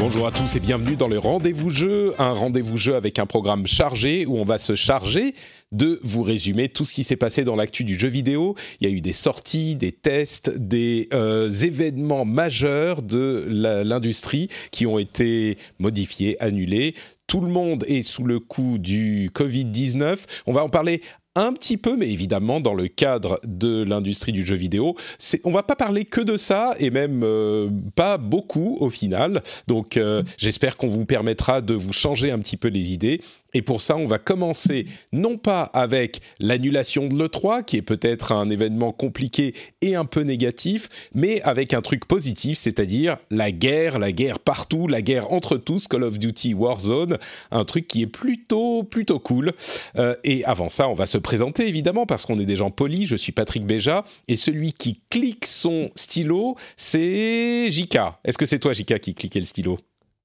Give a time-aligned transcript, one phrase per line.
[0.00, 3.66] Bonjour à tous et bienvenue dans le rendez-vous jeu, un rendez-vous jeu avec un programme
[3.66, 5.34] chargé où on va se charger
[5.72, 8.54] de vous résumer tout ce qui s'est passé dans l'actu du jeu vidéo.
[8.80, 14.86] Il y a eu des sorties, des tests, des euh, événements majeurs de l'industrie qui
[14.86, 16.94] ont été modifiés, annulés.
[17.26, 20.16] Tout le monde est sous le coup du Covid-19.
[20.46, 21.02] On va en parler
[21.40, 24.96] un petit peu, mais évidemment dans le cadre de l'industrie du jeu vidéo.
[25.44, 29.42] On va pas parler que de ça, et même euh, pas beaucoup au final.
[29.66, 33.20] Donc euh, j'espère qu'on vous permettra de vous changer un petit peu les idées.
[33.54, 38.32] Et pour ça, on va commencer non pas avec l'annulation de l'E3, qui est peut-être
[38.32, 43.98] un événement compliqué et un peu négatif, mais avec un truc positif, c'est-à-dire la guerre,
[43.98, 47.18] la guerre partout, la guerre entre tous, Call of Duty Warzone,
[47.50, 49.52] un truc qui est plutôt, plutôt cool.
[49.96, 53.08] Euh, et avant ça, on va se présenter évidemment, parce qu'on est des gens polis.
[53.08, 58.20] Je suis Patrick Béja, et celui qui clique son stylo, c'est Jika.
[58.24, 59.78] Est-ce que c'est toi, Jika, qui cliquait le stylo?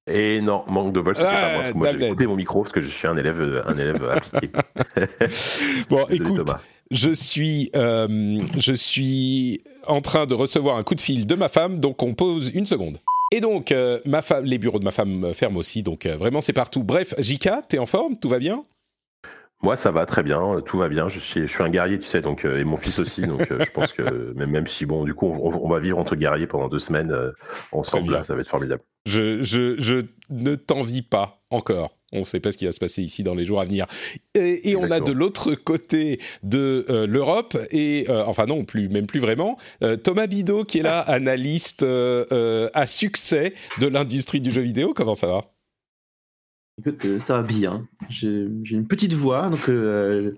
[0.07, 1.91] Et non, manque de bol, c'était Ah, pas moi.
[1.91, 4.49] Moi, j'ai coupé mon micro parce que je suis un élève, euh, un élève appliqué.
[5.89, 6.59] Bon, Désolé, écoute, Thomas.
[6.91, 11.49] je suis, euh, je suis en train de recevoir un coup de fil de ma
[11.49, 12.99] femme, donc on pose une seconde.
[13.31, 16.41] Et donc, euh, ma femme, les bureaux de ma femme ferment aussi, donc euh, vraiment
[16.41, 16.83] c'est partout.
[16.83, 18.17] Bref, Jika, t'es en forme?
[18.19, 18.63] Tout va bien?
[19.63, 21.09] Moi, ça va très bien, euh, tout va bien.
[21.09, 23.21] Je suis, je suis un guerrier, tu sais, donc euh, et mon fils aussi.
[23.23, 24.03] Donc, euh, je pense que
[24.35, 27.11] même, même si bon, du coup, on, on va vivre entre guerriers pendant deux semaines
[27.11, 27.31] euh,
[27.71, 28.83] ensemble, là, ça va être formidable.
[29.05, 31.97] Je, je, je ne t'envie pas encore.
[32.11, 33.85] On ne sait pas ce qui va se passer ici dans les jours à venir.
[34.35, 38.87] Et, et on a de l'autre côté de euh, l'Europe, et euh, enfin non, plus,
[38.87, 43.87] même plus vraiment, euh, Thomas Bidot qui est là, analyste euh, euh, à succès de
[43.87, 44.93] l'industrie du jeu vidéo.
[44.93, 45.43] Comment ça va?
[46.79, 47.87] Écoute, ça va bien.
[48.09, 50.33] J'ai une petite voix, donc je,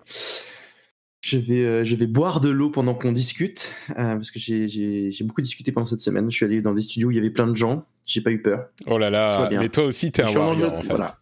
[1.38, 5.88] vais, je vais boire de l'eau pendant qu'on discute, parce que j'ai beaucoup discuté pendant
[5.88, 6.30] cette semaine.
[6.32, 8.31] Je suis allé dans des studios où il y avait plein de gens, j'ai pas
[8.31, 8.68] eu peur.
[8.88, 10.90] Oh là là, mais toi aussi t'es un warrior en fait.
[10.90, 11.18] voilà.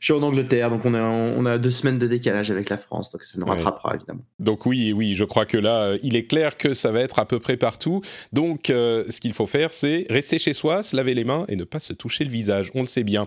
[0.00, 2.76] Je suis en Angleterre, donc on a, on a deux semaines de décalage avec la
[2.78, 3.52] France, donc ça nous Ouais.
[3.56, 4.20] rattrapera évidemment.
[4.38, 7.18] Donc oui, oui, je crois que là, euh, il est clair que ça va être
[7.18, 8.00] à peu près partout.
[8.32, 11.56] Donc, euh, ce qu'il faut faire, c'est rester chez soi, se laver les mains et
[11.56, 12.70] ne pas se toucher le visage.
[12.74, 13.26] On le sait bien.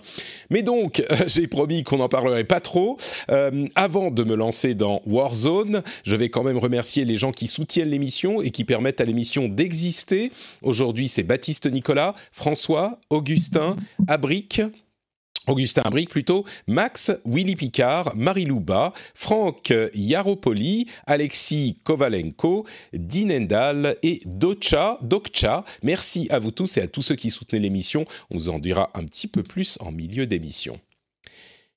[0.50, 2.98] Mais donc, euh, j'ai promis qu'on n'en parlerait pas trop.
[3.31, 7.48] Euh, avant de me lancer dans Warzone, je vais quand même remercier les gens qui
[7.48, 10.31] soutiennent l'émission et qui permettent à l'émission d'exister.
[10.62, 13.75] Aujourd'hui, c'est Baptiste Nicolas, François, Augustin,
[14.08, 14.62] Abric.
[15.48, 25.00] Augustin Abric plutôt, Max, Willy Picard, Marie-Lou Bas, Franck Yaropoli, Alexis Kovalenko, Dinendal et Docha,
[25.02, 25.66] Dokcha.
[25.84, 28.06] Merci à vous tous et à tous ceux qui soutenaient l'émission.
[28.31, 30.80] On vous en dira un petit peu plus en milieu d'émission.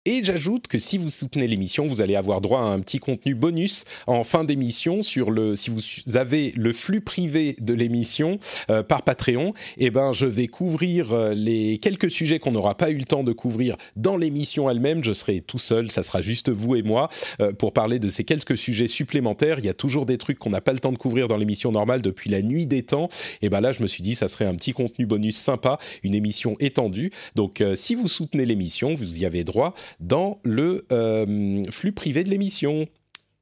[0.08, 3.34] Et j'ajoute que si vous soutenez l'émission, vous allez avoir droit à un petit contenu
[3.34, 5.56] bonus en fin d'émission sur le.
[5.56, 8.38] Si vous avez le flux privé de l'émission
[8.70, 12.90] euh, par Patreon, eh ben je vais couvrir euh, les quelques sujets qu'on n'aura pas
[12.90, 15.02] eu le temps de couvrir dans l'émission elle-même.
[15.02, 17.08] Je serai tout seul, ça sera juste vous et moi
[17.40, 19.58] euh, pour parler de ces quelques sujets supplémentaires.
[19.58, 21.72] Il y a toujours des trucs qu'on n'a pas le temps de couvrir dans l'émission
[21.72, 23.08] normale depuis la nuit des temps.
[23.42, 26.14] Et ben là, je me suis dit, ça serait un petit contenu bonus sympa, une
[26.14, 27.10] émission étendue.
[27.34, 32.24] Donc, euh, si vous soutenez l'émission, vous y avez droit dans le euh, flux privé
[32.24, 32.86] de l'émission.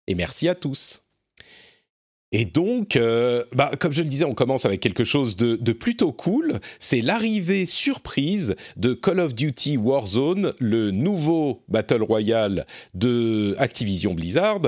[0.06, 1.04] Et merci à tous.
[2.36, 6.10] Et donc, euh, bah, comme je le disais, on commence avec quelque chose de, plutôt
[6.10, 6.58] cool.
[6.80, 14.62] C'est l'arrivée surprise de Call of Duty Warzone, le nouveau Battle Royale de Activision Blizzard.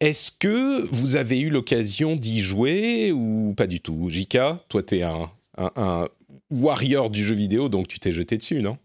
[0.00, 4.10] Est-ce que vous avez eu l'occasion d'y jouer ou pas du tout?
[4.10, 5.30] Jika, toi, tu es un
[6.50, 8.76] warrior du jeu vidéo, donc tu t'es jeté dessus, non?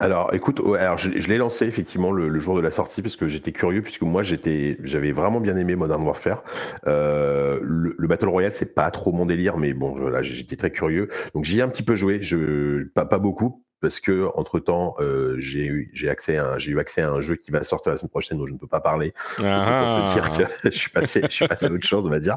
[0.00, 3.50] Alors, écoute, alors je, l'ai lancé effectivement le, jour de la sortie parce que j'étais
[3.50, 6.44] curieux puisque moi j'étais, j'avais vraiment bien aimé Modern Warfare.
[6.86, 10.70] Euh, le, le Battle Royale c'est pas trop mon délire, mais bon, là j'étais très
[10.70, 13.64] curieux, donc j'y ai un petit peu joué, je pas beaucoup.
[13.80, 14.96] Parce que entre temps
[15.38, 17.98] j'ai eu j'ai accès à j'ai eu accès à un jeu qui va sortir la
[17.98, 19.14] semaine prochaine dont je ne peux pas parler.
[19.42, 20.02] Ah.
[20.04, 22.20] Pour te dire que je suis passé je suis passé à autre chose on va
[22.20, 22.36] dire.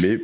[0.00, 0.18] Mais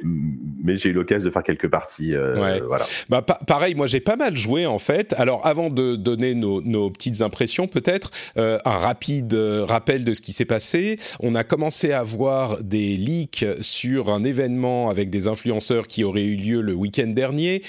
[0.62, 2.16] mais j'ai eu l'occasion de faire quelques parties.
[2.16, 2.60] Ouais.
[2.60, 2.84] Voilà.
[3.08, 5.12] Bah, pa- pareil, moi j'ai pas mal joué en fait.
[5.14, 10.14] Alors avant de donner nos, nos petites impressions, peut-être euh, un rapide euh, rappel de
[10.14, 10.98] ce qui s'est passé.
[11.20, 16.24] On a commencé à voir des leaks sur un événement avec des influenceurs qui aurait
[16.24, 17.62] eu lieu le week-end dernier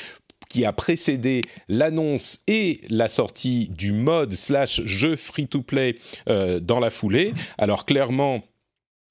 [0.54, 5.96] qui a précédé l'annonce et la sortie du mode slash jeu free-to-play
[6.30, 7.34] euh, dans la foulée.
[7.58, 8.44] Alors clairement,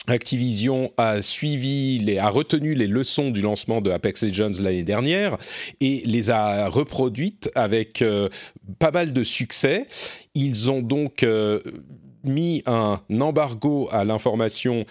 [0.06, 5.36] Activision a suivi, les, a retenu les leçons du lancement de Apex Legends l'année dernière
[5.80, 8.28] et les a reproduites avec euh,
[8.78, 9.88] pas mal de succès.
[10.36, 11.58] Ils ont donc euh,
[12.24, 14.84] mis un embargo à l'information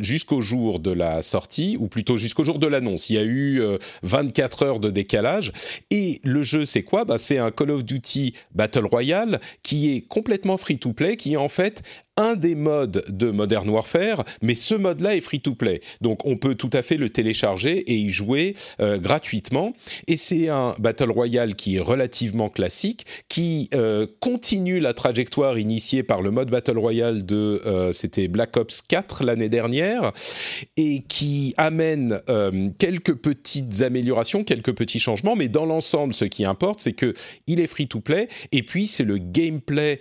[0.00, 3.10] jusqu'au jour de la sortie ou plutôt jusqu'au jour de l'annonce.
[3.10, 5.52] Il y a eu euh, 24 heures de décalage
[5.90, 7.04] et le jeu c'est quoi?
[7.04, 11.34] Bah, c'est un Call of Duty Battle Royale qui est complètement free to play qui
[11.34, 11.82] est en fait
[12.16, 15.80] un des modes de Modern Warfare, mais ce mode-là est free-to-play.
[16.00, 19.72] Donc on peut tout à fait le télécharger et y jouer euh, gratuitement.
[20.06, 26.02] Et c'est un Battle Royale qui est relativement classique, qui euh, continue la trajectoire initiée
[26.02, 30.12] par le mode Battle Royale de, euh, c'était Black Ops 4 l'année dernière,
[30.76, 32.20] et qui amène
[32.78, 37.14] quelques petites améliorations, quelques petits changements, mais dans l'ensemble, ce qui importe, c'est que
[37.46, 39.98] il est free-to-play, et puis c'est le gameplay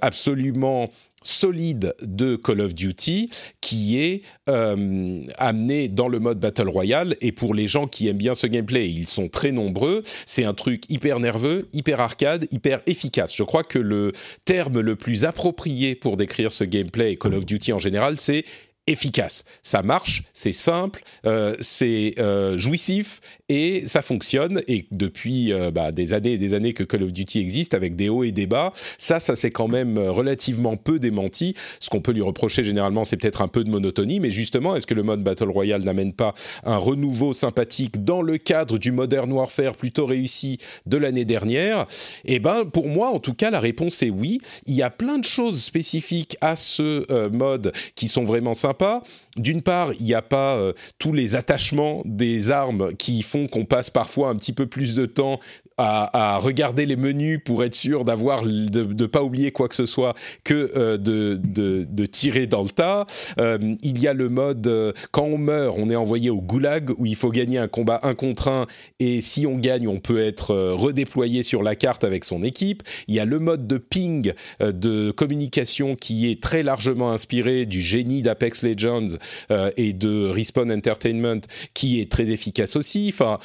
[0.00, 0.90] absolument
[1.22, 3.30] solide de Call of Duty
[3.60, 8.18] qui est euh, amené dans le mode Battle Royale et pour les gens qui aiment
[8.18, 12.80] bien ce gameplay, ils sont très nombreux, c'est un truc hyper nerveux, hyper arcade, hyper
[12.86, 13.34] efficace.
[13.34, 14.12] Je crois que le
[14.44, 18.44] terme le plus approprié pour décrire ce gameplay et Call of Duty en général, c'est
[18.88, 19.44] efficace.
[19.62, 24.60] Ça marche, c'est simple, euh, c'est euh, jouissif et ça fonctionne.
[24.68, 27.96] Et depuis euh, bah, des années et des années que Call of Duty existe, avec
[27.96, 31.54] des hauts et des bas, ça, ça s'est quand même relativement peu démenti.
[31.80, 34.86] Ce qu'on peut lui reprocher généralement, c'est peut-être un peu de monotonie, mais justement, est-ce
[34.86, 36.34] que le mode Battle Royale n'amène pas
[36.64, 41.84] un renouveau sympathique dans le cadre du Modern Warfare plutôt réussi de l'année dernière?
[42.24, 44.38] Eh ben, pour moi, en tout cas, la réponse est oui.
[44.66, 48.78] Il y a plein de choses spécifiques à ce euh, mode qui sont vraiment sympas
[48.78, 49.02] pas.
[49.38, 53.64] D'une part, il n'y a pas euh, tous les attachements des armes qui font qu'on
[53.64, 55.40] passe parfois un petit peu plus de temps
[55.78, 59.74] à, à regarder les menus pour être sûr d'avoir de ne pas oublier quoi que
[59.74, 60.14] ce soit
[60.44, 63.06] que euh, de, de, de, tirer dans le tas.
[63.40, 66.90] Euh, il y a le mode euh, quand on meurt, on est envoyé au goulag
[66.98, 68.66] où il faut gagner un combat un contre un
[69.00, 72.82] et si on gagne, on peut être redéployé sur la carte avec son équipe.
[73.06, 77.80] Il y a le mode de ping de communication qui est très largement inspiré du
[77.80, 79.18] génie d'Apex Legends
[79.50, 81.40] euh, et de Respawn Entertainment
[81.74, 83.10] qui est très efficace aussi.
[83.12, 83.38] Enfin,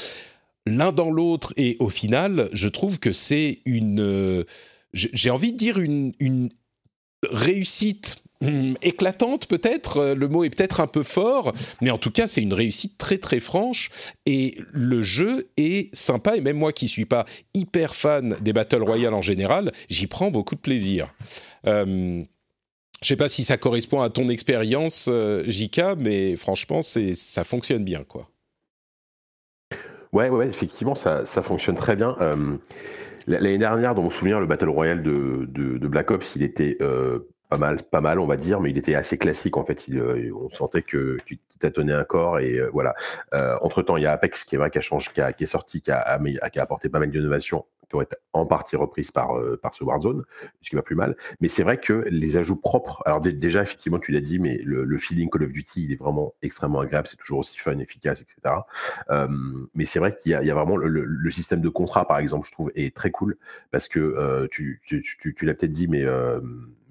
[0.65, 4.43] l'un dans l'autre et au final, je trouve que c'est une, euh,
[4.93, 6.13] j'ai envie de dire une,
[7.31, 12.27] réussite hum, éclatante peut-être, le mot est peut-être un peu fort, mais en tout cas
[12.27, 13.89] c'est une réussite très très franche
[14.25, 17.23] et le jeu est sympa et même moi qui suis pas
[17.53, 21.13] hyper fan des Battle Royale en général, j'y prends beaucoup de plaisir.
[21.65, 22.23] Euh,
[23.03, 27.83] je sais pas si ça correspond à ton expérience, euh, Jika, mais franchement, ça fonctionne
[27.83, 28.29] bien, quoi.
[30.13, 32.15] Ouais, ouais, effectivement, ça, ça fonctionne très bien.
[32.21, 32.57] Euh,
[33.25, 37.19] L'année dernière, dans mon souvenir, le Battle Royale de, de, Black Ops, il était euh,
[37.49, 39.85] pas mal, pas mal, on va dire, mais il était assez classique en fait.
[39.89, 42.93] Euh, on sentait que tu tâtonnais un corps et voilà.
[43.61, 45.45] entre temps, il y a Apex qui est vrai, qui a changé, qui, a, est
[45.45, 46.19] sorti, qui a
[46.57, 47.65] apporté pas mal d'innovations
[48.01, 50.23] été en partie reprises par, euh, par ce Warzone,
[50.61, 51.15] ce qui va plus mal.
[51.39, 54.97] Mais c'est vrai que les ajouts propres, alors déjà, effectivement, tu l'as dit, mais le,
[54.97, 58.55] feeling Call of Duty, il est vraiment extrêmement agréable, c'est toujours aussi fun, efficace, etc.
[59.73, 62.71] Mais c'est vrai qu'il y, a vraiment le, système de contrat, par exemple, je trouve,
[62.75, 63.37] est très cool
[63.71, 64.81] parce que euh, tu,
[65.41, 66.05] l'as peut-être dit, mais,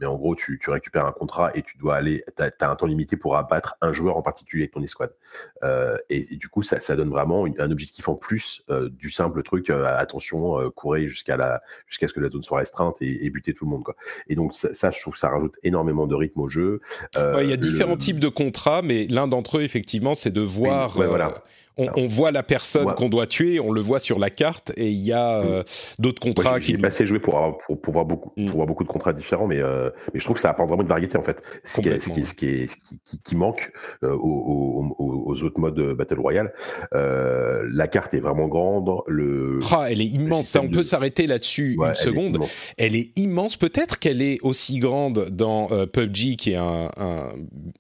[0.00, 2.86] mais en gros, tu, récupères un contrat et tu dois aller, tu as, un temps
[2.86, 5.14] limité pour abattre un joueur en particulier avec ton escouade.
[5.62, 10.70] Euh, et, du coup, ça, donne vraiment un objectif en plus du simple truc, attention,
[11.00, 13.84] jusqu'à la jusqu'à ce que la zone soit restreinte et, et, buter tout le monde
[13.84, 13.96] quoi.
[14.28, 16.80] Et donc ça, ça, je trouve que ça rajoute énormément de rythme au jeu.
[17.16, 20.32] Euh, ouais, il y a différents types de contrats, mais l'un d'entre eux effectivement, c'est
[20.32, 20.96] de voir.
[20.96, 21.34] Oui, ouais, voilà.
[21.76, 22.94] On, on, voit la personne ouais.
[22.94, 25.62] qu'on doit tuer, on le voit sur la carte, et il y a euh,
[25.98, 26.72] d'autres contrats Moi, qui.
[26.72, 28.46] J'ai pas assez joué pour, avoir, pour, pour, voir beaucoup, mm.
[28.46, 30.82] pour voir beaucoup de contrats différents, mais, euh, mais je trouve que ça apporte vraiment
[30.82, 31.40] une variété en fait.
[31.64, 33.72] Ce qui, est, ce qui, ce qui, est, qui, qui, manque
[34.04, 36.52] euh, aux, aux, aux, autres modes Battle Royale.
[36.94, 38.90] Euh, la carte est vraiment grande.
[39.06, 40.54] Le, ah, elle est immense.
[40.56, 40.76] On de...
[40.76, 42.36] peut s'arrêter là-dessus ouais, une seconde.
[42.42, 43.56] Est elle est immense.
[43.56, 47.28] Peut-être qu'elle est aussi grande dans euh, PUBG, qui est un, un,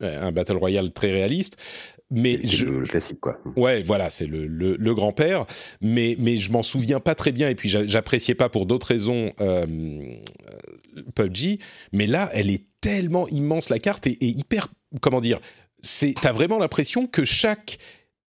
[0.00, 1.56] un Battle Royale très réaliste
[2.12, 3.38] mais je, le classique, quoi.
[3.56, 5.46] Ouais, voilà, c'est le, le, le grand-père,
[5.80, 8.86] mais, mais je m'en souviens pas très bien, et puis j'a- j'appréciais pas pour d'autres
[8.86, 9.64] raisons euh,
[11.14, 11.58] PUBG,
[11.92, 14.68] mais là, elle est tellement immense, la carte, et, et hyper,
[15.00, 15.40] comment dire,
[15.80, 17.78] c'est, t'as vraiment l'impression que chaque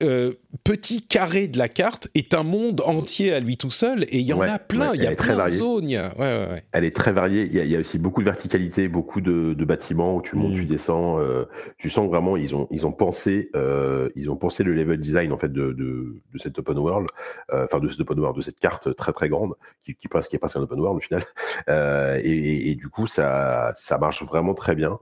[0.02, 0.33] euh,
[0.64, 4.23] petit carré de la carte est un monde entier à lui tout seul, et il
[4.26, 6.62] y en Ouais, a plein, ouais, il y a plein de zones, a- ouais.
[6.73, 7.45] Elle est très variée.
[7.47, 10.23] Il y, a, il y a aussi beaucoup de verticalité, beaucoup de, de bâtiments où
[10.23, 10.57] tu montes, Mm.
[10.57, 11.19] tu descends.
[11.19, 11.45] euh,
[11.78, 15.33] tu sens vraiment ils ont ils ont pensé euh, ils ont pensé le level design
[15.33, 17.09] en fait de de, de cette open world,
[17.52, 20.37] enfin de cette open world, de cette carte très très grande qui qui passe qui
[20.37, 21.25] est presque un open world au final.
[21.69, 24.99] Et, et- et du coup ça ça marche vraiment très bien.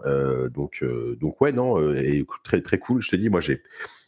[0.54, 0.82] Donc
[1.20, 3.02] donc ouais non et très très cool.
[3.02, 3.62] Je te dis moi j'ai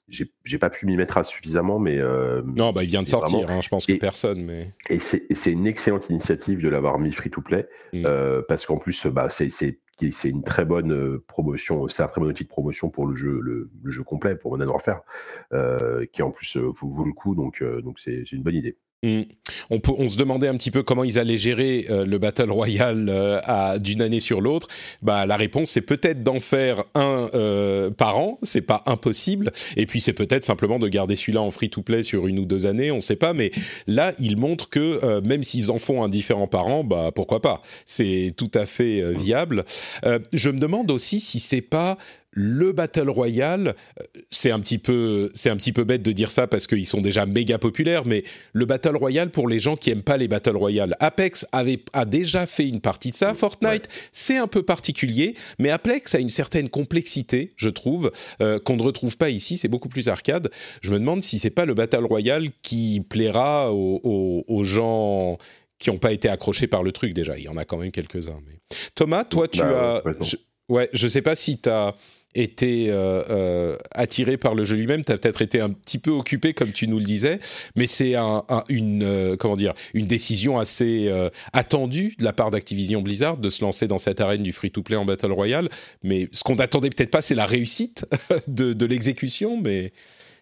[0.09, 3.41] j'ai pas pu m'y mettre à suffisamment mais euh, Non, bah, il vient de sortir,
[3.41, 4.73] vraiment- hein, je pense que et- personne, mais.
[4.89, 8.05] et c'est une excellente initiative de l'avoir mis free to play Mm.
[8.07, 9.49] euh, parce qu'en plus bah, c'est
[10.25, 13.39] une très bonne euh, promotion, c'est un très bon outil de promotion pour le jeu
[13.41, 15.03] le, le jeu complet pour Modern Warfare
[15.53, 18.77] euh, qui en plus vaut, vaut le coup donc donc c'est une bonne idée.
[19.05, 19.23] Mm.
[19.71, 22.51] On, peut- on se demandait un petit peu comment ils allaient gérer euh, le Battle
[22.51, 24.67] Royale euh, d'une année sur l'autre.
[25.03, 29.53] Bah, la réponse, c'est peut-être d'en faire un euh, par an, c'est pas impossible.
[29.77, 32.91] Et puis, c'est peut-être simplement de garder celui-là en free-to-play sur une ou deux années,
[32.91, 33.35] on sait pas.
[33.35, 33.53] Mais
[33.87, 37.41] là, ils montrent que euh, même s'ils en font un différent par an, bah, pourquoi
[37.41, 39.65] pas C'est tout à fait euh, viable.
[40.07, 41.99] Euh, je me demande aussi si c'est pas
[42.41, 46.31] le Battle Royale, euh, c'est un petit peu, c'est un petit peu bête de dire
[46.31, 49.91] ça parce qu'ils sont déjà méga populaires, mais le Battle Royale pour les gens qui
[49.91, 50.95] aiment pas les Battle Royale.
[51.01, 53.35] Apex avait, a déjà fait une partie de ça.
[53.35, 58.77] Fortnite, c'est un peu particulier, mais Apex a une certaine complexité, je trouve, euh, qu'on
[58.77, 59.57] ne retrouve pas ici.
[59.57, 60.49] C'est beaucoup plus arcade.
[60.81, 65.39] Je me demande si c'est pas le Battle Royale qui plaira aux, aux- aux gens
[65.81, 67.37] qui n'ont pas été accrochés par le truc déjà.
[67.37, 68.39] Il y en a quand même quelques-uns.
[68.47, 68.61] Mais...
[68.95, 70.25] Thomas, toi, tu Bah, ouais, as...
[70.25, 70.37] je-
[70.69, 71.95] Ouais, je sais pas si tu as
[72.35, 76.11] été euh, euh, attiré par le jeu lui-même, tu as peut-être été un petit peu
[76.11, 77.41] occupé comme tu nous le disais,
[77.75, 81.11] mais c'est un, un- une euh, comment dire une décision assez
[81.53, 85.05] attendue de la part d'Activision Blizzard de se lancer dans cette arène du free-to-play en
[85.05, 85.69] battle royale.
[86.03, 88.07] Mais ce qu'on n'attendait peut-être pas, c'est la réussite
[88.47, 89.93] de, l'exécution, mais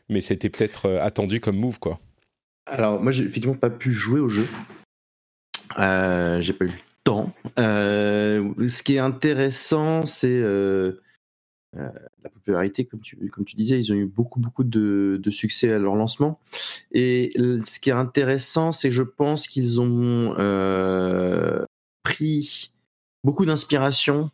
[0.09, 1.99] mais c'était peut-être attendu comme move quoi.
[2.67, 4.47] Alors, moi, j'ai effectivement pas pu jouer au jeu.
[5.79, 6.75] Euh, j'ai pas eu le
[7.05, 7.33] temps.
[7.57, 10.43] Ce qui est intéressant, c'est
[11.79, 11.89] euh,
[12.25, 13.79] la popularité, comme tu, comme tu disais.
[13.79, 16.41] Ils ont eu beaucoup, beaucoup de, de succès à leur lancement.
[16.93, 21.65] Et ce qui est intéressant, c'est que je pense qu'ils ont euh,
[22.03, 22.73] pris
[23.25, 24.31] beaucoup d'inspiration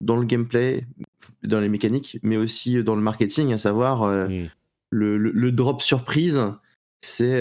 [0.00, 0.84] dans le gameplay,
[1.44, 4.48] dans les mécaniques, mais aussi dans le marketing, à savoir euh, Mm.
[4.90, 6.40] le, le- le drop surprise,
[7.02, 7.40] c'est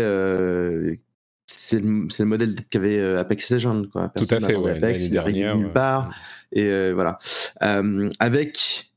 [1.48, 3.84] c'est le, modèle qu'avait Apex Legends.
[3.91, 4.10] Quoi.
[4.15, 5.74] Tout à fait, ouais, Apex, l'année dernière, nulle ouais.
[5.74, 6.13] part.
[6.53, 7.20] Et euh, voilà.
[7.63, 8.90] Euh, avec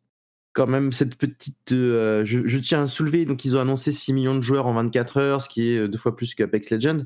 [0.54, 1.72] quand même cette petite.
[1.72, 5.18] euh, je, tiens à soulever, donc ils ont annoncé 6 millions de joueurs en 24
[5.18, 7.04] heures, ce qui est euh, deux fois plus qu'Apex Legends.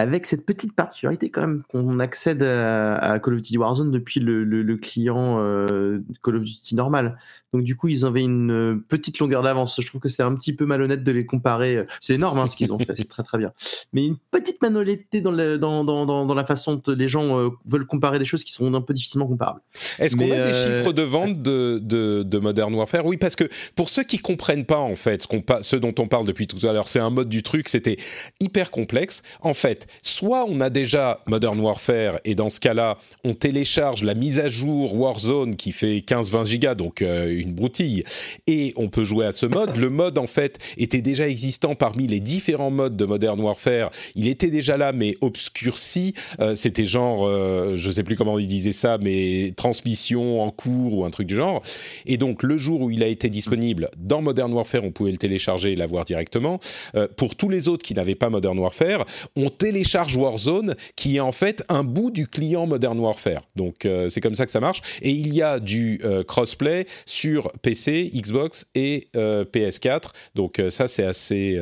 [0.00, 4.20] Avec cette petite particularité quand même qu'on accède à, à Call of Duty Warzone depuis
[4.20, 7.18] le, le- le client euh, Call of Duty normal.
[7.52, 9.80] Donc du coup ils avaient une euh, petite longueur d'avance.
[9.80, 11.84] Je trouve que c'est un petit peu malhonnête de les comparer.
[12.00, 13.52] C'est énorme hein, ce qu'ils ont fait, c'est très très bien.
[13.92, 17.38] Mais une petite malhonnêteté dans, le- dans, dans, dans, dans la façon dont les gens
[17.38, 19.60] euh, veulent comparer des choses qui sont un peu difficilement comparables.
[19.98, 23.04] Est-ce qu'on a des chiffres de vente de, de, de Modern Warfare?
[23.04, 26.06] Oui, parce que pour ceux qui comprennent pas en fait ce, qu'on ce dont on
[26.06, 27.96] parle depuis tout à l'heure, c'est un mode du truc, c'était
[28.38, 29.22] hyper complexe.
[29.40, 34.14] En fait, soit on a déjà Modern Warfare et dans ce cas-là, on télécharge la
[34.14, 38.04] mise à jour Warzone qui fait 15-20 gigas, donc euh, une broutille,
[38.46, 39.76] et on peut jouer à ce mode.
[39.76, 43.90] Le mode en fait était déjà existant parmi les différents modes de Modern Warfare.
[44.14, 46.14] Il était déjà là, mais obscurci.
[46.40, 50.98] Euh, c'était genre, euh, je sais plus comment il disait ça, mais transmission en cours
[50.98, 51.62] ou un truc du genre.
[52.06, 55.18] Et donc le jour où il a été disponible dans Modern Warfare, on pouvait le
[55.18, 56.58] télécharger et l'avoir directement.
[56.94, 59.06] Euh, pour tous les autres qui n'avaient pas Modern Warfare,
[59.36, 63.42] on télécharge Warzone, qui est en fait un bout du client Modern Warfare.
[63.54, 64.82] Donc euh, c'est comme ça que ça marche.
[65.00, 70.08] Et il y a du euh, crossplay sur PC, Xbox et euh, PS4.
[70.34, 71.56] Donc ça c'est assez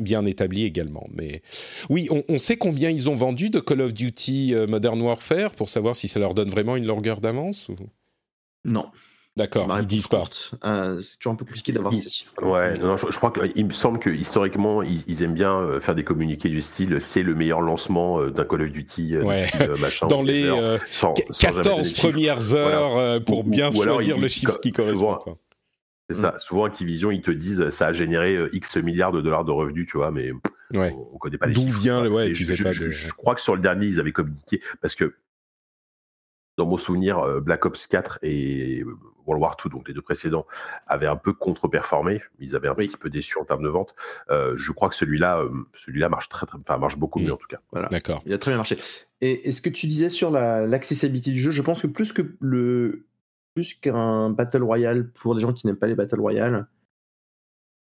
[0.00, 1.06] bien établi également.
[1.12, 1.42] Mais
[1.90, 5.68] oui, on, on sait combien ils ont vendu de Call of Duty Modern Warfare pour
[5.68, 7.76] savoir si ça leur donne vraiment une longueur d'avance ou...
[8.64, 8.86] Non.
[9.36, 10.24] D'accord, ils disent pas.
[10.64, 12.32] Euh, c'est toujours un peu compliqué d'avoir ces chiffres.
[12.40, 15.56] Ouais, non, non, je, je crois qu'il me semble que historiquement, ils, ils aiment bien
[15.58, 19.16] euh, faire des communiqués du style c'est le meilleur lancement euh, d'un Call of Duty
[19.16, 19.46] euh, Ouais.
[19.60, 20.06] euh, machin.
[20.08, 22.08] Dans les whatever, euh, sans- qu- sans jamais donner 14 de chiffres.
[22.10, 25.18] premières heures euh, pour Ou- ou- bien ou alors, choisir il- le chiffre qui correspond.
[26.08, 26.38] C'est ça.
[26.38, 29.50] Souvent, Activision, ils te disent euh, ça a généré euh, X milliards de dollars de
[29.50, 30.30] revenus, tu vois, mais
[30.72, 30.92] Ouais.
[30.96, 31.80] on, on connaît pas les D'où chiffres.
[31.80, 33.56] vient le- ouais, Et tu je, sais je- pas je- de- je crois que sur
[33.56, 35.12] le dernier, ils avaient communiqué parce que
[36.56, 38.84] dans mon souvenir, euh, Black Ops 4 et
[39.26, 40.46] World War 2, donc les deux précédents,
[40.86, 42.22] avaient un peu contre-performé.
[42.40, 43.94] Ils avaient un petit peu déçu en termes de vente.
[44.30, 47.24] Euh, je crois que celui-là, euh, celui-là marche très, très, enfin marche beaucoup Mm.
[47.24, 47.60] mieux en tout cas.
[47.72, 47.88] Voilà.
[47.88, 48.22] D'accord.
[48.26, 48.76] Il a très bien marché.
[49.20, 52.12] Et, et ce que tu disais sur la- l'accessibilité du jeu, je pense que plus
[52.12, 53.06] que le
[53.54, 56.66] plus qu'un battle royale pour les gens qui n'aiment pas les battle royale,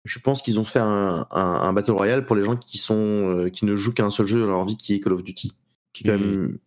[0.04, 2.94] je pense qu'ils ont fait un, un- un battle royale pour les gens qui sont
[2.96, 5.22] euh, qui ne jouent qu'à un seul jeu dans leur vie, qui est Call of
[5.22, 5.52] Duty,
[5.92, 6.58] qui est quand même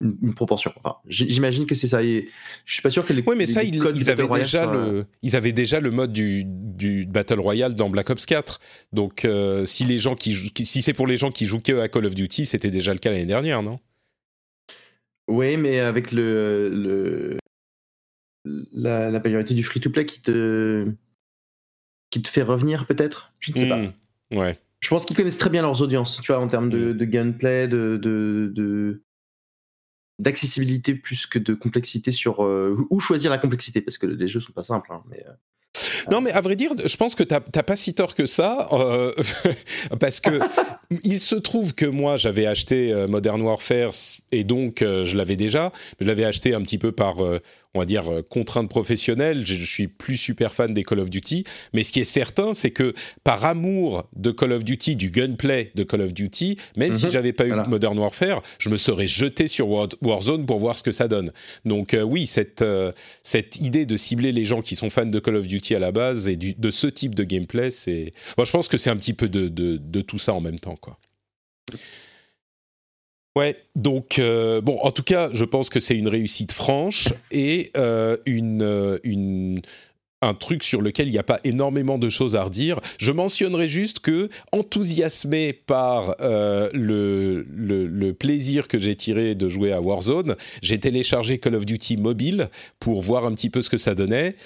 [0.00, 0.72] une, proportion.
[0.76, 2.02] Enfin, j'imagine que c'est ça.
[2.02, 2.28] Et
[2.64, 3.22] je suis pas sûr que les.
[3.26, 6.12] Oui, mais les- ça, les ils, avaient Royale déjà le, ils avaient déjà le mode
[6.12, 8.60] du, du Battle Royale dans Black Ops 4.
[8.92, 11.60] Donc, euh, si les gens qui, jouent- qui- si c'est pour les gens qui jouent
[11.62, 13.78] que à Call of Duty, c'était déjà le cas l'année dernière, non?
[15.28, 17.38] Oui, mais avec le, le
[18.72, 20.86] la, la priorité du free-to-play qui te
[22.10, 23.32] qui te fait revenir peut-être?
[23.40, 23.78] Je ne sais pas.
[23.78, 23.92] Hmm,
[24.34, 24.58] Ouais.
[24.80, 27.66] Je pense qu'ils connaissent très bien leurs audiences, tu vois, en termes de, de gameplay,
[27.66, 29.02] de, de, de-
[30.18, 34.40] d'accessibilité plus que de complexité sur euh, où choisir la complexité parce que les jeux
[34.40, 34.90] sont pas simples.
[34.92, 35.32] hein, mais euh,
[36.10, 39.12] Non, mais à vrai dire, je pense que t'as pas si tort que ça, euh,
[40.00, 40.40] parce que
[41.02, 43.92] il se trouve que moi j'avais acheté euh, Modern Warfare
[44.32, 47.40] et donc euh, je l'avais déjà, mais je l'avais acheté un petit peu par, euh,
[47.76, 49.46] on va dire, euh, contrainte professionnelle.
[49.46, 52.54] Je, je suis plus super fan des Call of Duty, mais ce qui est certain,
[52.54, 56.94] c'est que par amour de Call of Duty, du gunplay de Call of Duty, même
[56.94, 57.12] si Mhm.
[57.12, 57.52] j'avais pas eu.
[57.68, 61.32] Modern Warfare, je me serais jeté sur War- Warzone pour voir ce que ça donne.
[61.64, 62.92] Donc euh, oui, cette euh,
[63.22, 65.92] cette idée de cibler les gens qui sont fans de Call of Duty à la
[65.92, 68.10] base et du- de ce type de gameplay, c'est.
[68.38, 70.58] Moi, je pense que c'est un petit peu de, de, de tout ça en même
[70.58, 70.98] temps, quoi.
[73.36, 77.70] Ouais, donc euh, bon, en tout cas, je pense que c'est une réussite franche et
[77.76, 79.60] euh, euh, une
[80.22, 82.80] un truc sur lequel il n'y a pas énormément de choses à redire.
[82.98, 89.82] Je mentionnerai juste que, enthousiasmé par le, le, plaisir que j'ai tiré de jouer à
[89.82, 92.48] Warzone, j'ai téléchargé Call of Duty mobile
[92.80, 94.36] pour voir un petit peu ce que ça donnait.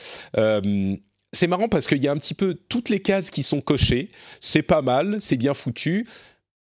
[1.32, 4.11] C'est marrant parce qu'il y a un petit peu toutes les cases qui sont cochées.
[4.40, 6.04] C'est pas mal, c'est bien foutu.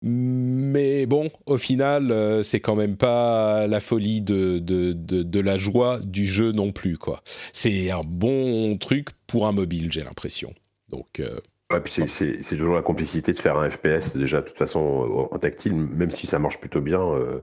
[0.02, 5.40] Mais bon, au final, euh, c'est quand même pas la folie de, de, de, de
[5.40, 7.23] la joie du jeu non plus, quoi.
[7.52, 10.54] C'est un bon truc pour un mobile, j'ai l'impression.
[10.88, 11.38] Donc, euh,
[11.73, 15.38] Ouais, puis c'est- toujours la complicité de faire un FPS déjà de toute façon en
[15.38, 17.00] tactile, même si ça marche plutôt bien.
[17.00, 17.40] euh,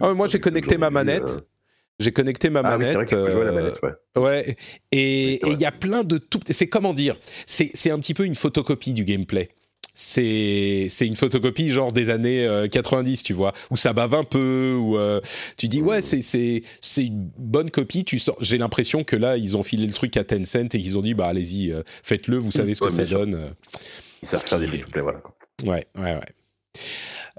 [0.00, 1.30] Ah, moi, j'ai connecté ma aujourd'hui, manette.
[1.30, 1.40] euh,
[1.98, 3.10] j'ai connecté ma Ah oui, c'est vrai manette.
[3.10, 3.92] que à la euh, manette, ouais.
[4.22, 4.56] Ouais,
[4.92, 6.40] et Oui, il y a plein de tout.
[6.50, 7.16] C'est comment dire
[7.46, 9.48] c'est un petit peu une photocopie du gameplay.
[9.98, 14.24] C'est c'est une photocopie genre des années euh, 90, tu vois, où ça bave un
[14.24, 15.22] peu, où euh,
[15.56, 18.04] tu dis ouais c'est c'est c'est une bonne copie.
[18.04, 20.98] Tu sens, j'ai l'impression que là ils ont filé le truc à Tencent et qu'ils
[20.98, 23.34] ont dit bah allez-y euh, faites-le, vous savez ce que Ouais, ça donne.
[23.34, 23.48] euh.
[24.22, 24.66] Ils savent faire des
[25.00, 25.18] voilà.
[25.20, 25.34] quoi.
[25.64, 26.20] Ouais, ouais, ouais.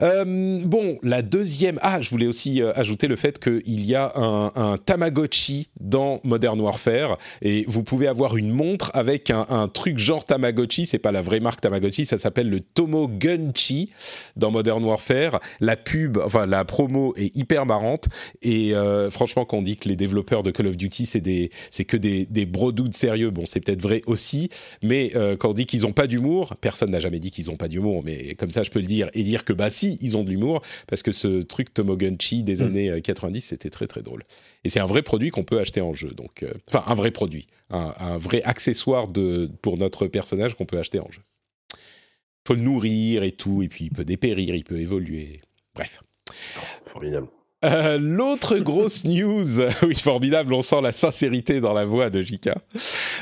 [0.03, 1.79] Euh, bon, la deuxième.
[1.81, 6.59] Ah, je voulais aussi euh, ajouter le fait qu'il y a un, Tamagotchi dans Modern
[6.59, 10.85] Warfare et vous pouvez avoir une montre avec un, truc genre Tamagotchi.
[10.85, 13.89] C'est pas la vraie marque Tamagotchi, ça s'appelle le Tomogunchi
[14.35, 15.39] dans Modern Warfare.
[15.59, 18.07] La pub, enfin la promo est hyper marrante
[18.43, 21.49] et euh, franchement, quand on dit que les développeurs de Call of Duty c'est des,
[21.71, 24.49] c'est que des, des brodous de sérieux, bon, c'est peut-être vrai aussi,
[24.83, 27.67] mais quand on dit qu'ils ont pas d'humour, personne n'a jamais dit qu'ils ont pas
[27.67, 30.23] d'humour, mais comme ça je peux le dire et dire que bah si ils ont
[30.23, 32.65] de l'humour parce que ce truc Tomogunchi des Mm.
[32.65, 34.23] années euh, 90 c'était très très drôle
[34.63, 37.11] et c'est un vrai produit qu'on peut acheter en jeu donc euh, enfin un vrai
[37.11, 41.21] produit un, un vrai accessoire de pour notre personnage qu'on peut acheter en jeu
[42.47, 45.41] faut le nourrir et tout et puis il peut dépérir il peut évoluer
[45.75, 46.01] bref
[46.87, 47.27] Formidable.
[47.65, 52.55] Euh, L'autre grosse news, oui formidable, on sent la sincérité dans la voix de Jika.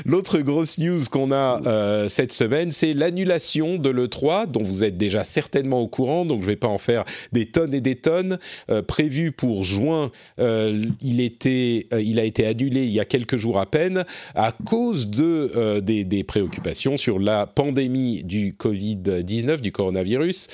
[0.05, 4.97] L'autre grosse news qu'on a euh, cette semaine, c'est l'annulation de l'E3, dont vous êtes
[4.97, 7.95] déjà certainement au courant, donc je ne vais pas en faire des tonnes et des
[7.95, 8.39] tonnes.
[8.69, 13.59] Euh, prévu pour juin, il, était, il a été annulé il y a quelques jours
[13.59, 20.47] à peine à cause de, des, des préoccupations sur la pandémie du Covid-19, du coronavirus.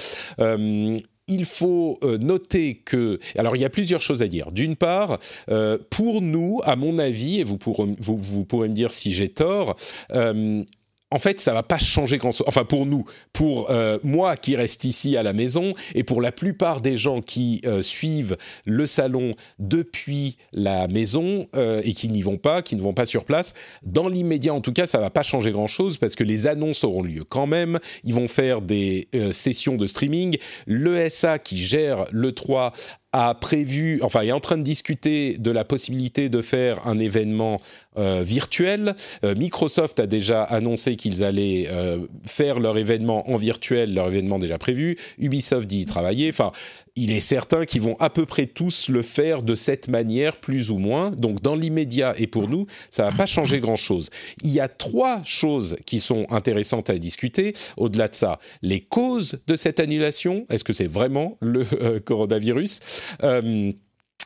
[1.32, 3.20] Il faut euh, noter que...
[3.38, 4.52] Alors, il y a plusieurs choses à dire.
[4.52, 5.18] D'une part,
[5.50, 9.14] euh, pour nous, à mon avis, et vous pourrez, vous, vous pourrez me dire si
[9.14, 9.78] j'ai tort,
[10.12, 10.64] euh,
[11.12, 12.48] en fait, ça va pas changer grand-chose.
[12.48, 16.32] Enfin, pour nous, pour euh, moi qui reste ici à la maison, et pour la
[16.32, 22.22] plupart des gens qui euh, suivent le salon depuis la maison euh, et qui n'y
[22.22, 25.10] vont pas, qui ne vont pas sur place, dans l'immédiat, en tout cas, ça va
[25.10, 27.80] pas changer grand-chose parce que les annonces auront lieu quand même.
[28.06, 30.38] Ils vont faire des sessions de streaming.
[30.66, 32.72] L'ESA qui gère le 3
[33.14, 37.58] a prévu, enfin est en train de discuter de la possibilité de faire un événement
[37.98, 38.96] euh, virtuel.
[39.26, 44.40] Euh, Microsoft a déjà annoncé qu'ils allaient euh, faire leur événement en virtuel, leur événement
[44.40, 44.98] déjà prévu.
[45.18, 46.30] Ubisoft dit y travailler.
[46.30, 46.54] Enfin,
[46.96, 50.72] il est certain qu'ils vont à peu près tous le faire de cette manière, plus
[50.72, 51.12] ou moins.
[51.12, 54.10] Donc, dans l'immédiat et pour nous, ça va pas changer grand-chose.
[54.42, 57.54] Il y a trois choses qui sont intéressantes à discuter.
[57.76, 60.46] Au-delà de ça, les causes de cette annulation.
[60.50, 61.66] Est-ce que c'est vraiment le
[62.00, 62.80] coronavirus?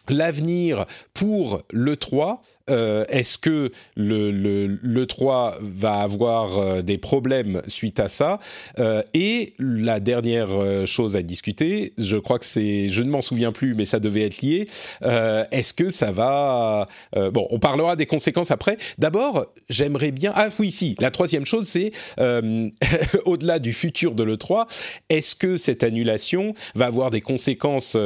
[0.07, 6.97] L'avenir pour le 3 euh, est-ce que le, le, le, 3 va avoir euh, des
[6.97, 8.39] problèmes suite à ça?
[8.79, 10.49] Euh, Et la dernière
[10.85, 14.23] chose à discuter, je crois que c'est, je ne m'en souviens plus, mais ça devait
[14.23, 14.67] être lié.
[15.01, 18.77] Est-ce que ça va Bon, on parlera des conséquences après.
[18.97, 20.31] D'abord, j'aimerais bien.
[20.35, 20.95] Ah oui, si.
[20.99, 21.91] La troisième chose, c'est
[23.25, 24.67] au-delà du futur de le 3,
[25.09, 27.97] est-ce que cette annulation va avoir des conséquences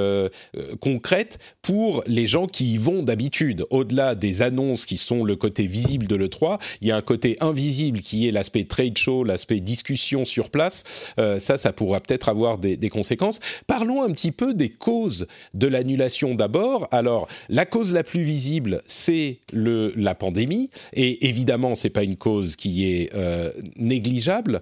[0.80, 5.68] concrètes pour les gens qui y vont d'habitude, au-delà des annonces qui sont le côté
[5.68, 9.60] visible de l'E3, il y a un côté invisible qui est l'aspect trade show, l'aspect
[9.60, 10.84] discussion sur place.
[11.20, 13.40] Euh, ça, ça pourra peut-être avoir des, conséquences.
[13.68, 16.88] Parlons un petit peu des causes de l'annulation d'abord.
[16.92, 20.70] Alors, la cause la plus visible, c'est la pandémie.
[20.94, 24.62] Et évidemment, c'est pas une cause qui est euh, négligeable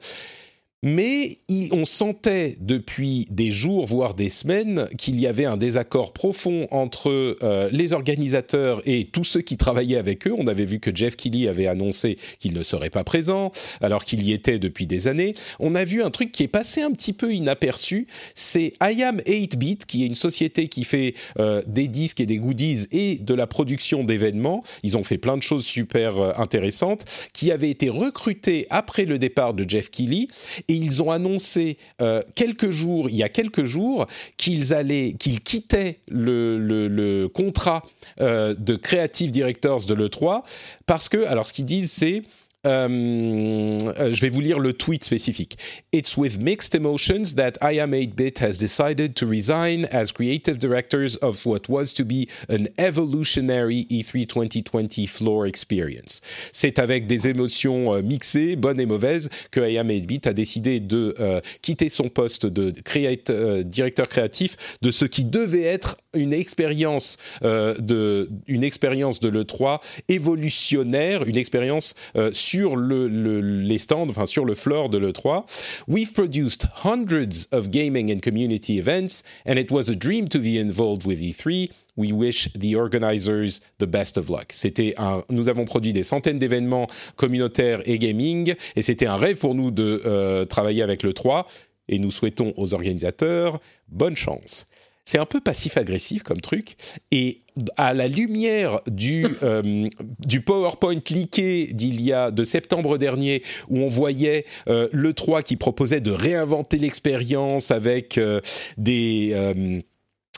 [0.84, 1.40] mais
[1.72, 7.38] on sentait depuis des jours, voire des semaines, qu'il y avait un désaccord profond entre
[7.42, 10.36] euh, les organisateurs et tous ceux qui travaillaient avec eux.
[10.38, 14.22] On avait vu que Jeff Keighley avait annoncé qu'il ne serait pas présent, alors qu'il
[14.24, 15.34] y était depuis des années.
[15.60, 19.88] On a vu un truc qui est passé un petit peu inaperçu, c'est IAM 8-Bit,
[19.88, 23.48] qui est une société qui fait euh, des disques et des goodies et de la
[23.48, 24.64] production d'événements.
[24.84, 29.18] Ils ont fait plein de choses super euh, intéressantes, qui avait été recruté après le
[29.18, 30.28] départ de Jeff Keighley
[30.68, 34.06] et ils ont annoncé euh, quelques jours, il y a quelques jours,
[34.38, 37.84] qu'ils allaient, qu'ils quittaient le, le, le contrat
[38.20, 40.44] euh, de Creative Directors de l'E3
[40.86, 42.24] parce que, alors ce qu'ils disent, c'est
[42.68, 45.58] euh, euh, je vais vous lire le tweet spécifique.
[45.94, 51.18] It's with mixed emotions that I am 8-bit has decided to resign as creative directors
[51.22, 56.22] of what was to be an evolutionary E3 2020 floor experience.
[56.52, 60.80] C'est avec des émotions euh, mixées, bonnes et mauvaises, que I am 8-bit a décidé
[60.80, 65.98] de euh, quitter son poste de create, euh, directeur créatif de ce qui devait être
[66.14, 71.94] une expérience de une expérience de l'E3 évolutionnaire, une expérience
[72.32, 75.46] sur le, le, les stands, enfin sur le floor de l'E3.
[75.88, 80.58] We've produced hundreds of gaming and community events, and it was a dream to be
[80.60, 81.70] involved with E3.
[81.98, 84.52] We wish the organizers the best of luck.
[84.54, 89.38] C'était un, nous avons produit des centaines d'événements communautaires et gaming, et c'était un rêve
[89.38, 91.48] pour nous de euh, travailler avec le 3,
[91.90, 94.66] et nous souhaitons aux organisateurs bonne chance.
[95.08, 96.76] C'est un peu passif-agressif comme truc.
[97.12, 97.44] Et
[97.78, 99.88] à la lumière du, euh,
[100.20, 105.44] du PowerPoint leaké d'il y a de septembre dernier, où on voyait euh, le 3
[105.44, 108.42] qui proposait de réinventer l'expérience avec euh,
[108.76, 109.82] des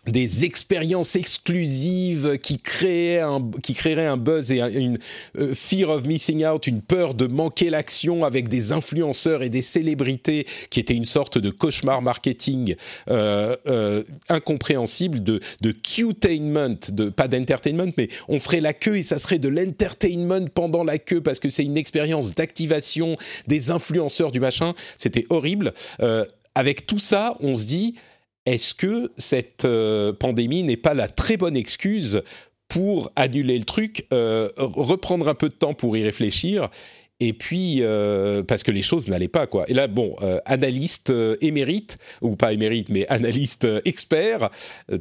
[0.08, 4.98] des expériences exclusives qui créaient un, qui créeraient un buzz et une
[5.38, 9.62] uh, fear of missing out, une peur de manquer l'action avec des influenceurs et des
[9.62, 12.76] célébrités qui étaient une sorte de cauchemar marketing
[13.10, 19.04] euh, euh, incompréhensible de de Qtainment, de pas d'entertainment, mais on ferait la queue et
[19.04, 24.32] ça serait de l'entertainment pendant la queue parce que c'est une expérience d'activation des influenceurs
[24.32, 24.74] du machin.
[24.98, 25.74] C'était horrible.
[26.02, 27.96] Euh, avec tout ça, on se dit
[28.54, 32.24] est-ce que cette euh, pandémie n'est pas la très bonne excuse
[32.68, 36.70] pour annuler le truc, euh, reprendre un peu de temps pour y réfléchir
[37.20, 39.70] et puis euh, parce que les choses n'allaient pas quoi.
[39.70, 44.50] Et là bon, euh, analyste euh, émérite ou pas émérite mais analyste expert,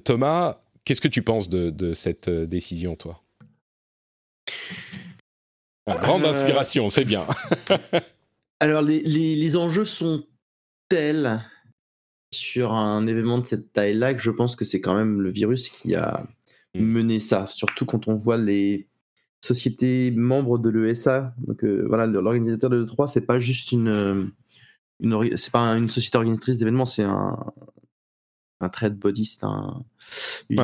[0.05, 3.23] Thomas, qu'est-ce que tu penses de, de cette décision toi?
[5.87, 7.27] Grande inspiration, c'est bien.
[8.61, 10.25] Alors les, les, les enjeux sont
[10.89, 11.41] tels
[12.31, 15.69] sur un événement de cette taille-là que je pense que c'est quand même le virus
[15.69, 16.25] qui a
[16.75, 16.81] mmh.
[16.81, 17.47] mené ça.
[17.47, 18.89] Surtout quand on voit les
[19.45, 21.35] sociétés membres de l'ESA.
[21.47, 24.33] Donc euh, voilà, l'organisateur de l'E3, c'est pas juste une,
[25.01, 27.37] une c'est pas une société organisatrice d'événements, c'est un,
[28.61, 29.85] un trade body, c'est un.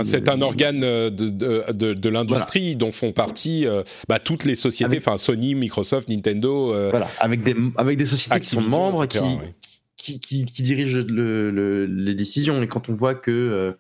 [0.03, 2.79] c'est un organe de, de, de, de l'industrie voilà.
[2.79, 6.74] dont font partie euh, bah, toutes les sociétés, enfin Sony, Microsoft, Nintendo.
[6.74, 9.55] Euh, voilà, avec des, avec des sociétés Activision, qui sont membres, etc., qui, ouais
[10.04, 12.62] qui, qui, qui dirige le, le, les décisions.
[12.62, 13.76] Et quand on voit que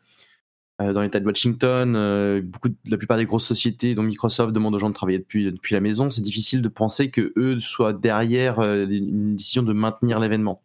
[0.82, 4.74] euh, dans l'État de Washington, euh, beaucoup, la plupart des grosses sociétés, dont Microsoft, demandent
[4.74, 7.92] aux gens de travailler depuis, depuis la maison, c'est difficile de penser que eux soient
[7.92, 10.62] derrière euh, une décision de maintenir l'événement.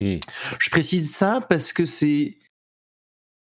[0.00, 0.16] Mmh.
[0.58, 2.36] Je précise ça parce que c'est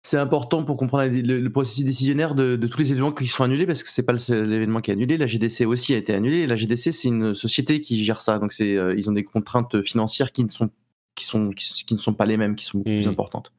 [0.03, 3.43] c'est important pour comprendre le, le processus décisionnaire de, de, tous les événements qui sont
[3.43, 5.19] annulés parce que c'est pas l'événement qui est annulé.
[5.19, 6.47] La GDC aussi a été annulée.
[6.47, 9.83] La GDC, c'est une société qui gère ça, donc c'est euh, ils ont des contraintes
[9.83, 10.71] financières qui ne sont
[11.19, 13.11] qui sont qui, ne sont pas les mêmes, qui sont beaucoup plus mmh.
[13.11, 13.53] importantes.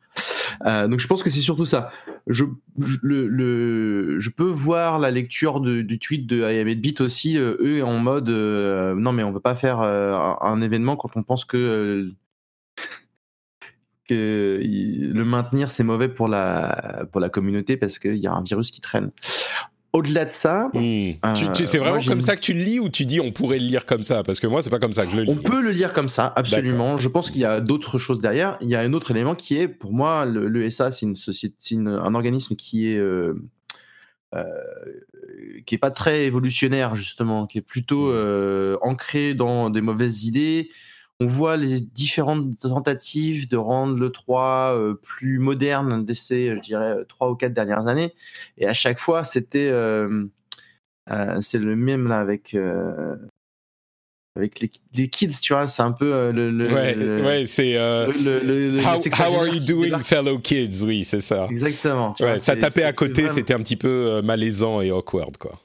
[0.65, 1.91] Euh, donc je pense que c'est surtout ça.
[2.28, 2.45] Je,
[2.80, 7.58] je, le, le, je peux voir la lecture de, du tweet de IAM8bit aussi, euh,
[7.60, 11.24] eux en mode euh, non mais on veut pas faire un, un, événement quand on
[11.24, 12.12] pense que
[14.08, 18.43] que le maintenir c'est mauvais pour la pour la communauté parce qu'il y a un
[18.43, 19.12] virus qui traîne.
[19.91, 21.13] Au-delà de ça, hmm.
[21.54, 23.88] c'est vraiment comme ça que tu le lis ou tu dis on pourrait le lire
[23.88, 24.21] comme ça?
[24.21, 25.32] Parce que moi c'est pas comme ça que je le lis.
[25.32, 26.97] On peut le lire comme ça, absolument.
[26.97, 28.58] Je pense qu'il y a d'autres choses derrière.
[28.62, 31.56] Il y a un autre élément qui est, pour moi, le, SA c'est une société,
[31.58, 33.34] c'est un organisme qui est euh,
[34.36, 34.43] euh,
[35.65, 38.13] qui est pas très évolutionnaire justement, qui est plutôt hmm.
[38.13, 40.69] euh, ancré dans des mauvaises idées,
[41.20, 46.60] on voit les différentes tentatives de rendre le 3 euh, plus moderne de ces, je
[46.60, 48.14] dirais, trois ou quatre dernières années.
[48.58, 50.26] Et à chaque fois, c'était, euh,
[51.12, 52.56] euh, c'est le même là avec
[54.36, 59.48] avec les, kids, tu vois, c'est un peu le, le, ouais, ouais c'est how, are
[59.48, 61.48] you doing, fellow kids, oui, c'est ça.
[61.50, 62.16] Exactement.
[62.22, 65.60] Ouais, ça tapait à côté, c'était un petit peu malaisant et awkward, quoi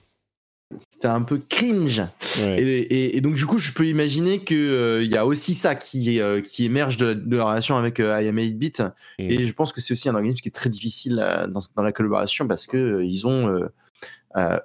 [0.70, 2.02] c'était un peu cringe.
[2.40, 4.54] Et, donc du coup, je peux imaginer que
[5.02, 8.20] il euh, y a aussi ça qui euh, qui émerge de, la relation avec euh,
[8.20, 8.80] I 8-bit.
[8.80, 8.90] Mm.
[9.18, 11.16] Et je pense que c'est aussi un organisme qui est très difficile
[11.48, 13.60] dans, dans, la collaboration parce que ils ont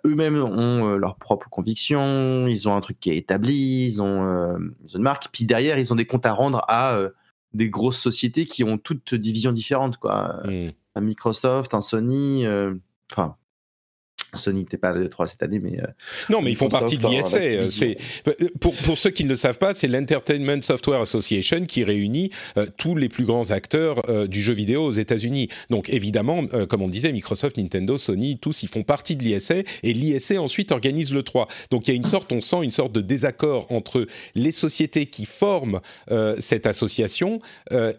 [0.05, 4.95] eux-mêmes ont leurs propres convictions, ils ont un truc qui est établi, ils ont, ils
[4.95, 5.27] ont une marque.
[5.31, 6.97] Puis derrière, ils ont des comptes à rendre à
[7.53, 10.41] des grosses sociétés qui ont toutes divisions différentes, quoi.
[10.45, 10.69] Mm.
[10.95, 12.45] Un Microsoft, un Sony,
[13.11, 13.35] enfin
[14.33, 15.79] Sony n'était pas le 3 cette année, mais...
[15.79, 15.87] Euh,
[16.29, 17.69] non, mais ils font partie de l'ISA.
[17.69, 21.83] C'est, euh, pour, pour ceux qui ne le savent pas, c'est l'Entertainment Software Association qui
[21.83, 25.49] réunit euh, tous les plus grands acteurs du jeu vidéo aux États-Unis.
[25.69, 29.93] Donc évidemment, comme on disait, Microsoft, Nintendo, Sony, tous, ils font partie de l'ISA, et
[29.93, 31.47] l'ISA ensuite organise le 3.
[31.71, 35.05] Donc il y a une sorte, on sent une sorte de désaccord entre les sociétés
[35.05, 35.79] qui forment
[36.39, 37.39] cette association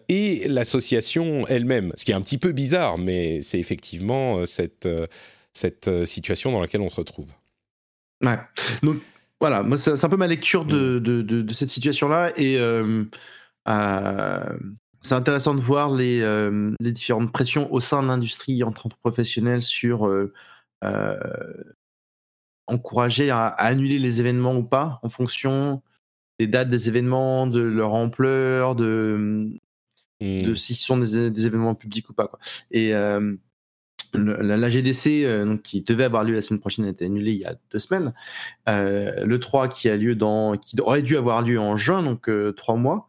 [0.09, 1.93] et l'association elle-même.
[1.95, 4.87] Ce qui est un petit peu bizarre, mais c'est effectivement cette
[5.53, 7.29] cette euh, situation dans laquelle on se retrouve.
[8.23, 8.39] Ouais.
[8.83, 8.97] Donc
[9.39, 11.03] voilà, moi c'est un peu ma lecture de, mm.
[11.03, 13.03] de, de, cette situation-là et euh,
[13.67, 14.57] euh,
[15.01, 16.19] c'est intéressant de voir les,
[16.79, 20.07] les, différentes pressions au sein de l'industrie entre professionnels sur
[22.67, 25.81] encourager à, annuler les événements ou pas en fonction
[26.37, 29.49] des dates des événements, de leur ampleur, de,
[30.21, 30.55] de mm.
[30.55, 32.27] si ce sont des, des, événements publics ou pas.
[32.27, 32.37] Quoi.
[32.69, 32.93] Et
[34.13, 37.45] la, GDC, euh, qui devait avoir lieu la semaine prochaine, a été annulée il y
[37.45, 38.13] a deux semaines.
[38.67, 42.29] Euh, le 3 qui a lieu dans, qui aurait dû avoir lieu en juin, donc
[42.29, 43.07] euh, trois mois,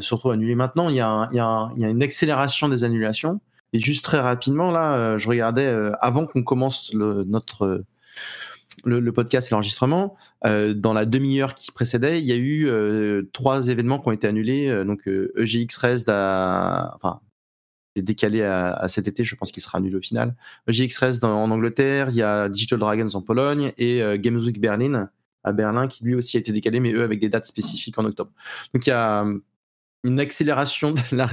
[0.00, 0.88] surtout annulé maintenant.
[0.88, 3.40] Il y, a une accélération des annulations.
[3.72, 7.82] Et juste très rapidement, là, je regardais avant qu'on commence le, notre
[8.84, 10.14] le, podcast et l'enregistrement,
[10.44, 12.70] dans la demi-heure qui précédait, il y a eu
[13.32, 14.84] trois événements qui ont été annulés.
[14.84, 17.20] donc EGX e Rest, enfin
[18.00, 20.34] décalé à, cet été, je pense qu'il sera annulé au final.
[20.68, 25.10] GX en Angleterre, il y a Digital Dragons en Pologne et euh, Games Week Berlin
[25.44, 28.04] à Berlin qui lui aussi a été décalé, mais eux avec des dates spécifiques en
[28.04, 28.30] octobre.
[28.72, 29.26] Donc il y a
[30.04, 31.28] une accélération de la,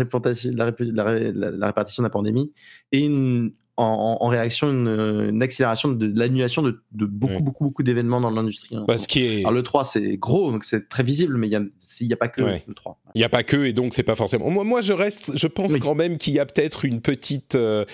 [0.52, 2.52] la, la répartition de la pandémie
[2.92, 8.30] et une en, réaction une, une, accélération de, l'annulation de, beaucoup, beaucoup, beaucoup d'événements dans
[8.30, 8.76] l'industrie.
[8.76, 8.84] Hein.
[8.88, 9.40] Parce qui est...
[9.40, 12.28] Alors le 3, c'est gros, donc c'est très visible, mais il n'y a, a, pas
[12.28, 13.00] que le 3.
[13.16, 14.50] Il n'y a pas que, et donc c'est pas forcément.
[14.50, 17.56] Moi, moi, je reste, je pense quand même qu'il y a peut-être une petite.
[17.56, 17.86] Euh,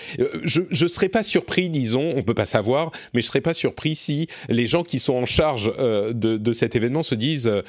[0.44, 3.94] je ne serais pas surpris, disons, on peut pas savoir, mais je serais pas surpris
[3.94, 7.62] si les gens qui sont en charge euh, de, de, cet événement se disent euh,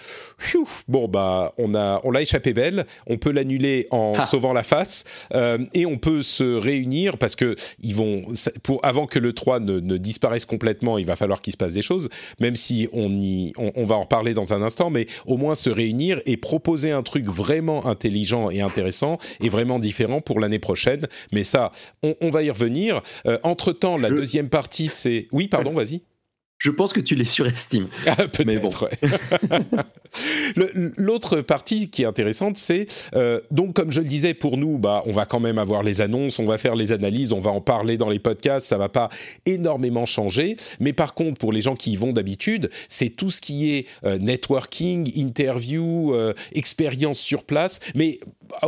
[0.88, 4.26] bon, bah, on l'a on échappé belle, on peut l'annuler en ah.
[4.26, 5.04] sauvant la face,
[5.74, 7.96] et on peut se réunir parce que ils
[8.64, 11.82] pour, avant que le 3 ne, disparaisse complètement, il va falloir qu'il se passe des
[11.82, 15.56] choses, même si on, y, on, va en reparler dans un instant, mais au moins
[15.56, 20.60] se réunir et proposer un truc vraiment intelligent et intéressant et vraiment différent pour l'année
[20.60, 21.08] prochaine.
[21.32, 21.72] Mais ça,
[22.04, 23.02] on, va y revenir.
[23.26, 25.28] Euh, entre-temps, la deuxième partie, c'est...
[25.32, 26.02] Oui, pardon, vas-y.
[26.58, 27.88] Je pense que tu les surestimes.
[28.08, 28.90] Ah, peut-être,
[30.98, 35.04] L'autre partie qui est intéressante, c'est euh, donc comme je le disais, pour nous, bah,
[35.06, 37.60] on va quand même avoir les annonces, on va faire les analyses, on va en
[37.60, 39.10] parler dans les podcasts, ça va pas
[39.46, 40.56] énormément changer.
[40.80, 43.88] Mais par contre, pour les gens qui y vont d'habitude, c'est tout ce qui est
[44.06, 47.82] euh, networking, interview, euh, expérience sur place.
[47.94, 48.20] Mais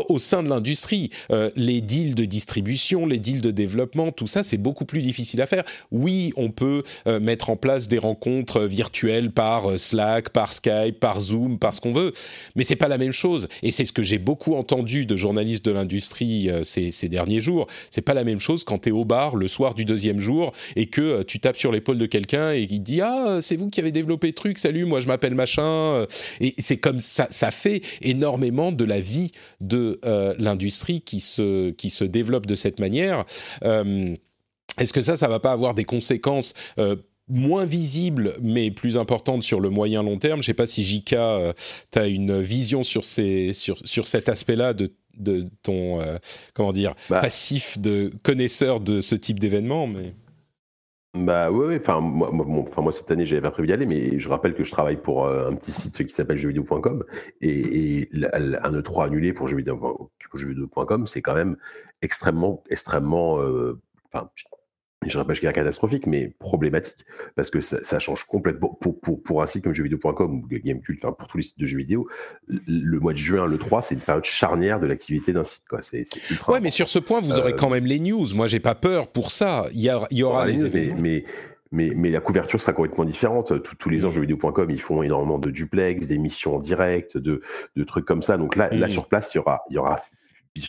[0.10, 1.10] au sein de l'industrie,
[1.56, 5.48] les deals de distribution, les deals de développement, tout ça, c'est beaucoup plus difficile à
[5.48, 5.64] faire.
[5.92, 11.60] Oui, on peut mettre en place des rencontres virtuelles par Slack, par Skype, par Zoom,
[11.60, 12.12] par ce qu'on veut,
[12.56, 13.48] mais c'est pas la même chose.
[13.64, 17.68] Et c'est ce que j'ai beaucoup entendu de journalistes de l'industrie ces, ces, derniers jours.
[17.92, 20.54] C'est pas la même chose quand tu es au bar le soir du deuxième jour
[20.76, 23.80] et que tu tapes sur l'épaule de quelqu'un et il dit ah c'est vous qui
[23.80, 26.06] avez développé le truc, salut, moi je m'appelle machin.
[26.40, 31.72] Et c'est comme ça, ça fait énormément de la vie de euh, l'industrie qui se,
[31.72, 33.26] qui se développe de cette manière.
[33.64, 34.16] Euh,
[34.80, 36.96] est-ce que ça, ça va pas avoir des conséquences euh,
[37.30, 41.16] moins visibles mais plus importantes sur le moyen long terme Je sais pas si JK,
[41.92, 46.00] tu as une vision sur, ces, sur, sur cet aspect-là de, de ton
[46.54, 47.22] comment dire bah.
[47.22, 50.14] passif de connaisseur de ce type d'événement, mais
[51.16, 54.64] bah oui, enfin moi, cette année j'avais pas prévu d'y aller, mais je rappelle que
[54.64, 57.04] je travaille pour euh, un petit site qui s'appelle jeuxvideo.com
[57.42, 61.58] et, et un E3 annulé pour jeuxvideo.com, c'est quand même
[62.04, 63.80] extrêmement, extrêmement, euh,
[64.12, 64.30] enfin
[65.08, 68.78] je ne dirais pas catastrophique, mais problématique, parce que ça, change complètement.
[68.82, 71.66] Pour, pour, pour un site comme jeuxvideo.com ou Gamecult, enfin pour tous les sites de
[71.66, 72.10] jeux vidéo,
[72.48, 75.64] le mois de juin, le 3, c'est une période charnière de l'activité d'un site.
[75.70, 75.82] Quoi.
[75.82, 76.06] C'est,
[76.50, 78.26] ouais, mais sur ce point, vous aurez euh, quand même les news.
[78.36, 79.68] Moi, j'ai pas peur pour ça.
[79.74, 81.00] Il y, il y aura les, événements.
[81.00, 81.24] Mais,
[81.72, 83.54] mais, mais, la couverture sera complètement différente.
[83.64, 87.42] tous les ans, jeuxvideo.com, ils font énormément de duplex, d'émissions en direct, de,
[87.78, 88.36] de trucs comme ça.
[88.36, 88.92] Donc là, là mm.
[88.92, 90.04] sur place, il y aura, il y aura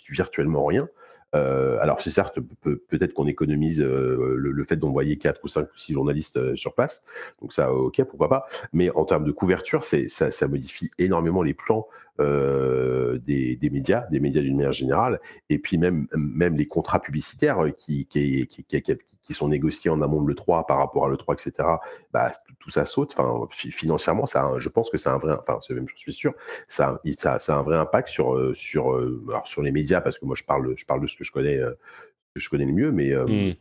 [0.09, 0.89] virtuellement rien.
[1.37, 2.41] Euh, alors c'est certes
[2.89, 6.75] peut-être qu'on économise euh, le, fait d'envoyer 4 ou 5 ou 6 journalistes euh, sur
[6.75, 7.05] place,
[7.41, 11.55] donc ça ok pourquoi pas, mais en termes de couverture, ça, ça modifie énormément les
[11.55, 11.87] plans
[12.21, 17.59] euh, des, médias, des médias d'une manière générale, et puis même, même les contrats publicitaires
[17.77, 21.69] qui, qui, qui, qui, sont négociés en amont de l'E3 par rapport à l'E3, etc.,
[22.13, 23.15] bah, tout, ça saute.
[23.17, 26.35] Enfin, financièrement, ça, je pense que c'est un vrai, enfin, même, je suis sûr,
[26.69, 30.19] ça, ça, ça, a un vrai impact sur, euh, sur, euh, sur les médias, parce
[30.19, 31.61] que moi, je parle, je parle de ce que je connais,
[32.35, 33.15] je connais le mieux, mais.
[33.15, 33.55] Mmh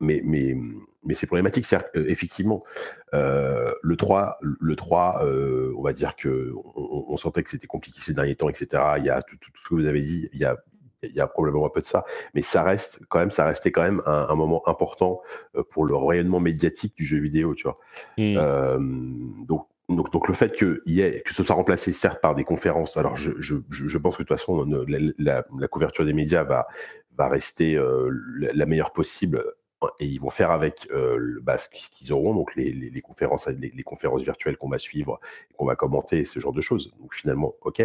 [0.00, 0.56] mais, mais,
[1.04, 1.64] mais c'est problématique.
[1.64, 2.64] C'est effectivement,
[3.14, 8.00] euh, le 3, le 3 euh, on va dire que on, sentait que c'était compliqué
[8.02, 8.82] ces derniers temps, etc.
[8.98, 10.56] Il y a tout, tout, ce que vous avez dit, il y a,
[11.02, 13.72] il y a probablement un peu de ça, mais ça reste quand même, ça restait
[13.72, 15.20] quand même un, moment important
[15.56, 17.78] euh, pour le rayonnement médiatique du jeu vidéo, tu vois.
[18.16, 18.36] Mmh.
[18.36, 18.78] Euh,
[19.46, 22.44] donc, donc, donc, le fait que, y ait, que ce soit remplacé certes par des
[22.44, 26.44] conférences, alors je, je, je pense que de toute façon la, la, couverture des médias
[26.44, 26.66] va,
[27.16, 28.10] va rester euh,
[28.54, 29.42] la meilleure possible
[30.00, 34.22] et ils vont faire avec euh, bah, ce qu'ils auront, donc les, conférences, les, conférences
[34.22, 35.20] virtuelles qu'on va suivre,
[35.56, 36.92] qu'on va commenter, ce genre de choses.
[37.00, 37.82] Donc finalement, ok.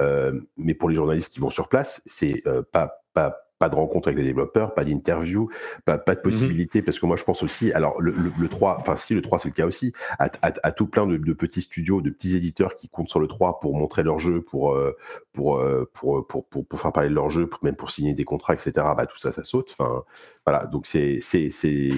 [0.00, 3.74] Euh, mais pour les journalistes qui vont sur place, c'est euh, pas, pas pas de
[3.74, 5.50] rencontre avec les développeurs, pas d'interview,
[5.84, 8.78] pas, pas, de mmh possibilité, parce que moi je pense aussi, alors le, le, 3,
[8.80, 11.60] enfin si le 3 c'est le cas aussi, à, à, tout plein de, de, petits
[11.60, 14.96] studios, de petits éditeurs qui comptent sur le 3 pour montrer leur jeu, pour, euh,
[15.34, 18.24] pour, euh, pour, pour, pour, pour faire parler de leur jeu, même pour signer des
[18.24, 18.72] contrats, etc.
[18.96, 19.76] Bah, tout ça, ça saute.
[19.78, 20.04] Enfin,
[20.46, 21.92] voilà, donc c'est c'est c'est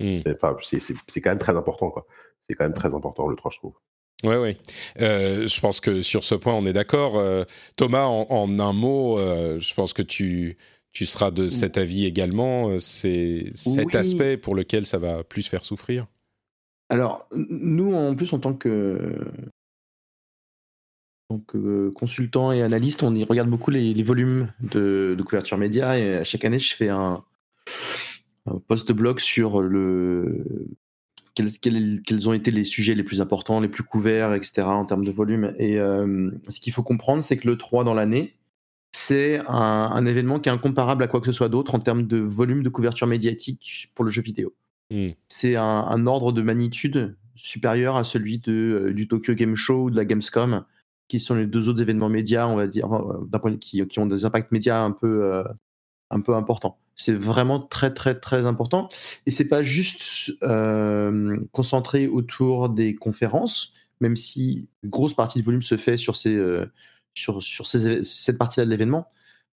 [0.00, 0.22] mmh.
[0.34, 2.06] enfin, c'est quand même très important, quoi.
[2.40, 3.74] C'est quand même très important le 3, je trouve.
[4.24, 4.56] Oui, oui.
[5.00, 7.18] Euh, je pense que sur ce point, on est d'accord.
[7.18, 7.44] Euh,
[7.76, 10.58] Thomas, en, un mot, euh, je pense que tu,
[10.92, 12.78] tu seras de cet avis également.
[12.78, 16.06] C'est cet aspect pour lequel ça va plus faire souffrir.
[16.88, 19.20] Alors, nous, en plus, en tant que,
[21.30, 21.52] donc,
[21.94, 26.58] consultant et analyste, on y regarde beaucoup les, volumes de, couverture média et chaque année,
[26.58, 27.22] je fais un,
[28.46, 30.44] un post de blog sur le,
[31.60, 34.62] quels, ont été les sujets les plus importants, les plus couverts, etc.
[34.62, 35.54] en termes de volume.
[35.58, 38.34] Et euh, ce qu'il faut comprendre, c'est que le 3 dans l'année,
[38.92, 42.18] c'est un, événement qui est incomparable à quoi que ce soit d'autre en termes de
[42.18, 44.52] volume de couverture médiatique pour le jeu vidéo.
[44.90, 45.10] Hmm.
[45.28, 49.90] C'est un, ordre de magnitude supérieur à celui de, euh, du Tokyo Game Show ou
[49.90, 50.64] de la Gamescom,
[51.08, 53.98] qui sont les deux autres événements médias, on va dire, euh, d'un point qui, qui,
[53.98, 55.44] ont des impacts médias un peu,
[56.10, 56.78] un peu importants.
[56.96, 58.88] C'est vraiment très très très important.
[59.26, 65.62] Et c'est pas juste euh, concentré autour des conférences, même si grosse partie du volume
[65.62, 66.66] se fait sur ces euh,
[67.14, 69.06] sur, sur cette partie-là de l'événement,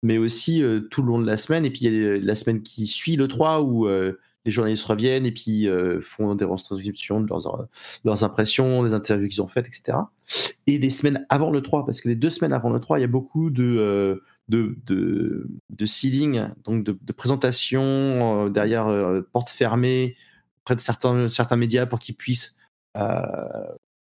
[0.02, 1.64] mais aussi euh, tout le long de la semaine.
[1.66, 3.86] Et puis il y a la semaine qui suit le 3 où
[4.46, 5.66] les journalistes reviennent et puis
[6.02, 7.66] font des retranscriptions de leurs,
[8.04, 9.98] leurs impressions, des interviews qu'ils ont faites, etc.
[10.66, 13.02] Et des semaines avant le 3, parce que les deux semaines avant le 3, il
[13.02, 19.48] y a beaucoup de de, de, de seeding, donc de, présentation euh, derrière euh, porte
[19.48, 20.16] fermée
[20.64, 22.58] près de certains, certains médias pour qu'ils puissent
[22.96, 23.22] euh,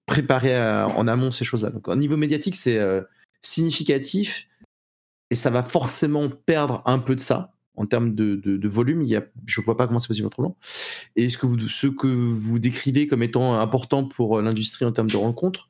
[0.07, 1.71] préparer en amont ces choses-là.
[1.71, 2.81] Donc, au niveau médiatique, c'est
[3.43, 4.49] significatif
[5.31, 9.03] et ça va forcément perdre un peu de ça en termes de, de, volume.
[9.03, 10.57] Il y a, je ne vois pas comment c'est possible autrement.
[11.15, 15.11] Et ce que, vous, ce que vous décrivez comme étant important pour l'industrie en termes
[15.11, 15.69] de rencontres,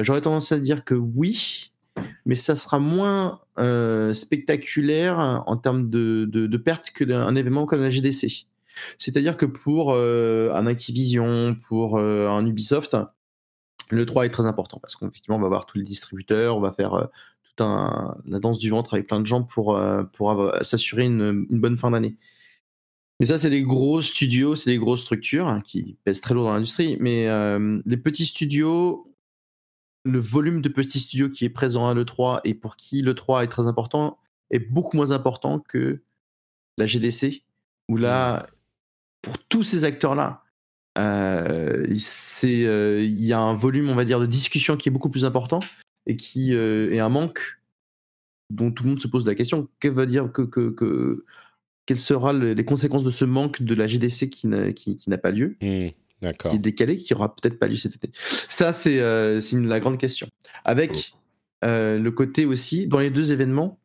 [0.00, 1.72] j'aurais tendance à dire que oui,
[2.24, 8.46] mais ça sera moins euh, spectaculaire en termes de, pertes qu'un événement comme la GDC.
[8.98, 12.96] C'est-à-dire que pour euh, un Activision, pour euh, un Ubisoft,
[13.90, 16.72] le 3 est très important parce qu'effectivement, on va voir tous les distributeurs, on va
[16.72, 17.08] faire
[17.44, 19.80] toute la danse du ventre avec plein de gens pour,
[20.60, 22.16] s'assurer une, bonne fin d'année.
[23.20, 26.44] Mais ça, c'est des gros studios, c'est des grosses structures hein, qui pèsent très lourd
[26.44, 26.98] dans l'industrie.
[27.00, 27.28] Mais
[27.86, 29.06] les petits studios,
[30.06, 33.48] le volume de petits studios qui est présent à l'E3 et pour qui l'E3 est
[33.48, 34.18] très important
[34.50, 36.00] est beaucoup moins important que
[36.78, 37.42] la GDC,
[37.88, 38.46] où là,
[39.22, 40.44] pour tous ces acteurs-là,
[40.98, 44.92] euh, c'est, euh, il y a un volume, on va dire, de discussion qui est
[44.92, 45.58] beaucoup plus important
[46.06, 47.60] et qui euh, est un manque
[48.50, 49.68] dont tout le monde se pose la question.
[49.80, 51.24] Que veut dire que, que, que
[51.86, 55.10] quelles seront le- les conséquences de ce manque de la GDC qui n'a, qui, qui
[55.10, 55.56] n'a pas lieu?
[56.20, 58.10] Qui est décalé, qui aura peut-être pas lieu cet été.
[58.14, 60.28] Ça, c'est, euh, la grande question.
[60.64, 61.14] Avec
[61.64, 63.78] euh, le côté aussi, dans les deux événements,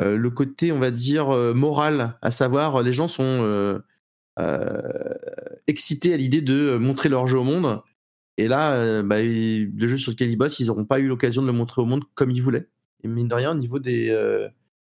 [0.00, 3.80] euh, le côté, on va dire, moral, à savoir, les gens sont
[5.66, 7.80] excités à l'idée de montrer leur jeu au monde.
[8.38, 11.46] Et là, bah, le jeu sur lequel ils bossent, ils n'auront pas eu l'occasion de
[11.46, 12.68] le montrer au monde comme ils voulaient.
[13.04, 14.08] Et mine de rien, au niveau des,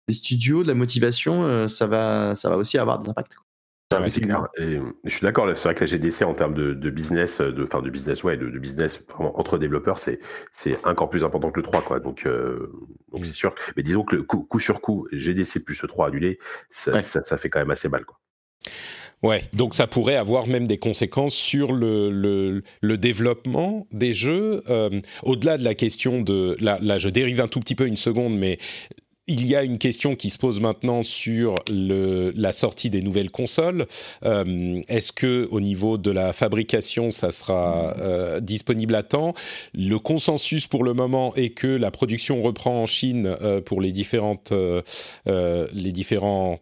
[0.09, 3.35] des studios, de la motivation, ça, va, ça va aussi avoir des impacts.
[3.35, 3.45] quoi.
[3.99, 4.49] Mais Ouais, c'est clair.
[4.59, 5.49] Et, je suis d'accord.
[5.57, 8.36] C'est vrai que la GDC en termes de, de business, de, enfin de business, ouais,
[8.36, 10.20] de, de business vraiment entre développeurs, c'est
[10.53, 12.01] c'est encore plus important que le 3, quoi.
[12.01, 12.70] Donc euh,
[13.12, 13.24] donc Mm.
[13.24, 13.55] c'est sûr.
[13.76, 16.38] Mais disons que le coup, coup sur coup, GDC plus le 3 annulé,
[16.70, 17.03] ça, Ouais.
[17.03, 18.18] ça, ça fait quand même assez mal, quoi.
[19.22, 24.62] Ouais, donc ça pourrait avoir même des conséquences sur le, le, le développement des jeux.
[24.68, 26.57] euh, Au-delà de la question de...
[26.61, 28.59] Là, là, je dérive un tout petit peu une seconde, mais
[29.26, 33.86] il y a une question qui se pose maintenant sur la sortie des nouvelles consoles.
[34.24, 39.34] Euh, Est-ce que au niveau de la fabrication, ça sera euh, disponible à temps?
[39.72, 43.92] Le consensus pour le moment est que la production reprend en Chine euh, pour les
[43.92, 44.52] différentes,
[45.26, 46.60] les différents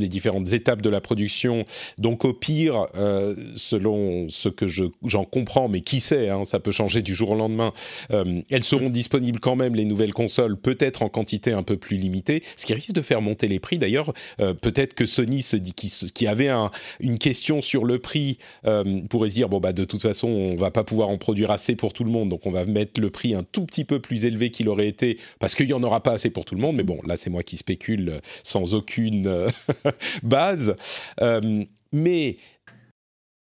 [0.00, 1.64] les différentes étapes de la production.
[1.98, 6.60] Donc au pire, euh, selon ce que je- j'en comprends, mais qui sait, hein, ça
[6.60, 7.72] peut changer du jour au lendemain,
[8.10, 11.96] euh, elles seront disponibles quand même, les nouvelles consoles, peut-être en quantité un peu plus
[11.96, 13.78] limitée, ce qui risque de faire monter les prix.
[13.78, 16.70] D'ailleurs, euh, peut-être que Sony se dit qui, qui avait un-
[17.00, 20.56] une question sur le prix euh, pourrait se dire bon bah de toute façon on
[20.56, 23.10] va pas pouvoir en produire assez pour tout le monde, donc on va mettre le
[23.10, 26.02] prix un tout petit peu plus élevé qu'il aurait été parce qu'il y en aura
[26.02, 26.76] pas assez pour tout le monde.
[26.76, 29.48] Mais bon, là c'est moi qui spécule euh, sans aucune euh,
[30.22, 30.76] base.
[31.20, 32.36] Euh, mais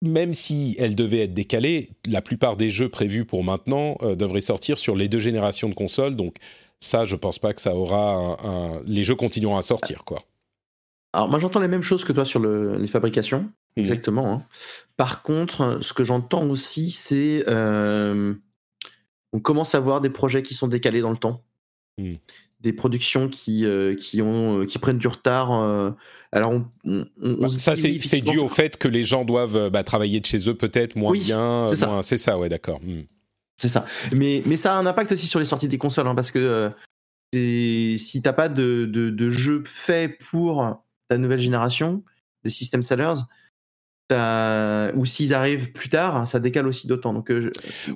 [0.03, 4.41] même si elle devait être décalée, la plupart des jeux prévus pour maintenant euh, devraient
[4.41, 6.17] sortir sur les deux générations de consoles.
[6.17, 6.37] Donc
[6.81, 8.33] ça, je pense pas que ça aura un,
[8.77, 10.23] un- Les jeux continueront à sortir, quoi.
[11.13, 14.33] Alors moi j'entends les mêmes choses que toi sur le- les fabrications, exactement.
[14.33, 14.47] hein.
[14.97, 18.33] Par contre, ce que j'entends aussi, c'est euh,
[19.33, 21.43] on commence à voir des projets qui sont décalés dans le temps,
[21.99, 22.15] Mm.
[22.61, 25.53] Des productions qui euh, qui ont euh, qui prennent du retard.
[25.53, 25.91] euh.
[26.33, 29.71] alors on, on- on- on Bah, ça, c'est dû au fait que les gens doivent
[29.71, 31.67] bah, travailler de chez eux, peut-être moins Oui, bien.
[31.69, 32.01] c'est ça.
[32.03, 32.81] C'est ça, ouais, d'accord.
[32.83, 33.03] Hmm.
[33.59, 33.85] C'est ça.
[34.15, 36.39] Mais, mais ça a un impact aussi sur les sorties des consoles, hein, parce que
[36.39, 36.71] euh,
[37.33, 42.03] c'est- si t'as pas de, de, de jeu fait pour ta nouvelle génération,
[42.45, 43.21] des system sellers,
[44.97, 47.13] ou s'ils arrivent plus tard, ça décale aussi d'autant.
[47.15, 47.49] Donc, je,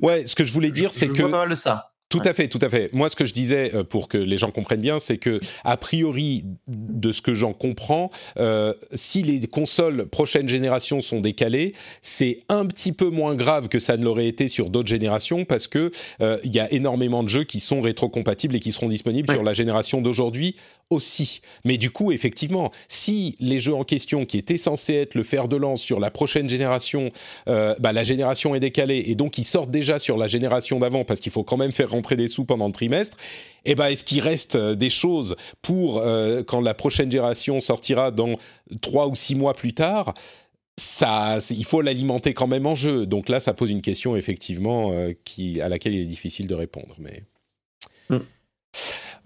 [0.02, 1.93] Ouais, ce que je voulais dire, je c'est que pas mal de ça.
[2.22, 2.90] Tout à fait, tout à fait.
[2.92, 5.76] Moi, ce que je disais, euh, pour que les gens comprennent bien, c'est que, a
[5.76, 12.40] priori, de ce que j'en comprends, euh, si les consoles prochaine génération sont décalées, c'est
[12.48, 15.90] un petit peu moins grave que ça ne l'aurait été sur d'autres générations, parce que
[16.20, 19.34] euh, il y a énormément de jeux qui sont rétrocompatibles et qui seront disponibles Ouais.
[19.36, 20.54] sur la génération d'aujourd'hui
[20.90, 21.40] aussi.
[21.64, 25.48] Mais du coup, effectivement, si les jeux en question, qui étaient censés être le fer
[25.48, 27.10] de lance sur la prochaine génération,
[27.48, 31.04] euh, bah, la génération est décalée et donc ils sortent déjà sur la génération d'avant
[31.04, 33.16] parce qu'il faut quand même faire rentrer des sous pendant le trimestre.
[33.64, 38.10] Et ben, est-ce qu'il reste euh, des choses pour euh, quand la prochaine génération sortira
[38.10, 38.36] dans
[38.80, 40.14] trois ou six mois plus tard
[40.76, 43.06] ça, il faut l'alimenter quand même en jeu.
[43.06, 44.92] Donc là, ça pose une question effectivement
[45.24, 46.96] qui, à laquelle il est difficile de répondre.
[46.98, 47.22] Mais
[48.08, 48.18] Mm.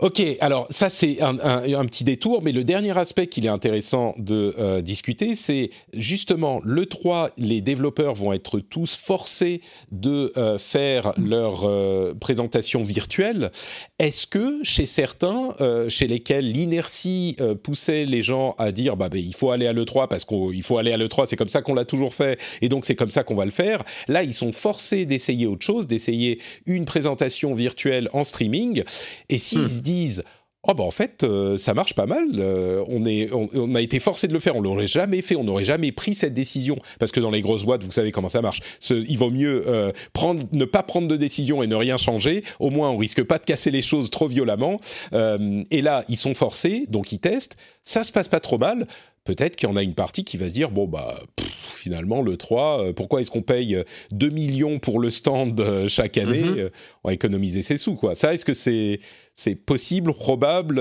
[0.00, 3.48] Ok, alors ça c'est un, un- un petit détour, mais le dernier aspect qu'il est
[3.50, 10.32] intéressant de euh, discuter, c'est justement le 3, les développeurs vont être tous forcés de
[10.36, 13.50] euh, faire leur euh, présentation virtuelle.
[13.98, 15.56] Est-ce que chez certains,
[15.88, 20.06] chez lesquels l'inertie poussait les gens à dire bah, ben, il faut aller à l'E3
[20.06, 22.84] parce qu'il faut aller à l'E3, c'est comme ça qu'on l'a toujours fait et donc
[22.84, 26.40] c'est comme ça qu'on va le faire, là ils sont forcés d'essayer autre chose, d'essayer
[26.66, 28.84] une présentation virtuelle en streaming
[29.28, 29.80] et s'ils Hmm.
[29.88, 30.24] Disent
[30.66, 32.26] Oh bah en fait, euh, ça marche pas mal.
[32.34, 34.56] Euh, on, est, on, a été forcé de le faire.
[34.56, 35.36] On l'aurait jamais fait.
[35.36, 38.28] On n'aurait jamais pris cette décision parce que dans les grosses boîtes, vous savez comment
[38.28, 38.60] ça marche.
[38.90, 42.42] Il vaut mieux euh, prendre, ne pas prendre de décision et ne rien changer.
[42.58, 44.78] Au moins, on risque pas de casser les choses trop violemment.
[45.12, 47.56] et là, ils sont forcés, donc ils testent.
[47.84, 48.86] Ça se passe pas trop mal
[49.28, 52.38] peut-être qu'il y en a une partie qui va se dire bon bah finalement le
[52.38, 56.44] 3 euh, pourquoi est-ce qu'on paye 2 euh, millions pour le stand euh, chaque année
[56.44, 56.70] mhm.
[57.04, 60.80] on va économiser ses sous quoi ça est-ce que c'est possible probable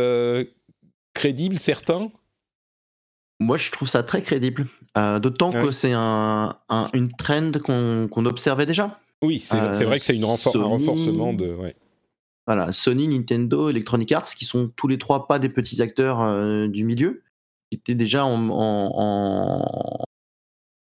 [1.14, 2.10] crédible certain?
[3.40, 4.68] Moi, je trouve ça très crédible.
[4.96, 6.58] D'autant que c'est un,
[6.94, 9.00] une trend qu'on observait déjà.
[9.22, 11.56] Oui, c'est vrai que c'est un renforcement de.
[12.48, 16.20] Voilà, Sony, Nintendo, Electronic Arts, qui sont tous les trois pas des petits acteurs
[16.68, 17.22] du milieu,
[17.70, 20.06] qui était déjà en, en,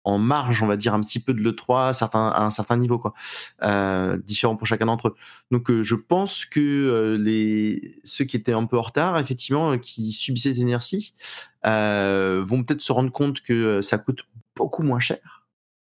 [0.04, 3.14] en, marge, on va dire, un petit peu de l'E3 à, un certain niveau, quoi.
[3.62, 5.14] Euh, différent pour chacun d'entre eux.
[5.50, 9.78] Donc, euh, je pense que euh, les, ceux qui étaient un peu en retard, effectivement,
[9.78, 11.14] qui subissaient cette inertie,
[11.64, 14.22] vont peut-être se rendre compte que ça coûte
[14.56, 15.41] beaucoup moins cher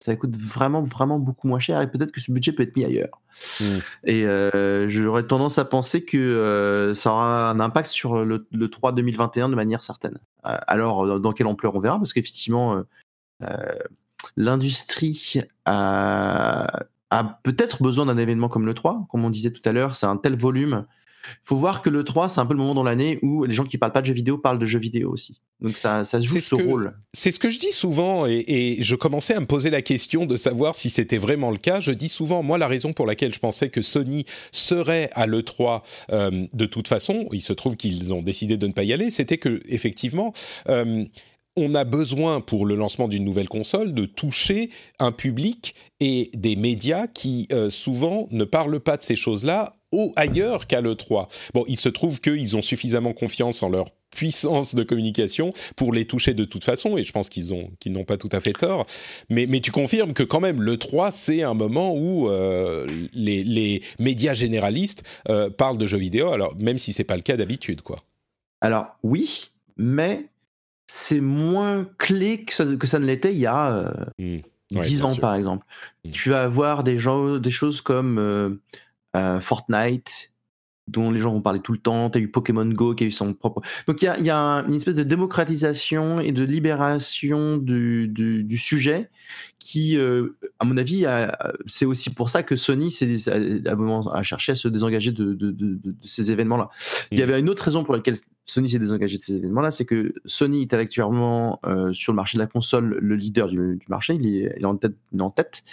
[0.08, 2.86] ça coûte vraiment, vraiment beaucoup moins cher et peut-être que ce budget peut être mis
[2.86, 3.22] ailleurs.
[3.60, 3.66] Mmh.
[4.05, 8.93] Et euh, j'aurais tendance à penser que euh, ça aura un impact sur le, 3
[8.93, 10.18] 2021 de manière certaine.
[10.45, 12.82] Euh, alors, dans quelle ampleur on verra, parce qu'effectivement,
[14.38, 19.74] l'industrie a, a peut-être besoin d'un événement comme le 3, comme on disait tout à
[19.74, 20.86] l'heure, c'est un tel volume
[21.43, 23.63] faut voir que le 3, c'est un peu le moment dans l'année où les gens
[23.63, 25.41] qui parlent pas de jeux vidéo parlent de jeux vidéo aussi.
[25.59, 26.93] Donc ça, ça joue ce, rôle.
[27.13, 30.38] C'est ce que je dis souvent et, je commençais à me poser la question de
[30.38, 31.80] savoir si c'était vraiment le cas.
[31.80, 35.82] Je dis souvent, moi, la raison pour laquelle je pensais que Sony serait à l'E3
[36.11, 39.09] euh, de toute façon, il se trouve qu'ils ont décidé de ne pas y aller,
[39.09, 40.34] c'était que effectivement,
[40.69, 41.05] euh,
[41.58, 46.55] on a besoin pour le lancement d'une nouvelle console de toucher un public et des
[46.55, 51.28] médias qui euh, souvent ne parlent pas de ces choses-là ou ailleurs qu'à l'E3.
[51.53, 56.05] Bon, il se trouve qu'ils ont suffisamment confiance en leur puissance de communication pour les
[56.05, 58.53] toucher de toute façon, et je pense qu'ils ont qu'ils n'ont pas tout à fait
[58.53, 58.86] tort.
[59.30, 64.34] Mais, tu confirmes que quand même le 3 c'est un moment où euh, les, médias
[64.34, 67.97] généralistes euh, parlent de jeux vidéo, alors même si c'est pas le cas d'habitude, quoi.
[68.62, 70.26] Alors oui, mais
[70.88, 73.93] c'est moins clé que ça, que ça ne l'était il y a
[74.71, 75.05] 10 mmh.
[75.05, 75.65] ans, par exemple.
[76.05, 76.11] Mmh.
[76.11, 78.61] Tu vas avoir des, gens, des choses comme euh,
[79.15, 80.31] euh, Fortnite,
[80.88, 82.09] dont les gens vont parler tout le temps.
[82.09, 83.61] Tu as eu Pokémon Go qui a eu son propre.
[83.88, 88.57] Donc il y a, y a une espèce de démocratisation et de libération du, du,
[88.57, 89.09] sujet
[89.59, 91.05] qui, euh, à mon avis,
[91.65, 92.95] c'est aussi pour ça que Sony
[93.27, 96.69] a, a, cherché à se désengager de, de, de, de ces événements-là.
[97.11, 97.23] Il y mmh.
[97.23, 100.61] avait une autre raison pour laquelle Sony s'est désengagé de ces événements-là, c'est que Sony
[100.61, 104.25] est actuellement euh, sur le marché de la console le leader du, du marché, il
[104.25, 105.63] est, il est, en tête, il est en tête.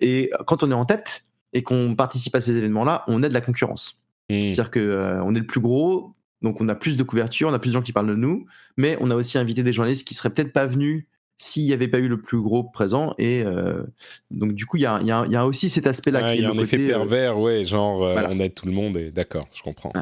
[0.00, 3.42] Et quand on est en tête et qu'on participe à ces événements-là, on aide la
[3.42, 4.00] concurrence.
[4.30, 4.40] Mmh.
[4.40, 7.52] C'est-à-dire que euh, on est le plus gros, donc on a plus de couverture, on
[7.52, 8.46] a plus de gens qui parlent de nous,
[8.76, 11.06] mais on a aussi invité des journalistes qui seraient peut-être pas venus
[11.36, 13.14] s'il n'y avait pas eu le plus gros présent.
[13.18, 13.82] Et euh,
[14.30, 16.34] donc, du coup, il y a, y, a, y a, aussi cet aspect-là.
[16.34, 19.48] Il y a un effet pervers, ouais, genre on aide tout le monde, et d'accord,
[19.52, 19.92] je comprends.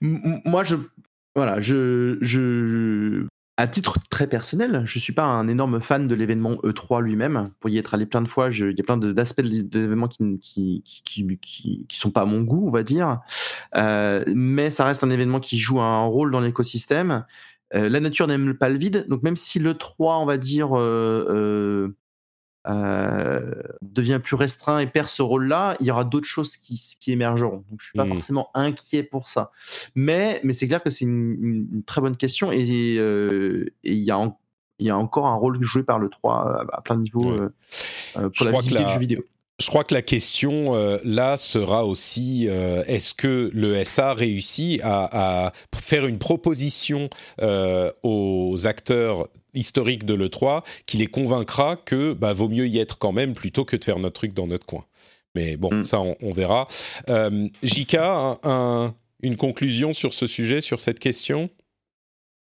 [0.00, 0.76] Moi, je,
[1.34, 3.26] voilà, je, je,
[3.58, 7.50] à titre très personnel, je suis pas un énorme fan de l'événement E3 lui-même.
[7.58, 10.38] Pour y être allé plein de fois, il y a plein d'aspects de l'événement qui,
[10.38, 11.38] qui, qui,
[11.88, 13.18] qui, sont pas à mon goût, on va dire.
[13.74, 17.24] Euh, mais ça reste un événement qui joue un rôle dans l'écosystème.
[17.74, 20.78] Euh, la nature n'aime pas le vide, donc même si le 3, on va dire,
[20.78, 21.96] euh,
[22.68, 27.12] euh, devient plus restreint et perd ce rôle-là, il y aura d'autres choses qui, qui,
[27.12, 27.64] émergeront.
[27.70, 28.08] Donc, je suis pas mmh.
[28.08, 29.50] forcément inquiet pour ça.
[29.94, 34.36] Mais, mais c'est clair que c'est une, très bonne question et euh, il y a
[34.80, 37.50] il y a encore un rôle joué par le 3 à, plein de niveaux euh,
[38.14, 39.24] pour la visibilité du jeu vidéo.
[39.60, 45.52] Je crois que la question là sera aussi est-ce que le SA réussit à, à
[45.74, 47.10] faire une proposition
[48.04, 53.12] aux acteurs historique de l'E3 qui les convaincra que bah, vaut mieux y être quand
[53.12, 54.84] même plutôt que de faire notre truc dans notre coin.
[55.34, 55.82] Mais bon, mm.
[55.82, 56.68] ça, on, verra.
[57.10, 58.38] Euh, Jika,
[59.22, 61.50] une conclusion sur ce sujet, sur cette question?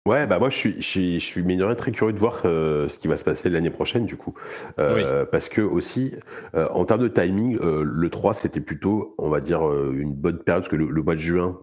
[0.08, 3.08] Ouais, bah moi je suis, je suis, je très curieux de voir euh, ce qui
[3.08, 4.32] va se passer l'année prochaine du coup.
[4.78, 6.14] Euh, parce que aussi,
[6.54, 9.60] euh, en termes de timing, le 3 c'était plutôt, on va dire,
[9.92, 11.58] une bonne période, parce que le mois de juin,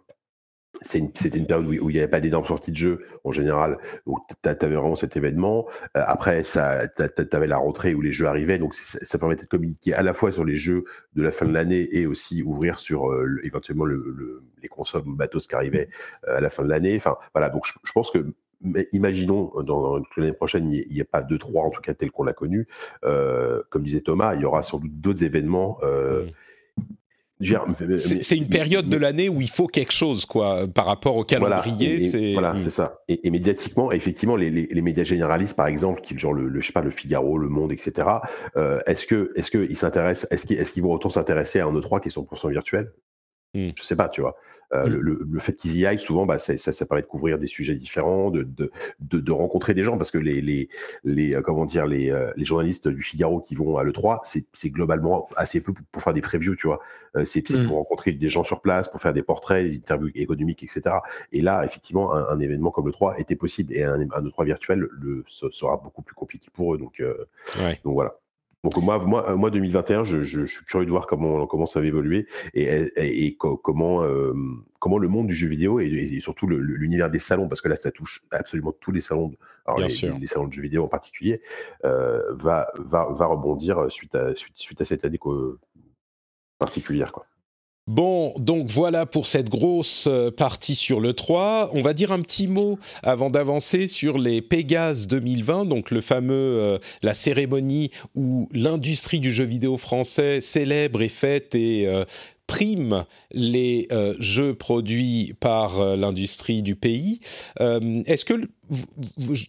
[0.81, 4.17] c'était une période où il n'y avait pas d'énormes sorties de jeux en général, où
[4.43, 5.67] tu avais vraiment cet événement.
[5.97, 9.93] Euh, après, tu avais la rentrée où les jeux arrivaient, donc ça, permettait de communiquer
[9.93, 13.11] à la fois sur les jeux de la fin de l'année et aussi ouvrir sur
[13.11, 15.89] euh, éventuellement les consoles ou le bateau qui arrivaient
[16.27, 16.95] euh, à la fin de l'année.
[16.97, 18.25] Enfin, voilà, donc je, pense que
[18.91, 22.23] imaginons dans, l'année prochaine, il n'y a, pas deux, trois en tout cas tel qu'on
[22.23, 22.67] l'a connu.
[23.01, 25.79] comme disait Thomas, il y aura sans doute d'autres événements.
[27.97, 31.99] C'est une période de l'année où il faut quelque chose, quoi, par rapport au calendrier.
[31.99, 32.59] c'est voilà, hmm.
[32.59, 32.99] c'est ça.
[33.07, 36.81] Et, médiatiquement, effectivement, les, les, médias généralistes, par exemple, qui genre le, je sais pas,
[36.81, 38.07] le Figaro, le Monde, etc.
[38.55, 41.73] Euh, est-ce que, est-ce qu'ils s'intéressent, est-ce qu'ils, est-ce qu'ils vont autant s'intéresser à un
[41.73, 42.91] E3 qui est 100% virtuel?
[43.55, 43.69] Hmm.
[43.77, 44.35] Je sais pas, tu vois.
[44.73, 44.99] Euh, hmm.
[45.31, 48.31] le, fait qu'ils y aillent, souvent, bah, ça, ça, permet de couvrir des sujets différents,
[48.31, 50.67] de, de, de, rencontrer des gens, parce que les, les,
[51.05, 54.19] les euh, comment dire, les, euh, les, journalistes du Figaro qui vont à l'E3,
[54.51, 56.81] c'est globalement assez peu pour, faire des previews, tu vois.
[57.23, 57.67] c'est hmm.
[57.67, 60.97] pour rencontrer des gens sur place, pour faire des portraits, des interviews économiques, etc.
[61.31, 65.23] Et là, effectivement, un, événement comme l'E3 était possible, et un, un E3 virtuel le,
[65.29, 66.77] sera beaucoup plus compliqué pour eux.
[66.77, 67.01] Donc,
[67.85, 68.17] donc voilà.
[68.65, 71.85] Donc moi, moi, moi 2021, je, je, suis curieux de voir comment, comment ça va
[71.85, 74.33] évoluer et, et, comment, euh,
[74.79, 77.91] comment le monde du jeu vidéo et, surtout l'univers des salons, parce que là, ça
[77.91, 79.31] touche absolument tous les salons,
[79.67, 79.85] alors les,
[80.19, 81.43] les, salons de jeux vidéo en particulier,
[81.83, 85.19] euh, va, va, va rebondir suite à, suite, suite à cette année
[86.57, 87.11] particulière.
[87.11, 87.27] Quoi.
[87.87, 91.69] Bon, donc voilà pour cette grosse euh, partie sur le 3.
[91.73, 96.33] On va dire un petit mot avant d'avancer sur les Pégase 2020, donc le fameux
[96.33, 102.05] euh, la cérémonie où l'industrie du jeu vidéo français célèbre et fête et euh,
[102.47, 103.87] prime les
[104.19, 107.19] jeux produits par l'industrie du pays.
[107.59, 108.35] Est-ce que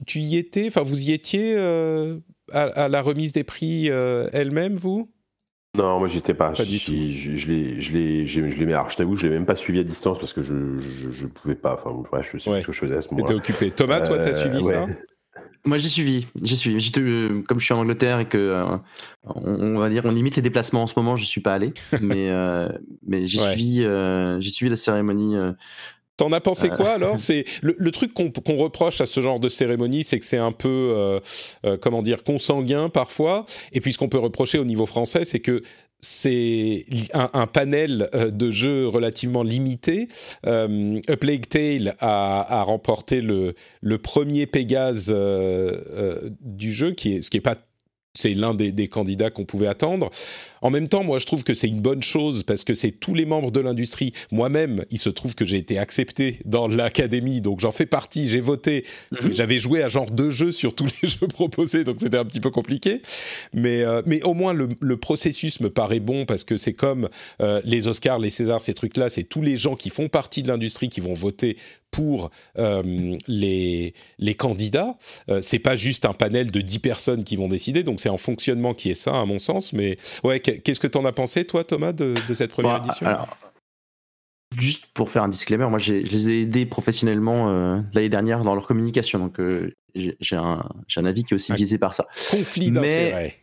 [0.06, 1.58] tu y étais, enfin vous y étiez
[2.52, 5.10] à, la remise des prix elle-même, vous?
[5.76, 6.50] Non, moi j'étais pas.
[6.50, 6.92] pas du tout.
[6.92, 8.72] Je, je l'ai, je l'ai, je, l'ai.
[8.72, 11.26] Alors, je t'avoue, je l'ai même pas suivi à distance parce que je, je, je
[11.26, 11.74] pouvais pas.
[11.74, 12.60] Enfin, bref, je sais ouais.
[12.60, 13.28] ce que je faisais à ce moment-là.
[13.28, 13.70] T'étais occupé.
[13.70, 14.86] Thomas, toi, t'as euh, suivi ça
[15.64, 16.78] moi j'ai suivi, j'ai suivi.
[16.78, 18.76] J'étais, euh, comme je suis en Angleterre et que euh,
[19.24, 22.30] on, va dire on limite les déplacements en ce moment, je suis pas allé, mais
[23.04, 23.82] mais j'ai suivi,
[24.38, 25.34] j'ai suivi la cérémonie
[26.16, 27.20] T'en as pensé quoi alors?
[27.26, 30.68] C'est le, truc qu'on reproche à ce genre de cérémonie, c'est que c'est un peu,
[30.68, 31.20] euh,
[31.64, 33.46] euh, comment dire, consanguin parfois.
[33.72, 35.62] Et puis ce qu'on peut reprocher au niveau français, c'est que
[36.00, 40.08] c'est un, panel euh, de jeux relativement limité.
[40.46, 45.14] Euh, A Plague Tale a, remporté le, le premier Pégase
[46.40, 47.56] du jeu, qui est, ce qui n'est pas
[48.16, 50.10] c'est l'un des, candidats qu'on pouvait attendre.
[50.66, 53.14] En même temps, moi, je trouve que c'est une bonne chose parce que c'est tous
[53.14, 54.12] les membres de l'industrie.
[54.32, 58.28] Moi-même, il se trouve que j'ai été accepté dans l'académie, donc j'en fais partie.
[58.28, 58.84] J'ai voté.
[59.12, 59.32] Mhm.
[59.32, 62.40] J'avais joué à genre deux jeux sur tous les jeux proposés, donc c'était un petit
[62.40, 63.00] peu compliqué.
[63.54, 67.10] Mais, euh, mais au moins, le, processus me paraît bon parce que c'est comme
[67.40, 69.08] euh, les Oscars, les Césars, ces trucs-là.
[69.08, 71.56] C'est tous les gens qui font partie de l'industrie qui vont voter
[71.96, 74.98] pour euh, les, les candidats.
[75.30, 78.18] Euh, c'est pas juste un panel de 10 personnes qui vont décider, donc c'est un
[78.18, 79.72] fonctionnement qui est ça, à mon sens.
[79.72, 83.06] Mais ouais, qu'est-ce que tu en as pensé, toi, Thomas, de, cette première bah, édition
[84.56, 88.54] Juste pour faire un disclaimer, moi je les ai aidés professionnellement euh, l'année dernière dans
[88.54, 89.40] leur communication, donc
[89.94, 92.06] j'ai un, un, avis qui est aussi biaisé par ça.
[92.30, 93.36] Conflit d'intérêt.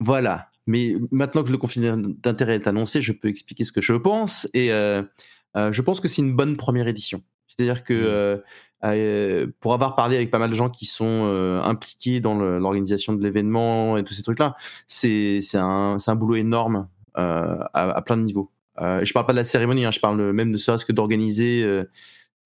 [0.00, 0.50] Voilà.
[0.66, 4.48] Mais maintenant que le conflit d'intérêt est annoncé, je peux expliquer ce que je pense.
[4.54, 7.22] Et je pense que c'est une bonne première édition.
[7.46, 8.42] C'est-à-dire que mmh.
[8.84, 12.34] Euh, euh, pour avoir parlé avec pas mal de gens qui sont euh, impliqués dans
[12.34, 14.56] l'organisation de l'événement et tous ces trucs-là,
[14.86, 18.50] c'est un, un boulot énorme à, plein de niveaux.
[18.80, 21.64] Euh, je parle pas de la cérémonie, hein, je parle même ne serait-ce que d'organiser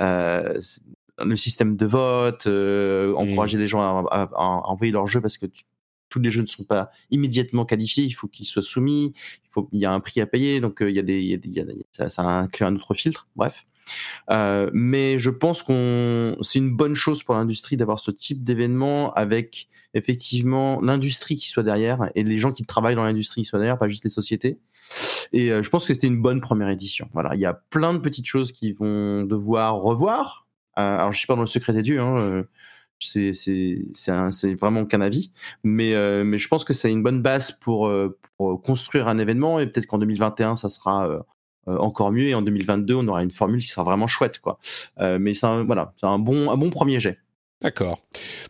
[0.00, 2.46] le système de vote,
[3.16, 3.60] encourager mmh.
[3.60, 5.46] les gens à, envoyer leur jeu parce que
[6.08, 9.12] tous les jeux ne sont pas immédiatement qualifiés, il faut qu'ils soient soumis,
[9.44, 11.52] il, faut, il y a un prix à payer, donc il y a des, il
[11.52, 13.64] y a des ça, ça inclut un autre filtre, bref.
[14.30, 19.12] Euh, mais je pense qu'on c'est une bonne chose pour l'industrie d'avoir ce type d'événement
[19.14, 23.58] avec effectivement l'industrie qui soit derrière et les gens qui travaillent dans l'industrie qui soient
[23.58, 24.58] derrière, pas juste les sociétés.
[25.32, 27.08] Et euh, je pense que c'était une bonne première édition.
[27.12, 30.46] Voilà, il y a plein de petites choses qui vont devoir revoir.
[30.78, 32.00] Euh, alors je suis pas dans le secret des dieux.
[32.00, 32.44] Hein,
[32.98, 35.30] c'est c'est vraiment qu'un avis
[35.62, 35.92] mais
[36.24, 37.92] mais je pense que c'est une bonne base pour,
[38.38, 41.26] construire un événement et peut-être qu'en 2021 ça sera
[41.66, 42.28] encore mieux.
[42.28, 44.58] Et en 2022, on aura une formule qui sera vraiment chouette, quoi.
[45.00, 47.18] Euh, mais c'est voilà, c'est un bon, un bon premier jet.
[47.62, 48.00] D'accord.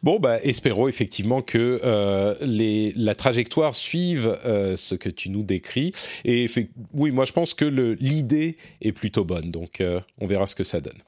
[0.03, 5.93] Bon, bah, espérons effectivement que euh, les, la trajectoire suive ce que tu nous décris.
[6.25, 6.49] Et
[6.93, 9.83] oui, moi je pense que l'idée est plutôt bonne, donc
[10.21, 10.99] on verra ce que ça donne.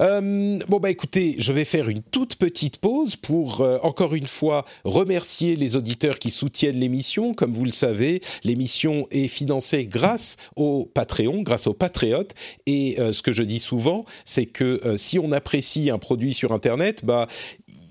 [0.00, 4.28] Euh, bon bah écoutez, je vais faire une toute petite pause pour euh, encore une
[4.28, 7.34] fois remercier les auditeurs qui soutiennent l'émission.
[7.34, 12.34] Comme vous le savez, l'émission est financée grâce au Patreon, grâce aux patriotes.
[12.66, 16.52] Et euh, ce que je dis souvent, c'est que si on apprécie un produit sur
[16.52, 17.26] Internet, bah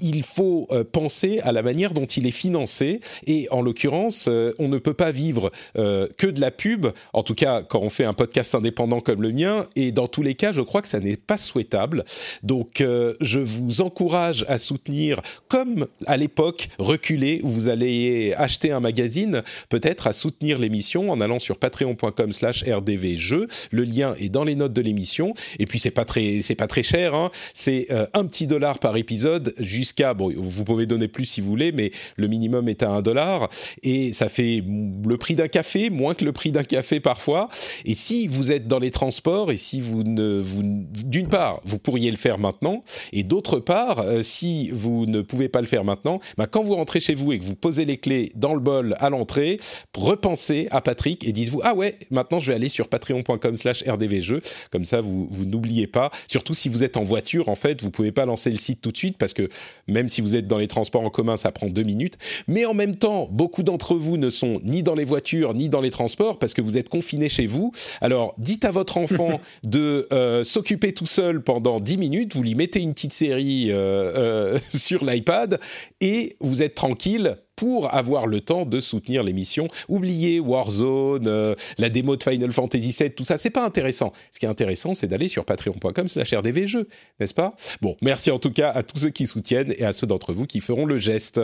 [0.01, 2.99] il faut euh, penser à la manière dont il est financé.
[3.25, 7.23] Et en l'occurrence, euh, on ne peut pas vivre euh, que de la pub, en
[7.23, 9.65] tout cas quand on fait un podcast indépendant comme le mien.
[9.75, 12.05] Et dans tous les cas, je crois que ça n'est pas souhaitable.
[12.43, 12.83] Donc,
[13.21, 19.43] je vous encourage à soutenir, comme à l'époque, reculer, où vous allez acheter un magazine,
[19.69, 23.47] peut-être à soutenir l'émission en allant sur patreon.com slash rdvjeux.
[23.71, 25.33] Le lien est dans les notes de l'émission.
[25.59, 27.13] Et puis, c'est pas très, pas très cher.
[27.13, 27.31] Hein.
[27.53, 29.53] C'est un petit dollar par épisode
[29.87, 33.01] jusqu'à, bon, vous pouvez donner plus si vous voulez, mais le minimum est à un
[33.01, 33.49] dollar
[33.83, 37.47] et ça fait le prix d'un café, moins que le prix d'un café parfois.
[37.85, 41.79] Et si vous êtes dans les transports et si vous ne, vous, d'une part, vous
[41.79, 42.83] pourriez le faire maintenant
[43.13, 46.75] et d'autre part, euh, si vous ne pouvez pas le faire maintenant, bah, quand vous
[46.75, 49.57] rentrez chez vous et que vous posez les clés dans le bol à l'entrée,
[49.95, 54.41] repensez à Patrick et dites-vous, ah ouais, maintenant je vais aller sur patreon.com slash rdvjeux.
[54.69, 56.11] Comme ça, vous, vous n'oubliez pas.
[56.27, 58.91] Surtout si vous êtes en voiture, en fait, vous pouvez pas lancer le site tout
[58.91, 59.47] de suite parce que
[59.87, 62.17] même si vous êtes dans les transports en commun, ça prend deux minutes.
[62.47, 65.81] Mais en même temps, beaucoup d'entre vous ne sont ni dans les voitures ni dans
[65.81, 67.71] les transports parce que vous êtes confinés chez vous.
[68.01, 72.35] Alors, dites à votre enfant de euh, s'occuper tout seul pendant dix minutes.
[72.35, 75.59] Vous lui mettez une petite série euh, euh, sur l'iPad
[76.01, 79.67] et vous êtes tranquille pour avoir le temps de soutenir l'émission.
[79.89, 84.13] Oubliez Warzone, la démo de Final Fantasy VII, tout ça, c'est pas intéressant.
[84.31, 86.87] Ce qui est intéressant, c'est d'aller sur patreon.com/slash rdvjeux,
[87.19, 87.55] n'est-ce pas?
[87.81, 90.45] Bon, merci en tout cas à tous ceux qui soutiennent et à ceux d'entre vous
[90.45, 91.41] qui feront le geste.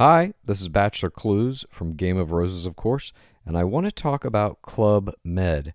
[0.00, 3.12] Hi, this is Bachelor Clues from Game of Roses, of course,
[3.44, 5.74] and I want to talk about Club Med.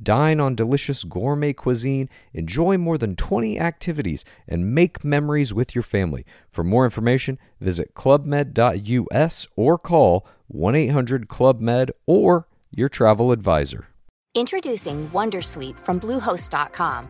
[0.00, 5.82] Dine on delicious gourmet cuisine, enjoy more than 20 activities, and make memories with your
[5.82, 6.24] family.
[6.50, 13.88] For more information, visit clubmed.us or call 1 800 Club Med or your travel advisor.
[14.34, 17.08] Introducing Wondersuite from Bluehost.com.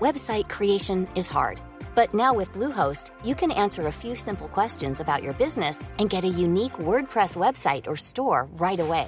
[0.00, 1.60] Website creation is hard,
[1.94, 6.10] but now with Bluehost, you can answer a few simple questions about your business and
[6.10, 9.06] get a unique WordPress website or store right away.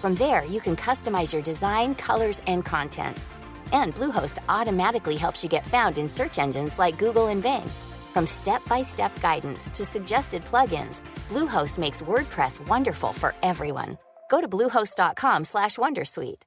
[0.00, 3.18] From there, you can customize your design, colors, and content.
[3.74, 7.68] And Bluehost automatically helps you get found in search engines like Google and Bing.
[8.14, 13.98] From step-by-step guidance to suggested plugins, Bluehost makes WordPress wonderful for everyone.
[14.30, 16.46] Go to bluehost.com/wondersuite.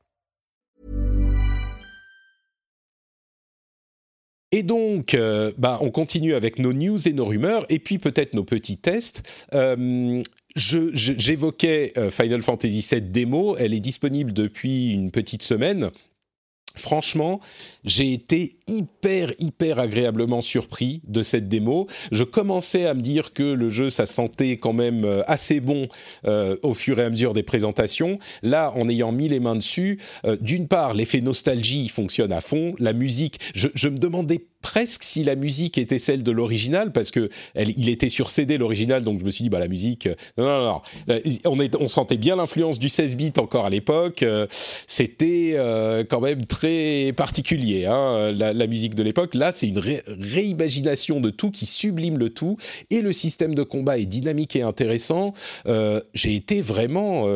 [4.55, 8.35] Et donc, euh, bah, on continue avec nos news et nos rumeurs, et puis peut-être
[8.35, 9.47] nos petits tests.
[9.55, 10.21] Euh,
[10.55, 15.89] J'évoquais euh, Final Fantasy VII démo, elle est disponible depuis une petite semaine.
[16.75, 17.39] Franchement,
[17.85, 21.87] j'ai été hyper, hyper agréablement surpris de cette démo.
[22.11, 25.87] Je commençais à me dire que le jeu, ça sentait quand même euh, assez bon
[26.25, 28.17] euh, au fur et à mesure des présentations.
[28.41, 29.99] Là, en ayant mis les mains dessus,
[30.41, 32.71] d'une part, l'effet nostalgie fonctionne à fond.
[32.79, 37.11] La musique, je, je me demandais presque si la musique était celle de l'original, parce
[37.11, 40.15] que il était sur CD l'original, donc je me suis dit, bah la musique, euh,
[40.37, 44.47] non, non, non, euh, on, sentait bien l'influence du 16 bits encore à l'époque, euh,
[44.87, 45.55] c'était
[46.09, 49.35] quand même très particulier, hein, la, musique de l'époque.
[49.35, 52.57] Là, c'est une réimagination de tout qui sublime le tout,
[52.89, 55.33] et le système de combat est dynamique et intéressant.
[56.13, 57.27] J'ai été vraiment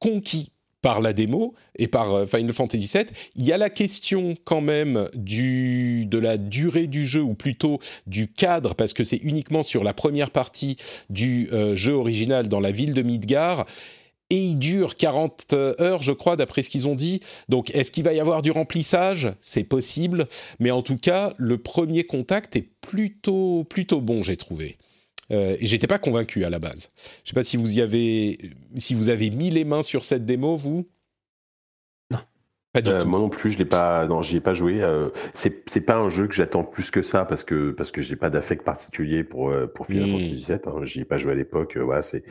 [0.00, 0.50] conquis
[0.82, 3.06] par la démo et par euh, Final Fantasy VII.
[3.36, 7.78] Il y a la question quand même du, de la durée du jeu, ou plutôt
[8.06, 10.76] du cadre, parce que c'est uniquement sur la première partie
[11.08, 13.64] du euh, jeu original dans la ville de Midgar.
[14.30, 17.20] Et il dure 40 heures, je crois, d'après ce qu'ils ont dit.
[17.50, 19.30] Donc, est-ce qu'il va y avoir du remplissage?
[19.42, 20.26] C'est possible.
[20.58, 24.74] Mais en tout cas, le premier contact est plutôt, plutôt bon, j'ai trouvé.
[25.32, 26.90] Euh, et j'étais pas convaincu à la base.
[27.24, 28.38] Je sais pas si vous y avez,
[28.76, 30.86] si vous avez mis les mains sur cette démo, vous?
[32.10, 32.18] Non.
[32.72, 33.08] Pas du euh, tout.
[33.08, 34.82] Moi non plus, je l'ai pas, non, j'y ai pas joué.
[34.82, 38.02] Euh, c'est, c'est pas un jeu que j'attends plus que ça parce que parce que
[38.02, 40.12] j'ai pas d'affect particulier pour euh, pour Final mmh.
[40.12, 40.58] Fantasy VII.
[40.66, 41.76] Hein, j'y ai pas joué à l'époque.
[41.76, 42.24] voilà, c'est.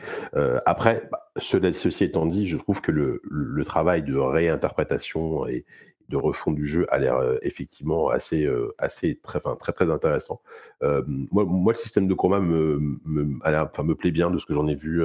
[0.66, 5.64] après, bah, ceci étant dit, je trouve que le, le travail de réinterprétation et,
[6.08, 8.48] de refond du jeu a l'air effectivement assez,
[8.78, 10.40] assez très, très, très intéressant.
[10.80, 15.02] moi, moi, le système de combat me plaît bien de ce que j'en ai vu.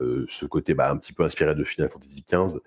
[0.00, 2.60] ce côté bah, un petit peu inspiré de Final Fantasy XV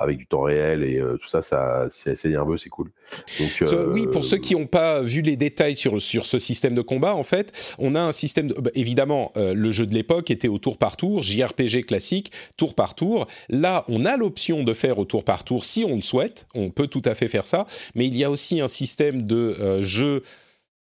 [0.00, 2.90] avec du temps réel et tout ça, ça c'est assez nerveux, c'est cool.
[3.38, 6.80] Donc, oui, pour ceux qui n'ont pas vu les détails sur, sur ce système de
[6.80, 10.48] combat, en fait, on a un système, de, bah, évidemment, le jeu de l'époque était
[10.48, 13.26] au tour par tour, JRPG classique, tour par tour.
[13.48, 16.70] Là, on a l'option de faire au tour par tour si on le souhaite, on
[16.70, 20.22] peut tout à fait faire ça, mais il y a aussi un système de jeu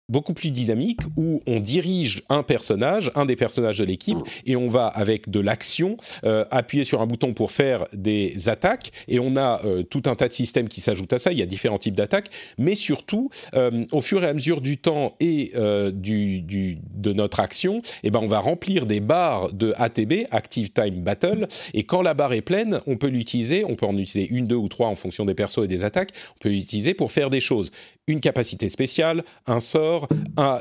[0.09, 4.69] beaucoup plus dynamique où on dirige un personnage, un des personnages de l'équipe, et on
[4.69, 8.93] va avec de l'action euh, appuyer sur un bouton pour faire des attaques.
[9.09, 11.33] Et on a euh, tout un tas de systèmes qui s'ajoutent à ça.
[11.33, 14.79] Il y a différents types d'attaques, mais surtout euh, au fur et à mesure du
[14.79, 15.53] temps et
[15.93, 20.71] du, du, de notre action, eh ben on va remplir des barres de ATB (Active
[20.71, 21.49] Time Battle).
[21.75, 23.65] Et quand la barre est pleine, on peut l'utiliser.
[23.65, 26.11] On peut en utiliser une, deux ou trois en fonction des persos et des attaques.
[26.37, 27.71] On peut l'utiliser pour faire des choses
[28.07, 30.09] une capacité spéciale, un sort,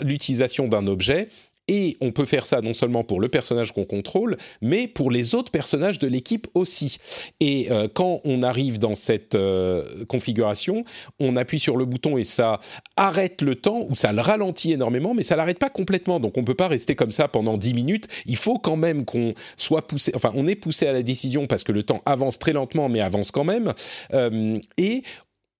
[0.01, 1.29] l'utilisation d'un objet.
[1.67, 5.33] Et on peut faire ça non seulement pour le personnage qu'on contrôle, mais pour les
[5.33, 6.99] autres personnages de l'équipe aussi.
[7.39, 10.83] Et euh, quand on arrive dans cette euh, configuration,
[11.19, 12.59] on appuie sur le bouton et ça
[12.97, 16.19] arrête le temps, ou ça le ralentit énormément, mais ça l'arrête pas complètement.
[16.19, 18.07] Donc on peut pas rester comme ça pendant 10 minutes.
[18.27, 21.63] Il faut quand même qu'on soit poussé, enfin on est poussé à la décision parce
[21.63, 23.73] que le temps avance très lentement, mais avance quand même.
[24.13, 25.01] Euh, et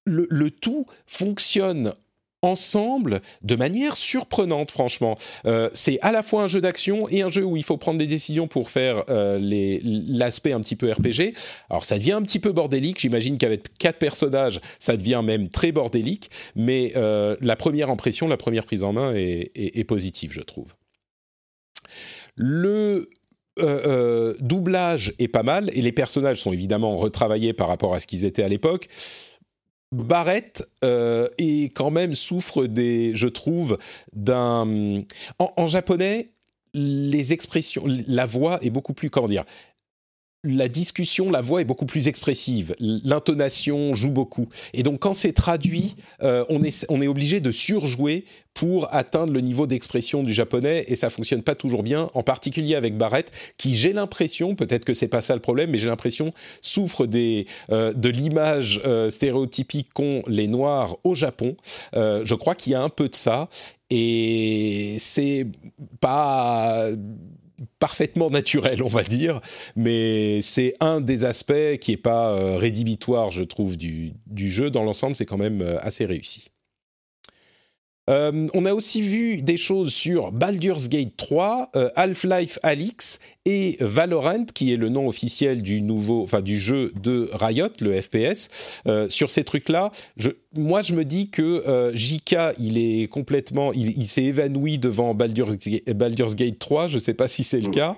[0.05, 1.93] le, tout fonctionne
[2.41, 5.17] ensemble de manière surprenante, franchement.
[5.45, 7.97] Euh, c'est à la fois un jeu d'action et un jeu où il faut prendre
[7.97, 9.39] des décisions pour faire euh,
[9.81, 11.33] l'aspect un petit peu RPG.
[11.71, 15.71] Alors ça devient un petit peu bordélique, j'imagine qu'avec quatre personnages, ça devient même très
[15.71, 20.41] bordélique, mais euh, la première impression, la première prise en main est, est positive, je
[20.41, 20.75] trouve.
[22.35, 23.09] Le
[24.41, 28.25] doublage est pas mal et les personnages sont évidemment retravaillés par rapport à ce qu'ils
[28.25, 28.89] étaient à l'époque.
[29.91, 33.77] Barrett euh, est quand même souffre des, je trouve,
[34.13, 35.03] d'un.
[35.39, 36.31] En, japonais,
[36.73, 39.45] les expressions, la voix est beaucoup plus, comment dire,
[40.45, 44.47] la discussion, la voix est beaucoup plus expressive, l'intonation joue beaucoup.
[44.73, 49.67] Et donc quand c'est traduit, euh, on, est, obligé de surjouer pour atteindre le niveau
[49.67, 53.91] d'expression du japonais et ça fonctionne pas toujours bien, en particulier avec Barrett, qui j'ai
[53.91, 56.31] l'impression, peut-être que c'est pas ça le problème, mais j'ai l'impression
[56.61, 61.55] souffre des, euh, de l'image euh, stéréotypique qu'ont les Noirs au Japon.
[61.93, 63.49] je crois qu'il y a un peu de ça
[63.89, 65.47] et c'est
[65.99, 66.89] pas
[67.79, 69.41] parfaitement naturel, on va dire,
[69.75, 74.69] mais c'est un des aspects qui n'est pas euh, rédhibitoire, je trouve, du, du jeu.
[74.69, 76.45] Dans l'ensemble, c'est quand même euh, assez réussi.
[78.09, 83.77] Euh, on a aussi vu des choses sur Baldur's Gate 3, euh, Half-Life Alyx et
[83.79, 88.49] Valorant, qui est le nom officiel du nouveau, enfin du jeu de Riot, le FPS.
[88.87, 89.91] Euh, sur ces trucs-là,
[90.55, 96.59] moi je me dis que JK, il est complètement, il, s'est évanoui devant Baldur's, Gate
[96.59, 96.87] 3.
[96.87, 97.95] Je ne sais pas si c'est le cas,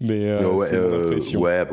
[0.00, 0.28] mais
[0.68, 1.40] c'est mon impression.
[1.40, 1.64] Ouais,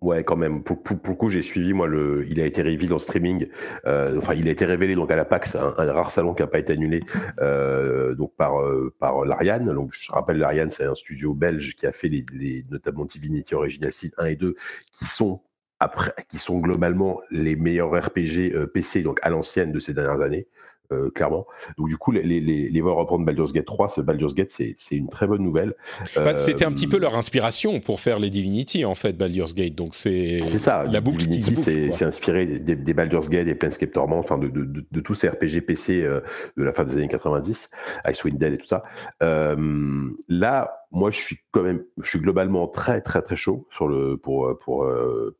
[0.00, 0.62] Ouais, quand même.
[0.62, 3.48] Pour, pour, le coup, j'ai suivi, moi, le, il a été révélé en streaming.
[3.84, 6.46] Euh, enfin, il a été révélé donc à la PAX, un, rare salon qui n'a
[6.46, 7.02] pas été annulé,
[7.40, 9.72] euh, donc par euh, par l'Ariane.
[9.74, 13.56] Donc, je rappelle, l'Ariane, c'est un studio belge qui a fait les, les notamment Divinity
[13.56, 14.54] Original Sin 1 et 2,
[14.92, 15.40] qui sont
[15.80, 20.46] après, qui sont globalement les meilleurs RPG PC, donc à l'ancienne de ces dernières années.
[20.90, 21.46] Euh, clairement.
[21.76, 24.74] Donc du coup, les, les, les voir reprendre Baldur's Gate 3, ce Baldur's Gate, c'est
[24.96, 25.74] une très bonne nouvelle.
[26.16, 29.74] Bah, c'était un petit peu leur inspiration pour faire les Divinity, en fait, Baldur's Gate.
[29.74, 30.84] Donc c'est ça.
[30.84, 34.62] La boucle Divinity, c'est inspiré des, des, Baldur's Gate, des Planescape Torment, enfin de, de,
[34.62, 36.20] de, de, tous ces RPG PC euh,
[36.56, 37.70] de la fin des années 90,
[38.06, 38.82] Icewind Dale et tout ça.
[39.22, 43.88] Euh, là, moi, je suis quand même, je suis globalement très très très chaud sur
[43.88, 45.36] le pour pour euh,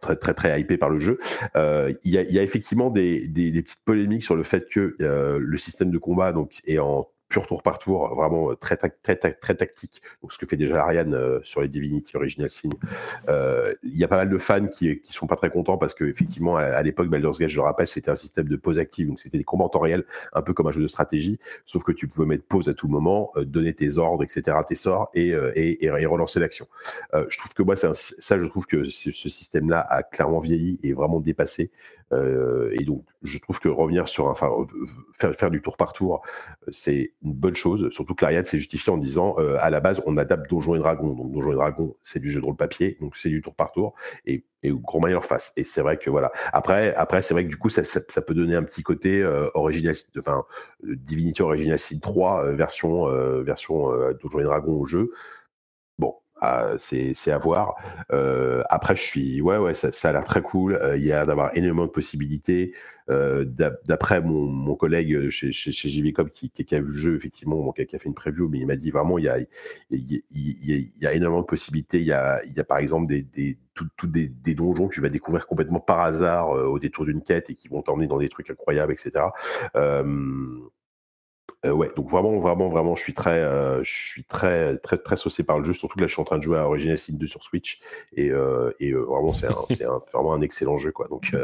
[0.00, 1.18] très très très hypé par le jeu.
[1.56, 5.58] Euh, il y, a, effectivement des, des, petites polémiques sur le fait que euh, le
[5.58, 6.32] système de combat
[6.66, 7.08] est en
[7.42, 10.02] tour par tour, vraiment euh, très, très, très, très tactique.
[10.22, 12.70] Donc, ce que fait déjà Ariane euh, sur les Divinity Original Sin.
[13.28, 16.04] Euh, il y a pas mal de fans qui, sont pas très contents parce que
[16.04, 19.20] effectivement, à, l'époque, Baldur's Gate, je le rappelle, c'était un système de pause active, donc
[19.20, 21.92] c'était des combats en temps réel, un peu comme un jeu de stratégie, sauf que
[21.92, 25.34] tu pouvais mettre pause à tout moment, donner tes ordres, etc., tes sorts et,
[26.04, 26.66] relancer l'action.
[27.12, 30.92] je trouve que moi, un, ça, je trouve que ce système-là a clairement vieilli et
[30.92, 31.70] vraiment dépassé.
[32.12, 34.50] Euh, et donc, je trouve que revenir sur, enfin,
[35.18, 36.22] faire, faire du tour par tour,
[36.72, 37.88] c'est une bonne chose.
[37.90, 40.78] Surtout que l'Ariane s'est justifié en disant, euh, à la base, on adapte Donjons et
[40.78, 41.14] Dragons.
[41.14, 43.72] Donc, Donjons et Dragons, c'est du jeu de rôle papier, donc c'est du tour par
[43.72, 43.94] tour.
[44.26, 44.72] Et, et
[45.08, 45.52] leur face.
[45.56, 46.32] Et c'est vrai que voilà.
[46.52, 47.82] Après, après, c'est vrai que du coup, ça,
[48.22, 50.44] peut donner un petit côté euh, original, enfin,
[50.82, 53.06] Divinity Original Sin 3 version
[53.42, 53.90] version
[54.22, 55.10] Donjons et Dragons au jeu.
[56.40, 57.76] Ah, c'est à voir.
[58.12, 60.74] Euh, après, je suis, ouais, ouais, ça, ça a l'air très cool.
[60.74, 62.74] Euh, il y a d'avoir énormément de possibilités.
[63.08, 67.16] Euh, D'après mon, mon, collègue chez, chez, chez JVCOM qui, qui, a vu le jeu,
[67.16, 69.38] effectivement, bon, qui, a, fait une preview, mais il m'a dit vraiment, il y, a,
[69.90, 72.00] il, y a, énormément de possibilités.
[72.00, 73.56] Il y a, il y a par exemple des, des,
[74.04, 77.48] des, des, donjons que tu vas découvrir complètement par hasard euh, au détour d'une quête
[77.50, 79.26] et qui vont t'emmener dans des trucs incroyables, etc.
[79.76, 80.58] Euh,
[81.64, 85.16] euh, ouais, donc vraiment, vraiment, vraiment, je suis très, euh, je suis très, très, très
[85.16, 85.72] saucé par le jeu.
[85.72, 87.80] Surtout que là, je suis en train de jouer à Origins Sin 2 sur Switch
[88.12, 89.46] et, euh, et vraiment, c'est
[90.12, 91.08] vraiment un excellent jeu, quoi.
[91.08, 91.34] Donc,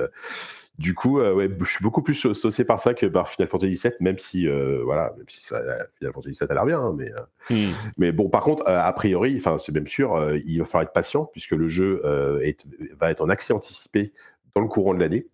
[0.78, 3.92] du coup, ouais, je suis beaucoup plus saucé par ça que par Final Fantasy VII,
[4.00, 4.46] même si,
[4.84, 5.60] voilà, même si ça,
[5.98, 7.12] Final Fantasy VII a l'air bien, hein, mais,
[7.50, 7.72] mm.
[7.98, 11.24] mais bon, par contre, a priori, enfin, c'est même sûr, il va falloir être patient
[11.26, 12.02] puisque le jeu
[12.42, 12.66] est,
[12.98, 14.12] va être en accès anticipé
[14.54, 15.26] dans le courant de l'année.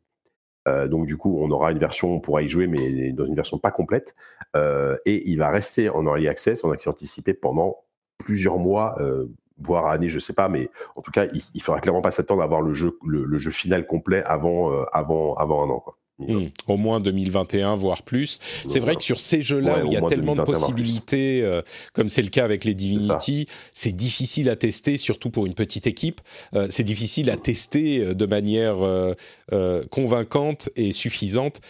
[0.67, 3.35] Euh, donc du coup, on aura une version, on pourra y jouer, mais dans une
[3.35, 4.14] version pas complète.
[4.57, 7.77] Euh, et il va rester en early access, en accès anticipé pendant
[8.19, 9.27] plusieurs mois, euh,
[9.59, 12.43] voire années, je sais pas, mais en tout cas, il, il faudra clairement pas s'attendre
[12.43, 15.85] à avoir le jeu, le, jeu final complet avant, avant, avant un an.
[16.19, 16.47] Mmh.
[16.67, 18.39] Au moins 2021, voire plus.
[18.69, 21.61] C'est vrai que sur ces jeux-là, où il y a tellement de possibilités, euh,
[21.93, 25.87] comme c'est le cas avec les Divinity, c'est difficile à tester, surtout pour une petite
[25.87, 26.23] équipe.
[26.55, 31.61] Euh, c'est difficile à tester euh, de manière euh, convaincante et suffisante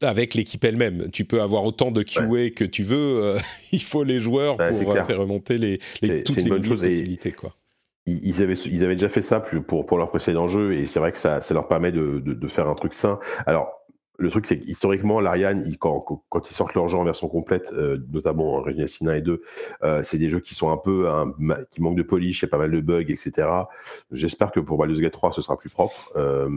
[0.00, 1.10] avec l'équipe elle-même.
[1.10, 2.50] Tu peux avoir autant de QA ouais.
[2.52, 3.36] que tu veux.
[3.72, 7.32] il faut les joueurs bah, pour faire remonter les, les toutes les possibilités.
[7.32, 7.54] Quoi
[8.06, 11.12] ils avaient, ils avaient déjà fait ça pour, pour leur précédent jeu et c'est vrai
[11.12, 13.18] que ça, ça leur permet de, de, de, faire un truc sain.
[13.46, 13.85] Alors,
[14.18, 17.98] le truc, c'est qu'historiquement, l'Ariane, quand, quand, ils sortent leur jeu en version complète, euh,
[18.12, 19.42] notamment en Resident Evil 1 et 2,
[19.82, 21.08] euh, c'est des jeux qui sont un peu,
[21.70, 23.48] qui manquent de polish, il y a pas mal de bugs, etc.
[24.10, 26.10] J'espère que pour Baldur's Gate 3, ce sera plus propre.
[26.16, 26.48] Euh,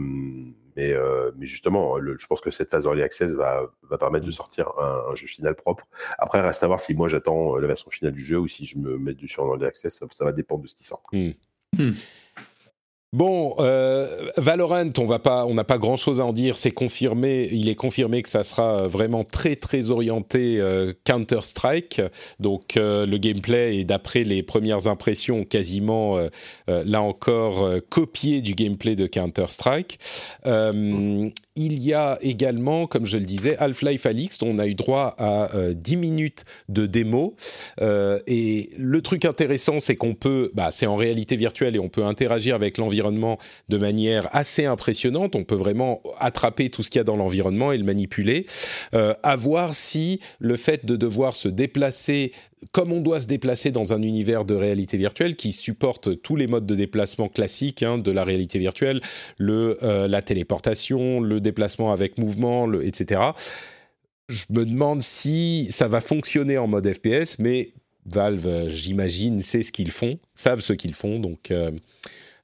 [0.76, 4.24] mais, euh, mais justement, le, je pense que cette phase Early Access va, va permettre
[4.24, 5.86] de sortir un, un, jeu final propre.
[6.18, 8.78] Après, reste à voir si moi j'attends la version finale du jeu ou si je
[8.78, 11.02] me mets dessus en Early Access, ça, ça va dépendre de ce qui sort.
[11.12, 11.30] Mmh.
[11.76, 11.82] Mmh.
[13.12, 16.56] Bon, euh, Valorant, on va pas, on n'a pas grand-chose à en dire.
[16.56, 22.00] C'est confirmé, il est confirmé que ça sera vraiment très très orienté euh, Counter Strike.
[22.38, 26.28] Donc euh, le gameplay est d'après les premières impressions quasiment euh,
[26.68, 29.98] euh, là encore copié du gameplay de Counter Strike.
[31.56, 35.14] Il y a également, comme je le disais, Half-Life Alix, dont on a eu droit
[35.18, 37.34] à 10 minutes de démo.
[37.80, 42.04] et le truc intéressant, c'est qu'on peut, bah, c'est en réalité virtuelle et on peut
[42.04, 43.38] interagir avec l'environnement environnement
[43.68, 45.36] de manière assez impressionnante.
[45.36, 48.46] On peut vraiment attraper tout ce qu'il y a dans l'environnement et le manipuler.
[48.94, 52.32] Euh, à voir si le fait de devoir se déplacer
[52.72, 56.46] comme on doit se déplacer dans un univers de réalité virtuelle qui supporte tous les
[56.46, 59.00] modes de déplacement classiques hein, de la réalité virtuelle,
[59.38, 63.20] le, euh, la téléportation, le déplacement avec mouvement, le, etc.
[64.28, 67.72] Je me demande si ça va fonctionner en mode FPS, mais
[68.06, 71.70] Valve, j'imagine, sait ce qu'ils font, savent ce qu'ils font, donc euh,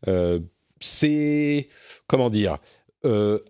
[0.08, 0.40] euh,
[0.80, 1.68] c'est,
[2.06, 2.58] comment dire,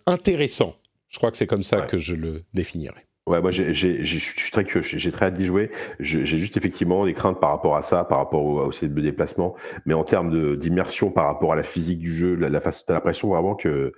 [0.05, 0.77] intéressant.
[1.09, 1.87] Je crois que c'est comme ça ouais.
[1.87, 3.06] que je le définirais.
[3.27, 5.73] Ouais, moi, je suis très curieux, j'ai très hâte d'y jouer.
[5.99, 9.57] J'ai juste effectivement des craintes par rapport à ça, par rapport au, au de déplacement,
[9.85, 12.95] mais en termes d'immersion par rapport à la physique du jeu, la, la façon, t'as
[12.95, 13.93] l'impression vraiment que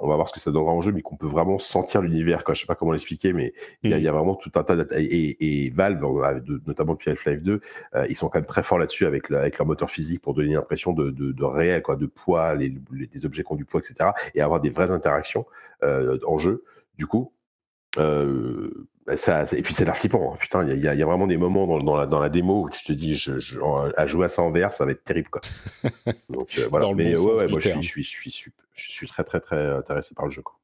[0.00, 2.42] on va voir ce que ça donnera en jeu, mais qu'on peut vraiment sentir l'univers.
[2.48, 3.52] Je sais pas comment l'expliquer, mais
[3.82, 3.98] il mmh.
[3.98, 4.86] y, y, a vraiment tout un tas de...
[4.96, 6.02] Et, et Valve,
[6.66, 7.60] notamment depuis Half-Life 2,
[7.94, 10.34] euh, ils sont quand même très forts là-dessus avec, la, avec leur moteur physique pour
[10.34, 13.56] donner l'impression de, de, de, réel, quoi, de poids, les, les, des objets qui ont
[13.56, 14.10] du poids, etc.
[14.34, 15.46] Et avoir des vraies interactions
[15.82, 16.64] euh, en jeu.
[16.98, 17.32] Du coup,
[17.96, 20.32] ça, et puis c'est l'air flippant.
[20.32, 20.36] Hein.
[20.40, 22.70] Putain, il y, y, a vraiment des moments dans, dans, la, dans la démo où
[22.70, 23.58] tu te dis, je, je,
[23.96, 25.28] à jouer à ça en VR, ça va être terrible.
[25.30, 25.42] Quoi.
[26.28, 26.92] Donc euh, voilà.
[26.94, 29.70] Mais ouais, ouais, moi je suis, je, suis, je, suis, je suis très, très, très
[29.70, 30.42] intéressé par le jeu.
[30.42, 30.56] Quoi.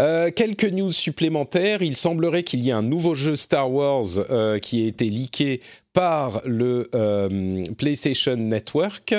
[0.00, 1.82] Euh, quelques news supplémentaires.
[1.82, 5.60] Il semblerait qu'il y ait un nouveau jeu Star Wars euh, qui a été leaké
[5.94, 9.14] par le euh, PlayStation Network.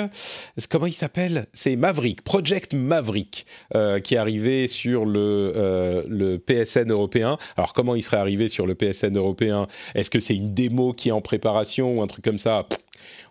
[0.70, 1.46] Comment il s'appelle?
[1.52, 7.38] C'est Maverick, Project Maverick, euh, qui est arrivé sur le, euh, le PSN européen.
[7.56, 9.66] Alors comment il serait arrivé sur le PSN européen?
[9.94, 12.66] Est-ce que c'est une démo qui est en préparation ou un truc comme ça?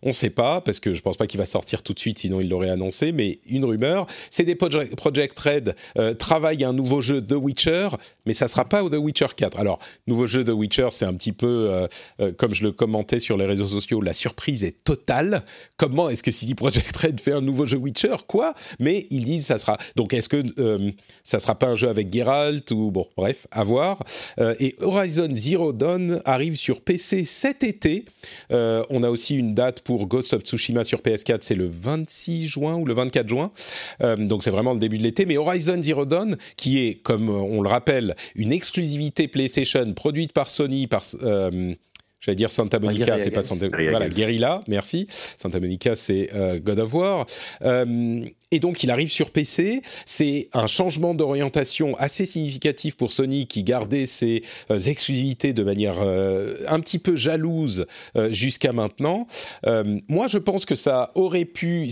[0.01, 1.99] On ne sait pas, parce que je ne pense pas qu'il va sortir tout de
[1.99, 4.07] suite, sinon il l'aurait annoncé, mais une rumeur,
[4.45, 7.89] des Project, Project Red euh, travaillent un nouveau jeu The Witcher,
[8.25, 9.59] mais ça ne sera pas The Witcher 4.
[9.59, 11.87] Alors, nouveau jeu The Witcher, c'est un petit peu, euh,
[12.19, 15.43] euh, comme je le commentais sur les réseaux sociaux, la surprise est totale.
[15.77, 18.15] Comment est-ce que CD Projekt Red fait un nouveau jeu Witcher?
[18.27, 18.53] Quoi?
[18.79, 19.77] Mais ils disent ça sera.
[19.95, 20.91] Donc, est-ce que euh,
[21.23, 23.99] ça sera pas un jeu avec Geralt ou bon, bref, à voir.
[24.59, 28.05] et Horizon Zero Dawn arrive sur PC cet été.
[28.49, 32.75] on a aussi une date pour Ghost of Tsushima sur PS4, c'est le 26 juin
[32.75, 33.51] ou le 24 juin.
[34.01, 35.25] Euh, donc c'est vraiment le début de l'été.
[35.25, 40.49] Mais Horizon Zero Dawn, qui est, comme on le rappelle, une exclusivité PlayStation produite par
[40.49, 41.03] Sony, par...
[41.23, 41.73] Euh,
[42.25, 43.43] J'allais dire Santa Monica, Guerrilla c'est pas.
[43.43, 44.09] Santa Guerrilla Voilà.
[44.09, 45.05] Guerrilla, merci.
[45.09, 47.27] Santa Monica, c'est euh, God of War.
[47.61, 49.81] Euh, et donc, il arrive sur PC.
[50.05, 55.97] C'est un changement d'orientation assez significatif pour Sony qui gardait ses euh, exclusivités de manière
[55.99, 57.85] euh, un petit peu jalouse
[58.15, 59.27] euh, jusqu'à maintenant.
[60.07, 61.89] Moi, je pense que ça aurait pu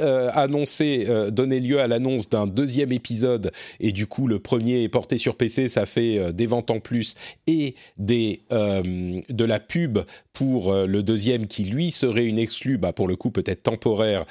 [0.00, 3.52] annoncer, donner lieu à l'annonce d'un deuxième épisode.
[3.78, 5.68] Et du coup, le premier est porté sur PC.
[5.68, 7.14] Ça fait des ventes en plus
[7.46, 9.98] et des, de la pub
[10.32, 14.24] pour le deuxième qui, lui, serait une exclue, bah, pour le coup, peut-être temporaire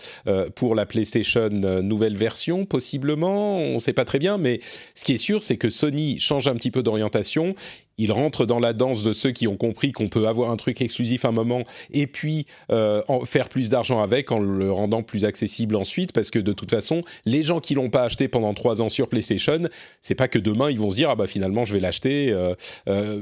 [0.55, 1.49] pour la PlayStation
[1.81, 3.57] nouvelle version, possiblement.
[3.57, 4.59] On ne sait pas très bien, mais
[4.95, 7.55] ce qui est sûr, c'est que Sony change un petit peu d'orientation.
[7.97, 10.81] Il rentre dans la danse de ceux qui ont compris qu'on peut avoir un truc
[10.81, 15.25] exclusif un moment et puis euh, en faire plus d'argent avec en le rendant plus
[15.25, 18.81] accessible ensuite, parce que de toute façon, les gens qui l'ont pas acheté pendant trois
[18.81, 19.63] ans sur PlayStation,
[20.01, 22.29] c'est pas que demain ils vont se dire ah bah finalement je vais l'acheter.
[22.31, 22.55] euh,
[22.87, 23.21] euh,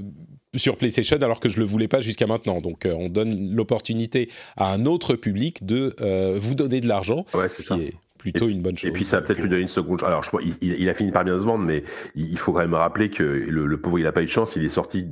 [0.55, 2.61] sur PlayStation alors que je le voulais pas jusqu'à maintenant.
[2.61, 7.25] Donc euh, on donne l'opportunité à un autre public de euh, vous donner de l'argent,
[7.33, 7.75] Ouais, ce c'est ça.
[7.77, 8.89] est plutôt une bonne chose.
[8.89, 9.99] Et puis ça va peut-être lui donner une seconde.
[9.99, 10.07] chance.
[10.07, 11.83] Alors je crois il, a fini par bien se vendre, mais
[12.15, 14.55] il faut quand même rappeler que le, le pauvre il a pas eu de chance.
[14.55, 15.07] Il est sorti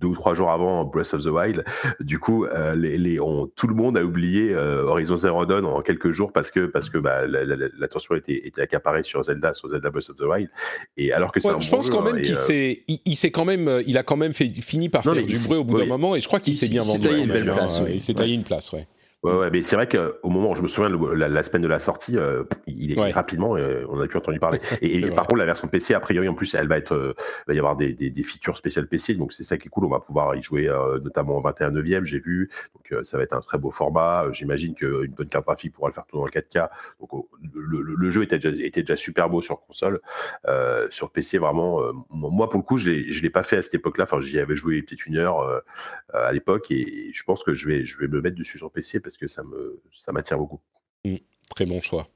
[0.00, 1.64] deux ou trois jours avant Breath of the Wild.
[2.00, 5.64] Du coup, euh, les, les- on- tout le monde a oublié euh, Horizon Zero Dawn
[5.64, 9.02] en quelques jours parce que parce que bah, la- la- la- l'attention était, était accaparée
[9.02, 10.48] sur Zelda, sur Zelda Breath of the Wild.
[10.96, 12.34] Et alors que c'est Ouais, un je bon pense jeu, quand hein, même et, qu'il
[12.34, 15.14] euh, s'est, il, il s'est quand même, il a quand même fait, fini par Non,
[15.14, 15.88] faire du bruit au bout d'un oui.
[15.88, 17.08] moment, et je crois qu'il Il s'est bien vendu.
[17.08, 17.68] hein.
[17.88, 18.86] Il s'est taillé une place, ouais.
[19.24, 21.62] Ouais, ouais, mais c'est vrai qu'au moment où je me souviens, le- la, la semaine
[21.62, 23.10] de la sortie, euh, il est Ouais.
[23.10, 24.60] rapidement, euh, on a pu entendu parler.
[24.82, 27.14] Et, par contre, la version PC, a priori, en plus, elle va être, euh,
[27.48, 29.86] va y avoir des, des, des features spéciales PC, donc c'est ça qui est cool.
[29.86, 30.68] On va pouvoir y jouer,
[31.02, 32.50] notamment en 21 neuvième, j'ai vu.
[32.74, 34.26] Donc ça va être un très beau format.
[34.32, 36.68] J'imagine qu'une bonne carte graphique pourra le faire tourner en 4K.
[37.00, 40.00] Donc le, le- le jeu était déjà, était déjà super beau sur console.
[40.90, 44.04] Sur PC, vraiment, moi pour le coup, je je l'ai pas fait à cette époque-là.
[44.04, 45.62] Enfin, j'y avais joué peut-être une heure
[46.12, 49.00] à l'époque, et je pense que je vais, je vais me mettre dessus sur PC
[49.00, 50.60] parce que ça me, ça m'attire beaucoup.
[51.50, 52.08] Très bon choix.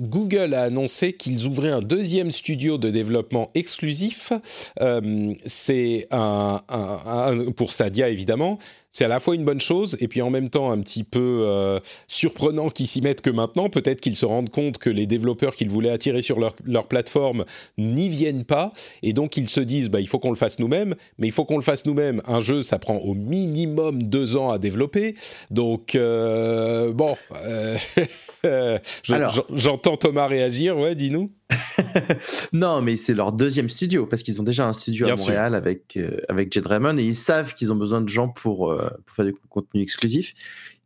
[0.00, 4.32] Google a annoncé qu'ils ouvraient un deuxième studio de développement exclusif.
[4.80, 8.58] Euh, c'est un, un- un- pour Stadia évidemment.
[8.90, 11.40] C'est à la fois une bonne chose et puis en même temps un petit peu
[11.48, 13.68] euh, surprenant qu'ils s'y mettent que maintenant.
[13.68, 17.44] Peut-être qu'ils se rendent compte que les développeurs qu'ils voulaient attirer sur leur, leur plateforme
[17.76, 18.72] n'y viennent pas
[19.02, 20.94] et donc ils se disent bah il faut qu'on le fasse nous-mêmes.
[21.18, 22.20] Mais il faut qu'on le fasse nous-mêmes.
[22.26, 25.16] Un jeu ça prend au minimum deux ans à développer.
[25.50, 27.16] Donc euh, bon.
[27.46, 27.76] euh,
[29.02, 29.44] je- Alors.
[29.52, 31.30] j'en- J'entends Thomas réagir, ouais, dis-nous.
[32.52, 35.26] non, mais c'est leur deuxième studio parce qu'ils ont déjà un studio Bien à sûr.
[35.26, 38.70] Montréal avec euh, avec Jed Raymond et ils savent qu'ils ont besoin de gens pour
[38.72, 40.32] euh, pour faire du contenu exclusif.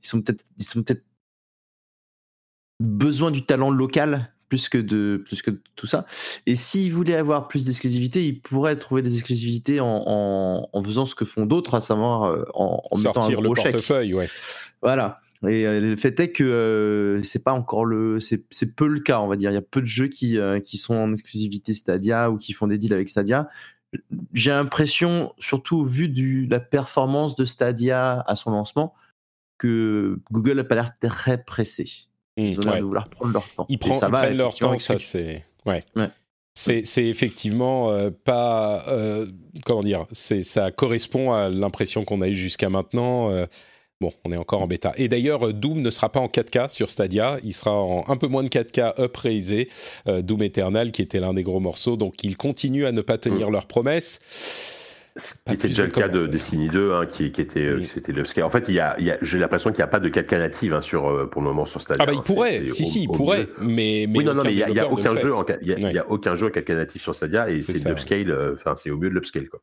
[0.03, 1.05] Ils sont peut-être ils sont peut-être
[2.81, 6.07] besoin du talent local plus que de plus que de tout ça.
[6.47, 11.07] Et s'ils voulaient avoir plus d'exclusivité, ils pourraient trouver des exclusivités en, en, en faisant
[11.07, 13.73] ce que font d'autres, à savoir euh, en, en mettant un Sortir le chèque.
[13.73, 14.29] portefeuille, ouais.
[14.83, 15.21] Voilà.
[15.47, 19.21] Et euh, le fait est que euh, c'est pas encore le, c'est peu le cas,
[19.21, 19.51] on va dire.
[19.51, 22.53] Il y a peu de jeux qui euh, qui sont en exclusivité Stadia ou qui
[22.53, 23.49] font des deals avec Stadia.
[24.35, 28.95] J'ai l'impression, surtout vu du la performance de Stadia à son lancement,
[29.59, 31.89] que Google n'a pas l'air très pressé.
[32.37, 32.81] Ils ont l'air Ouais.
[32.81, 33.67] de vouloir prendre leur temps.
[33.69, 35.45] Ils, prennent- ça ils va, prennent leur temps, ça c'est.
[35.65, 35.85] Ouais.
[35.97, 36.09] Ouais.
[36.55, 38.85] C'est, effectivement euh, pas.
[39.65, 43.31] comment dire Ça correspond à l'impression qu'on a eue jusqu'à maintenant.
[44.01, 44.93] Bon, on est encore en bêta.
[44.97, 47.39] Et d'ailleurs, euh, Doom ne sera pas en 4K sur Stadia.
[47.43, 49.69] Il sera en un peu moins de 4K upraisé.
[50.07, 51.97] euh, Doom Eternal, qui était l'un des gros morceaux.
[51.97, 54.21] Donc, ils continuent à ne pas tenir leurs promesses.
[55.17, 56.27] Ce qui était déjà le cas de.
[56.27, 57.87] Destiny 2, hein, qui, qui était, euh, Mm.
[57.87, 58.23] qui était le.
[58.45, 60.39] En fait, il y a, y a- j'ai l'impression qu'il n'y a pas de 4K
[60.39, 62.05] native hein, sur, euh, pour le moment sur Stadia.
[62.05, 62.23] Ah, bah, il hein.
[62.25, 62.61] Pourrait.
[62.69, 63.49] c'est Si, si, il pourrait.
[63.61, 65.73] Mais, mais oui, non, non, mais il n'y a, y a aucun jeu, en, y
[65.73, 68.75] a, y aucun jeu à 4K natif sur Stadia et C'est c'est de l'upscale, enfin,
[68.77, 69.61] c'est au mieux de l'upscale, quoi.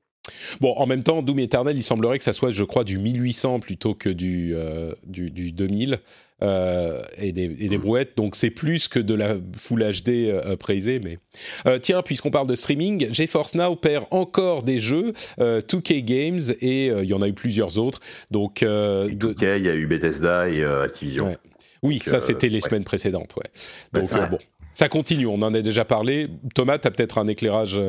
[0.61, 3.59] Bon, en même temps, Doom Eternal, il semblerait que ça soit, je crois, du 1800
[3.59, 5.99] plutôt que du, euh, du, du 2000
[6.41, 8.17] euh, et, des, et des brouettes.
[8.17, 10.55] Donc, c'est plus que de la Full HD euh.
[11.03, 11.17] Mais
[11.65, 16.41] Euh, tiens, puisqu'on parle de streaming, GeForce Now perd encore des jeux, euh, 2K Games
[16.61, 17.99] et euh, il y en a eu plusieurs autres.
[18.31, 21.27] Donc, euh, Et de- 2K, il y a eu Bethesda et euh, Activision.
[21.27, 21.38] Ouais.
[21.83, 22.61] oui, Donc, ça euh, c'était les ouais.
[22.61, 23.49] semaines précédentes, ouais.
[23.93, 24.39] Ouais, Donc euh, bon,
[24.73, 25.27] ça continue.
[25.27, 26.27] On en a déjà parlé.
[26.53, 27.79] Thomas, tu as peut-être un éclairage.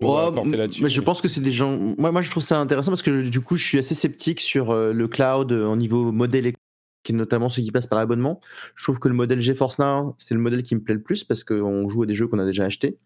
[0.00, 0.30] Ouais,
[0.82, 1.76] mais je pense que c'est des gens.
[1.96, 4.70] Moi, moi, je trouve ça intéressant parce que du coup, je suis assez sceptique sur
[4.70, 6.58] euh, le cloud euh, au niveau modèle économique,
[7.08, 8.40] et notamment ceux qui passent par l'abonnement.
[8.76, 11.24] Je trouve que le modèle GeForce Now, c'est le modèle qui me plaît le plus
[11.24, 12.98] parce qu'on joue à des jeux qu'on a déjà achetés.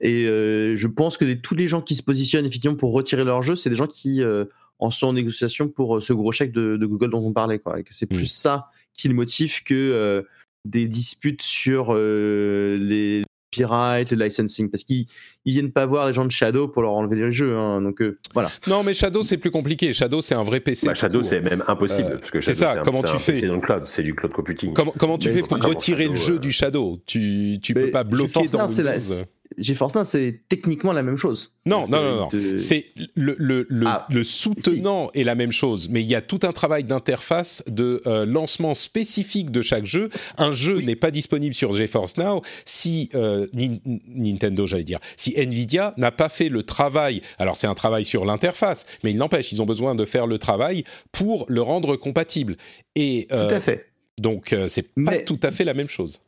[0.00, 3.24] Et euh, je pense que les- tous les gens qui se positionnent effectivement pour retirer
[3.24, 4.44] leur jeu, c'est des gens qui euh,
[4.78, 7.58] en sont en négociation pour ce gros chèque de, de Google dont on parlait.
[7.58, 10.22] Quoi, et que c'est plus ça qui le motive que euh,
[10.66, 15.06] des disputes sur les copyright, le licensing, parce qu'ils
[15.44, 17.56] ils viennent pas voir les gens de Shadow pour leur enlever les jeux.
[17.56, 17.80] hein.
[17.82, 18.50] donc euh, voilà.
[18.68, 19.92] Non, mais Shadow, c'est plus compliqué.
[19.92, 20.86] Shadow, c'est un vrai PC.
[20.86, 22.10] Bah, Shadow, c'est même impossible.
[22.12, 23.82] Euh, parce que c'est ça, un- comment c'est tu un fais PC dans le cloud,
[23.86, 24.72] c'est du cloud computing.
[24.72, 26.38] Comment, comment tu Mais fais c'est pour retirer le jeu euh.
[26.38, 26.98] du Shadow?
[27.06, 29.24] Tu tu Mais peux pas bloquer GeForce dans Now, c'est la- Windows.
[29.58, 31.52] GeForce Now, c'est techniquement la même chose.
[31.66, 32.28] Non, non, non, non.
[32.32, 36.14] De- C'est le, le, le, Ah, le soutenant est la même chose, mais il y
[36.14, 40.08] a tout un travail d'interface, de euh, lancement spécifique de chaque jeu.
[40.38, 43.76] Un jeu n'est pas disponible sur GeForce Now si euh, Nin-
[44.08, 47.22] Nintendo, j'allais dire, si Nvidia n'a pas fait le travail.
[47.38, 50.38] Alors c'est un travail sur l'interface, mais il n'empêche, ils ont besoin de faire le
[50.38, 52.56] travail pour le rendre compatible.
[52.94, 53.86] Et Tout euh, à fait.
[54.18, 56.20] donc euh, c'est pas Mais- tout à fait la même chose.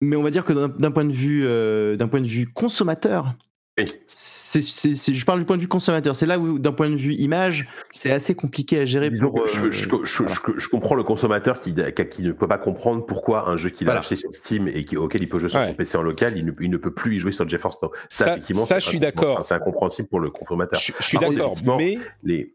[0.00, 3.34] Mais on va dire que d'un point de vue, euh, d'un point de vue consommateur,
[3.78, 3.84] Oui.
[3.84, 6.16] je parle du point de vue consommateur.
[6.16, 9.10] C'est là où, d'un point de vue image, c'est assez compliqué à gérer.
[9.10, 10.04] Pour, je, euh, je- je- voilà.
[10.06, 13.90] je- je comprends le consommateur qui, ne peut pas comprendre pourquoi un jeu qu'il a
[13.90, 14.00] Voilà.
[14.00, 15.68] acheté sur Steam et qui, auquel il peut jouer sur Ouais.
[15.68, 17.90] son PC en local, il ne, il ne peut plus y jouer sur GeForce Now.
[18.08, 19.44] Ça- effectivement, ça, c'est je suis incompréhensible- d'accord.
[19.44, 20.80] C'est incompréhensible pour le consommateur.
[20.80, 22.54] Je, je suis d'accord, mais Les,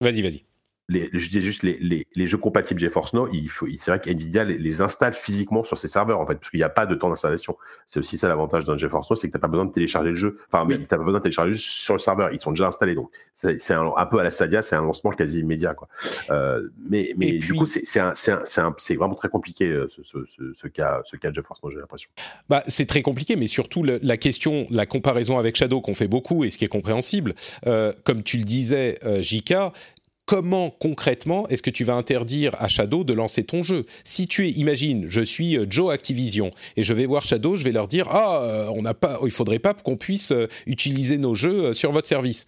[0.00, 0.44] vas-y, vas-y.
[0.88, 3.90] Les, je disais juste les, les, les jeux compatibles GeForce Now, il faut, il- c'est
[3.90, 6.68] vrai qu'NVIDIA les, les installe physiquement sur ses serveurs en fait, parce qu'il n'y a
[6.70, 7.56] pas de temps d'installation.
[7.86, 10.10] C'est aussi ça l'avantage d'un GeForce Now, c'est que tu n'as pas besoin de télécharger
[10.10, 10.38] le jeu.
[10.50, 10.74] Enfin, Oui.
[10.76, 12.94] tu n'as pas besoin de télécharger juste sur le serveur, ils sont déjà installés.
[12.94, 15.74] Donc, c'est c'est un, un peu à la Stadia, c'est un lancement quasi immédiat.
[15.74, 15.88] Quoi.
[16.30, 18.96] Euh, mais mais Et du puis- coup, c'est c'est un- c'est un- c'est un- c'est
[18.96, 21.78] vraiment très compliqué euh, ce, ce, ce, ce cas, ce cas de GeForce Now, j'ai
[21.78, 22.08] l'impression.
[22.48, 26.08] Bah, c'est très compliqué, mais surtout le- la question, la comparaison avec Shadow qu'on fait
[26.08, 27.34] beaucoup et ce qui est compréhensible,
[27.66, 29.72] euh, comme tu le disais, euh, Jika,
[30.28, 34.46] comment concrètement est-ce que tu vas interdire à Shadow de lancer ton jeu Si tu
[34.46, 37.88] es, imagine, je suis euh, Joe Activision et je vais voir Shadow, je vais leur
[37.88, 41.72] dire ah, euh, on n'a pas, il faudrait pas qu'on puisse euh, utiliser nos jeux
[41.72, 42.46] sur votre service.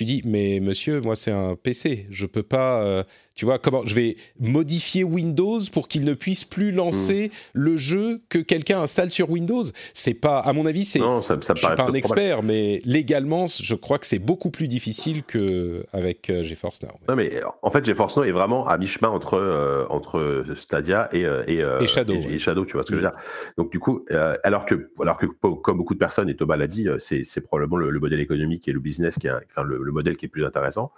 [0.00, 2.82] Tu dis mais monsieur, moi c'est un PC, je peux pas.
[2.82, 3.02] euh,
[3.36, 8.20] tu vois comment je vais modifier Windows pour qu'il ne puisse plus lancer le jeu
[8.28, 9.62] que quelqu'un installe sur Windows.
[9.94, 10.98] C'est pas, à mon avis, c'est.
[10.98, 14.06] Non, ça, ça me Je suis paraît pas un expert, mais légalement, je crois que
[14.06, 16.90] c'est beaucoup plus difficile que avec euh, GeForce Now.
[17.08, 17.30] Non, mais
[17.62, 21.86] en fait, GeForce Now est vraiment à mi-chemin entre, euh, entre Stadia et, et, Et
[21.86, 22.32] Shadow, et, ouais.
[22.34, 23.16] et Shadow, tu vois ce que je veux dire.
[23.56, 24.04] Donc, du coup,
[24.44, 27.76] alors, que, alors que, comme beaucoup de personnes, et Thomas l'a dit, c'est c'est probablement
[27.76, 30.44] le, le modèle économique et le business qui enfin, le, le modèle qui est plus
[30.44, 30.92] intéressant.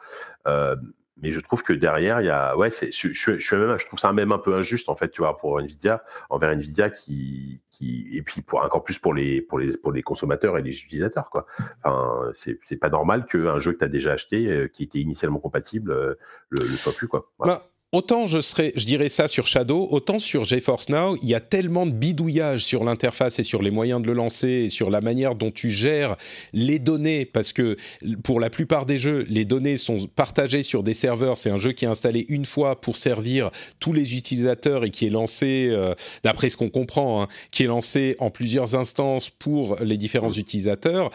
[0.47, 0.77] Euh,
[1.19, 4.32] mais je trouve que derrière, il y a, ouais, je, je, même, trouve ça même
[4.32, 8.40] un peu injuste en fait, tu vois, pour Nvidia, envers Nvidia qui, qui, et puis
[8.40, 11.47] pour encore plus pour les, pour les, pour les consommateurs et les utilisateurs, quoi.
[11.85, 15.39] Enfin, c'est, pas normal qu'un jeu que tu as déjà acheté, euh, qui était initialement
[15.39, 16.14] compatible, euh,
[16.48, 17.31] le, le soit plus, quoi.
[17.39, 17.55] Voilà.
[17.55, 21.35] Bah, autant je serais, je dirais ça sur Shadow, autant sur GeForce Now, il y
[21.35, 24.90] a tellement de bidouillage sur l'interface et sur les moyens de le lancer et sur
[24.90, 26.16] la manière dont tu gères
[26.55, 27.77] les données, parce que
[28.24, 31.36] pour la plupart des jeux, les données sont partagées sur des serveurs.
[31.36, 35.06] C'est un jeu qui est installé une fois pour servir tous les utilisateurs et qui
[35.06, 35.94] est lancé, euh,
[36.24, 41.10] d'après ce qu'on comprend, hein, qui est lancé en plusieurs instances pour les différents utilisateurs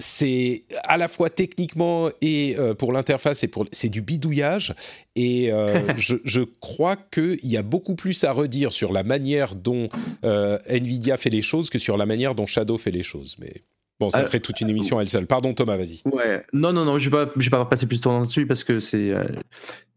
[0.00, 4.74] c'est à la fois techniquement et euh, pour l'interface et pour c'est du bidouillage
[5.14, 9.54] et euh, je, je crois qu'il y a beaucoup plus à redire sur la manière
[9.54, 9.88] dont
[10.24, 13.62] euh, Nvidia fait les choses que sur la manière dont Shadow fait les choses mais
[14.00, 16.42] bon ça serait toute une émission à elle seule pardon Thomas vas-y Ouais.
[16.52, 18.64] Non, non, non, je vais pas, je vais pas passer plus de temps là-dessus parce
[18.64, 19.12] que c'est.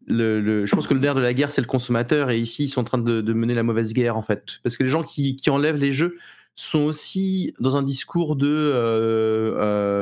[0.05, 2.65] le, le- je pense que le nerf de la guerre, c'est le consommateur et ici,
[2.65, 4.43] ils sont en train de, de mener la mauvaise guerre en fait.
[4.63, 6.17] Parce que les gens qui, qui enlèvent les jeux
[6.55, 8.47] sont aussi dans un discours de.
[8.47, 10.01] euh, euh,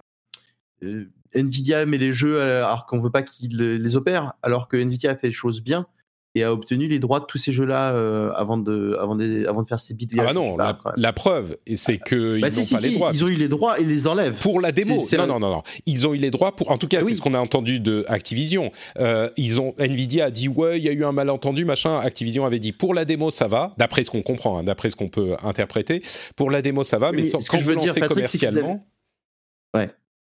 [0.83, 4.77] euh, Nvidia met les jeux alors qu'on veut pas qu'ils le- les opèrent, alors que
[4.77, 5.87] Nvidia fait les choses bien
[6.35, 9.61] et a obtenu les droits de tous ces jeux-là euh, avant, de, avant, de, avant
[9.61, 10.27] de faire ses bidouillages.
[10.29, 12.87] ah bah non la, la preuve c'est que Bah ils si, n'ont si, pas les
[12.89, 14.37] si, droits ils ont eu les droits et ils les enlèvent.
[14.39, 14.99] pour la démo.
[15.01, 15.63] C'est- c'est non, non, non, non.
[15.85, 16.71] Ils ont eu les droits pour.
[16.71, 17.15] En tout cas, Ah c'est oui.
[17.15, 18.71] ce qu'on a entendu de Activision.
[18.97, 19.73] Euh, ils ont.
[19.77, 21.97] Nvidia a dit ouais, il y a eu un malentendu, machin.
[21.99, 24.95] Activision avait dit pour la démo ça va, d'après ce qu'on comprend, hein, d'après ce
[24.95, 26.01] qu'on peut interpréter.
[26.37, 28.39] Pour la démo ça va, mais mais sans- ce que je veux dire, Patrick, qu'ils
[28.39, 28.85] commercialement.
[29.73, 29.91] avaient- Ouais.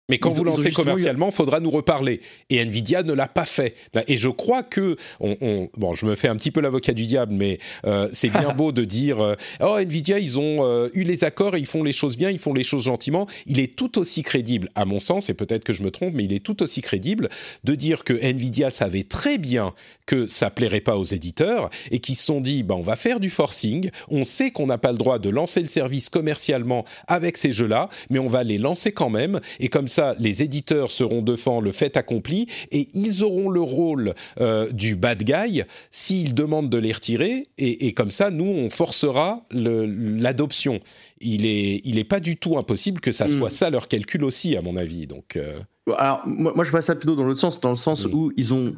[0.09, 2.21] Mais quand Ils vous lancez commercialement, faudra nous reparler.
[2.49, 3.75] Et Nvidia ne l'a pas fait.
[4.07, 7.07] Et je crois que, on, on- bon, je me fais un petit peu l'avocat du
[7.07, 11.03] diable, mais euh, c'est bien beau de dire, euh, oh Nvidia, ils ont euh, eu
[11.03, 13.27] les accords et ils font les choses bien, ils font les choses gentiment.
[13.47, 16.23] Il est tout aussi crédible, à mon sens, et peut-être que je me trompe, mais
[16.25, 17.29] il est tout aussi crédible
[17.65, 19.75] de dire que Nvidia savait très bien
[20.07, 23.19] que ça plairait pas aux éditeurs et qu'ils se sont dit, bah, on va faire
[23.19, 23.91] du forcing.
[24.09, 27.89] On sait qu'on n'a pas le droit de lancer le service commercialement avec ces jeux-là,
[28.09, 29.41] mais on va les lancer quand même.
[29.59, 34.15] Et comme ça, les éditeurs seront devant le fait accompli et ils auront le rôle
[34.41, 37.43] euh, du bad guy s'ils demandent de les retirer.
[37.59, 40.81] Et, et comme ça, nous, on forcera l'adoption.
[41.21, 43.51] Il est, il est pas du tout impossible que ça soit Mm.
[43.51, 45.07] ça leur calcul aussi, à mon avis.
[45.07, 45.59] Donc, euh,
[45.97, 48.13] Alors, moi, moi, je vois ça plutôt dans l'autre sens, dans le sens Oui.
[48.15, 48.75] où ils ont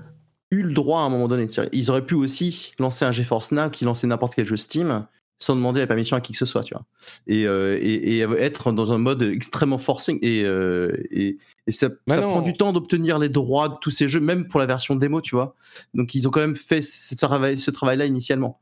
[0.51, 1.47] eu le droit à un moment donné.
[1.73, 5.07] Ils auraient pu aussi lancer un GeForce Now qui lançait n'importe quel jeu Steam
[5.39, 6.85] sans demander la permission à qui que ce soit, tu vois.
[7.27, 10.19] Et, euh, et, et être dans un mode extrêmement forcing.
[10.21, 13.91] Et, euh, et, et ça, Bah ça prend du temps d'obtenir les droits de tous
[13.91, 15.55] ces jeux, même pour la version démo, tu vois.
[15.95, 18.61] Donc ils ont quand même fait ce travail, ce travail-là initialement.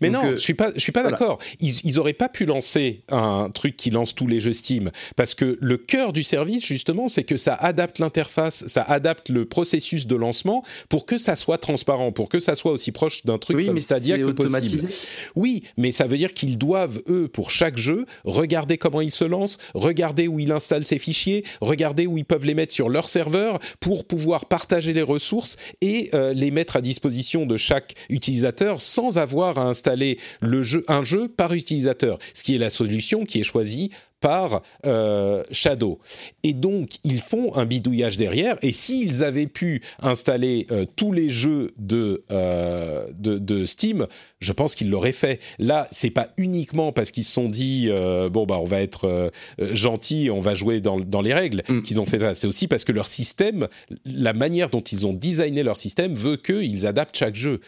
[0.00, 1.16] Mais Donc, non, euh, je suis pas, je suis pas voilà.
[1.16, 1.38] d'accord.
[1.60, 5.34] Ils, ils auraient pas pu lancer un truc qui lance tous les jeux Steam parce
[5.34, 10.06] que le cœur du service justement, c'est que ça adapte l'interface, ça adapte le processus
[10.06, 13.56] de lancement pour que ça soit transparent, pour que ça soit aussi proche d'un truc
[13.56, 14.88] oui, comme Stadia que possible.
[15.36, 19.24] Oui, mais ça veut dire qu'ils doivent, eux, pour chaque jeu, regarder comment il se
[19.24, 23.08] lance, regarder où il installe ses fichiers, regarder où ils peuvent les mettre sur leur
[23.08, 28.80] serveur pour pouvoir partager les ressources et euh, les mettre à disposition de chaque utilisateur
[28.80, 33.24] sans avoir à installer le jeu, un jeu par utilisateur, ce qui est la solution
[33.24, 33.90] qui est choisie
[34.20, 36.00] par euh, Shadow.
[36.42, 38.56] Et donc, ils font un bidouillage derrière.
[38.62, 44.08] Et s'ils avaient pu installer euh, tous les jeux de, euh, de, de Steam,
[44.40, 45.40] je pense qu'ils l'auraient fait.
[45.60, 47.88] Là, c'est pas uniquement parce qu'ils se sont dit
[48.32, 49.30] bon bah on va être
[49.60, 51.82] gentil, on va jouer dans, dans les règles Mm.
[51.82, 52.34] qu'ils ont fait ça.
[52.34, 53.68] C'est aussi parce que leur système,
[54.04, 57.60] la manière dont ils ont designé leur système, veut qu'ils adaptent chaque jeu.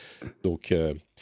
[0.42, 0.74] Donc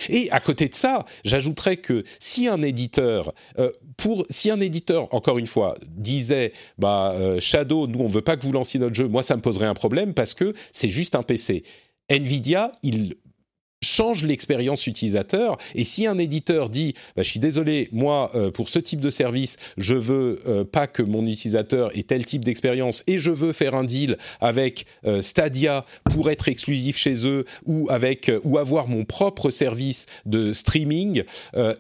[0.09, 5.13] et à côté de ça, j'ajouterais que si un éditeur, euh, pour si un éditeur,
[5.15, 8.95] encore une fois, disait, bah euh, Shadow, nous on veut pas que vous lanciez notre
[8.95, 11.63] jeu, moi ça me poserait un problème parce que c'est juste un PC.
[12.09, 13.17] Nvidia, il
[13.83, 15.57] change l'expérience utilisateur.
[15.75, 19.11] Et si un éditeur dit bah, je suis désolé moi euh, pour ce type de
[19.11, 23.53] service je veux euh, pas que mon utilisateur ait tel type d'expérience et je veux
[23.53, 28.89] faire un deal avec euh, Stadia pour être exclusif chez eux ou avec ou avoir
[28.89, 31.23] mon propre service de streaming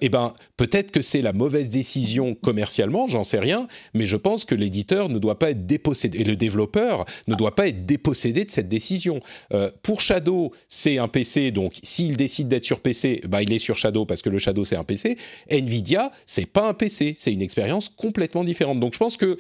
[0.00, 4.44] eh ben peut-être que c'est la mauvaise décision commercialement j'en sais rien mais je pense
[4.44, 8.44] que l'éditeur ne doit pas être dépossédé et le développeur ne doit pas être dépossédé
[8.44, 9.20] de cette décision.
[9.82, 13.77] Pour Shadow, c'est un PC, donc s'il décide d'être sur PC, bah, il est sur
[13.77, 15.16] Shadow parce que le Shadow c'est un PC.
[15.51, 18.78] Nvidia, c'est pas un PC, c'est une expérience complètement différente.
[18.81, 19.36] Donc je pense que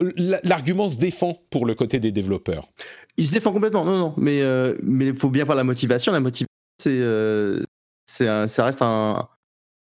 [0.00, 2.68] l'argument se défend pour le côté des développeurs.
[3.16, 6.12] Il se défend complètement, non, non, mais euh, mais il faut bien voir la motivation.
[6.12, 6.48] La motivation,
[6.82, 7.62] c'est euh,
[8.06, 9.28] ça reste un,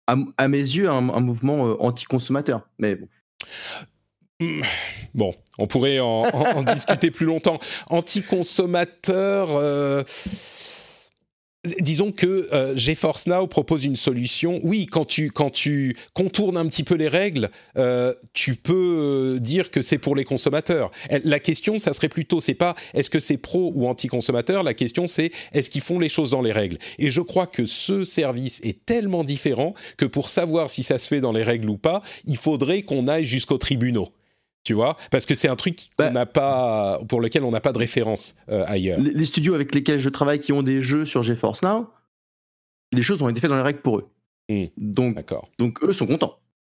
[0.07, 2.67] à, à mes yeux un, un mouvement euh, anti-consommateur.
[2.79, 3.07] Mais bon.
[5.13, 7.59] Bon, on pourrait en, en- en discuter plus longtemps.
[7.89, 9.49] Anti-consommateur.
[9.51, 10.03] euh,
[11.79, 14.59] Disons que euh, GeForce Now propose une solution.
[14.63, 19.39] Oui, quand tu, quand tu contournes un petit peu les règles, euh, tu peux euh,
[19.39, 20.91] dire que c'est pour les consommateurs.
[21.23, 24.63] La question, ça serait plutôt, c'est pas est-ce que c'est pro ou anti-consommateur.
[24.63, 26.77] La question, c'est est-ce qu'ils font les choses dans les règles.
[26.99, 31.07] Et je crois que ce service est tellement différent que pour savoir si ça se
[31.07, 34.09] fait dans les règles ou pas, il faudrait qu'on aille jusqu'aux tribunaux.
[34.67, 37.61] Tu vois, parce que c'est un truc qu'on Bah- n'a pas, pour lequel on n'a
[37.61, 38.99] pas de référence euh, ailleurs.
[38.99, 41.89] Les, studios avec lesquels je travaille qui ont des jeux sur GeForce Now,
[42.91, 44.09] les choses ont été faites dans les règles pour eux.
[44.49, 44.65] Hmm.
[44.75, 45.23] Donc,
[45.57, 46.37] donc eux sont contents.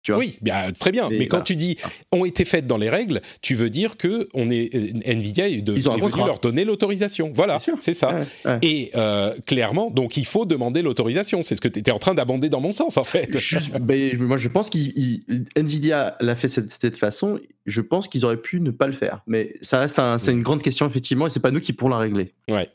[0.07, 0.19] Tu vois.
[0.21, 1.09] Oui, bien, très bien.
[1.09, 1.43] Mais Mais, quand voilà.
[1.43, 1.75] tu dis
[2.13, 5.61] ont été faites dans les règles, tu veux dire que on est euh, Nvidia est,
[5.61, 7.29] de, Ils ont est venu leur donner l'autorisation.
[7.35, 8.15] Voilà, c'est ça.
[8.15, 8.59] Ouais, ouais.
[8.61, 11.41] Et euh, clairement, donc il faut demander l'autorisation.
[11.41, 13.37] C'est ce que tu étais en train d'abonder dans mon sens, en fait.
[13.37, 17.39] Je- ben, moi, je pense qu'NVIDIA l'a fait de cette, cette façon.
[17.65, 19.21] Je pense qu'ils auraient pu ne pas le faire.
[19.27, 21.89] Mais ça reste un- c'est une grande question, effectivement, et c'est pas nous qui pourrons
[21.91, 22.31] la régler.
[22.49, 22.69] Ouais.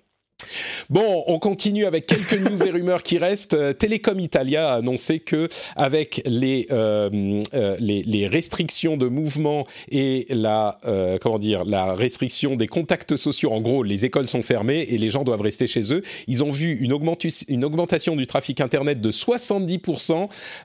[0.90, 3.54] Bon, on continue avec quelques news et rumeurs qui restent.
[3.54, 9.66] Euh, Telecom Italia a annoncé que avec les euh, euh, les, les restrictions de mouvement
[9.90, 14.42] et la euh, comment dire la restriction des contacts sociaux, en gros, les écoles sont
[14.42, 16.02] fermées et les gens doivent rester chez eux.
[16.26, 19.80] Ils ont vu une, augmentation du trafic internet de 70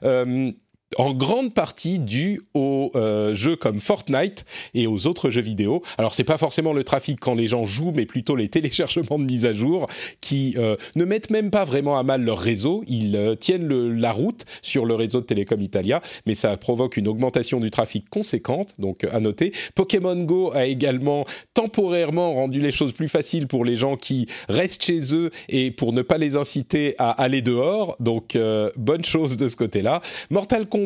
[0.04, 0.52] euh,
[0.96, 4.44] en grande partie dû aux euh, jeux comme Fortnite
[4.74, 5.82] et aux autres jeux vidéo.
[5.98, 9.24] Alors c'est pas forcément le trafic quand les gens jouent, mais plutôt les téléchargements de
[9.24, 9.86] mise à jour
[10.20, 12.84] qui euh, ne mettent même pas vraiment à mal leur réseau.
[12.86, 17.08] Ils euh, tiennent la route sur le réseau de Telecom Italia, mais ça provoque une
[17.08, 18.74] augmentation du trafic conséquente.
[18.78, 19.52] Donc à noter.
[19.74, 24.84] Pokémon Go a également temporairement rendu les choses plus faciles pour les gens qui restent
[24.84, 27.96] chez eux et pour ne pas les inciter à aller dehors.
[28.00, 28.36] Donc
[28.76, 30.00] bonne chose de ce côté-là.
[30.30, 30.77] Mortal Kombat,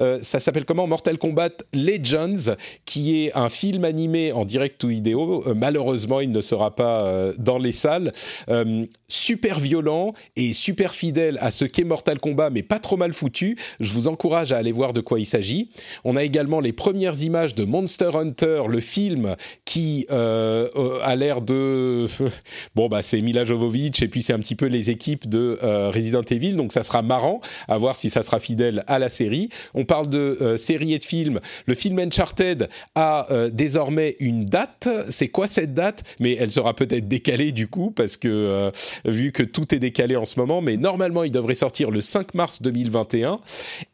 [0.00, 0.86] euh, ça s'appelle comment?
[0.86, 2.54] Mortal Kombat Legends,
[2.84, 5.44] qui est un film animé en direct ou vidéo.
[5.46, 8.12] Euh, malheureusement, il ne sera pas euh, dans les salles.
[8.48, 13.12] Euh, super violent et super fidèle à ce qu'est Mortal Kombat, mais pas trop mal
[13.12, 13.56] foutu.
[13.80, 15.70] Je vous encourage à aller voir de quoi il s'agit.
[16.04, 22.06] On a également les premières images de Monster Hunter, le film qui a l'air de...
[22.74, 25.58] bon, bah c'est Mila Jovovich et puis c'est un petit peu les équipes de
[25.94, 29.27] Resident Evil, donc ça sera marrant à voir si ça sera fidèle à la série.
[29.74, 31.40] On parle de séries et de films.
[31.66, 34.88] Le film Uncharted a désormais une date.
[35.10, 36.04] C'est quoi cette date?
[36.20, 38.70] Mais elle sera peut-être décalée du coup parce que
[39.04, 40.60] vu que tout est décalé en ce moment.
[40.62, 43.36] Mais normalement, il devrait sortir le 5 mars 2021.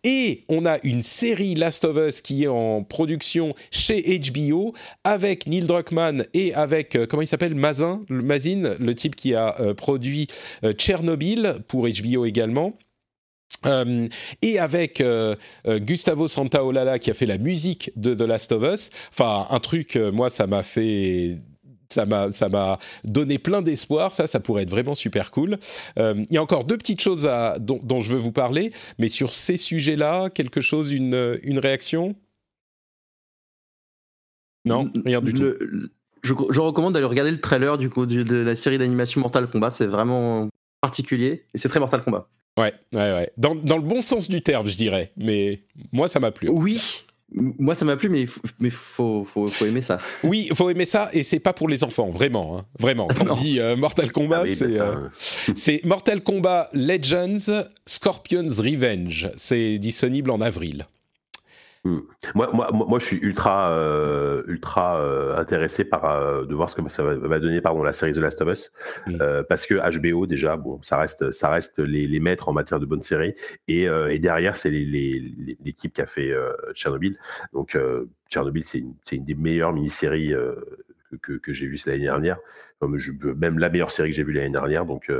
[0.04, 4.74] Et on a une série Last of Us qui est en production chez HBO
[5.04, 7.54] avec Neil Druckmann et avec comment il s'appelle?
[7.54, 10.26] Mazin, Mazin, le type qui a produit
[10.76, 12.76] Tchernobyl pour HBO également.
[13.66, 14.08] Euh,
[14.42, 15.34] et avec euh,
[15.66, 19.58] euh, Gustavo Santaolalla qui a fait la musique de The Last of Us, enfin un
[19.60, 21.38] truc, moi ça m'a fait
[21.88, 24.12] ça m'a ça m'a donné plein d'espoir.
[24.12, 25.58] Ça, ça pourrait être vraiment super cool.
[25.96, 29.32] Il y a encore deux petites choses à, dont, je veux vous parler, mais sur
[29.32, 32.16] ces sujets-là, quelque chose, une, une réaction?
[34.64, 35.52] Non, rien du tout.
[36.22, 39.70] Je, je, recommande d'aller regarder le trailer du coup de la série d'animation Mortal Kombat.
[39.70, 40.48] C'est vraiment
[40.80, 42.28] particulier et c'est très Mortal Kombat.
[42.56, 43.32] Ouais, ouais, ouais.
[43.36, 45.12] Dans, dans, le bon sens du terme, je dirais.
[45.16, 45.62] Mais
[45.92, 46.48] moi, ça m'a plu.
[46.48, 47.02] Oui.
[47.32, 48.26] Moi, ça m'a plu, mais
[48.60, 49.98] mais faut, faut, faut, aimer ça.
[50.22, 53.08] Oui, faut aimer ça, et c'est pas pour les enfants, vraiment, hein, vraiment.
[53.08, 55.08] Quand on dit euh, Mortal Kombat, ah euh,
[55.56, 59.30] c'est Mortal Kombat Legends Scorpion's Revenge.
[59.36, 60.84] C'est disponible en avril.
[61.84, 61.98] Hmm.
[62.34, 66.76] Moi, moi, moi, je suis ultra, euh, ultra euh, intéressé par euh, de voir ce
[66.76, 68.72] que ça va, donner, pardon, la série The Last of Us,
[69.50, 72.86] parce que HBO déjà, bon, ça reste, ça reste les, les maîtres en matière de
[72.86, 73.34] bonnes séries,
[73.68, 76.32] et, et derrière c'est l'équipe les, qui a fait
[76.72, 77.18] Tchernobyl.
[77.52, 77.78] Donc
[78.30, 80.32] Tchernobyl, c'est une, une, des meilleures mini-séries
[81.20, 82.38] que, que, j'ai vues l'année dernière,
[82.96, 84.86] je, même la meilleure série que j'ai vue l'année dernière.
[84.86, 85.12] Donc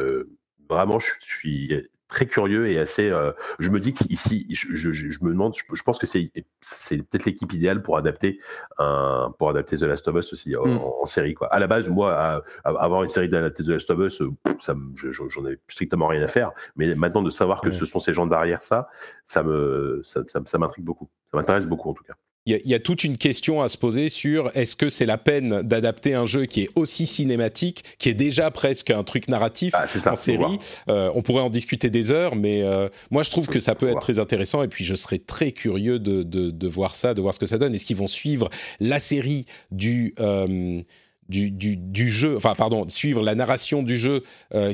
[0.71, 3.11] vraiment, je, je suis très curieux et assez.
[3.11, 7.25] Euh, je me dis qu'ici, je, je, je, me demande, je, pense que c'est peut-être
[7.25, 8.39] l'équipe idéale pour adapter
[8.79, 11.07] un, pour adapter The Last of Us aussi en, mmh.
[11.07, 11.35] série.
[11.35, 11.49] Quoi.
[11.49, 14.23] À la base, moi, avoir une série d'adapter The Last of Us,
[14.61, 16.53] ça, j'en ai strictement rien à faire.
[16.77, 18.89] Mais maintenant de savoir que ce sont ces gens derrière ça,
[19.25, 21.09] ça me, ça, ça m'intrigue beaucoup.
[21.31, 22.15] Ça m'intéresse beaucoup en tout cas
[22.47, 25.63] il y, a toute une question à se poser sur est-ce que c'est la peine
[25.63, 29.87] d'adapter un jeu qui est aussi cinématique, qui est déjà presque un truc narratif ah,
[30.11, 30.59] en série.
[30.91, 33.89] Euh, on pourrait en discuter des heures, mais euh, moi je trouve que ça peut
[33.89, 37.33] être très intéressant et puis je serais très curieux de, de, voir ça, de voir
[37.33, 37.75] ce que ça donne.
[37.75, 40.83] Est-ce qu'ils vont suivre la série du euh,
[41.31, 44.23] du, du, du, jeu, enfin pardon, suivre la narration du jeu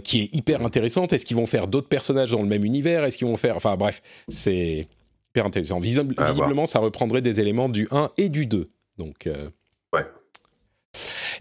[0.02, 1.12] qui est hyper intéressante?
[1.12, 3.05] Est-ce qu'ils vont faire d'autres personnages dans le même univers?
[3.05, 4.88] Est-ce qu'ils vont faire, enfin bref, c'est
[5.31, 5.78] Super intéressant.
[5.81, 8.70] visiblement, ça reprendrait des éléments du 1 et du 2.
[8.98, 9.48] Donc, euh.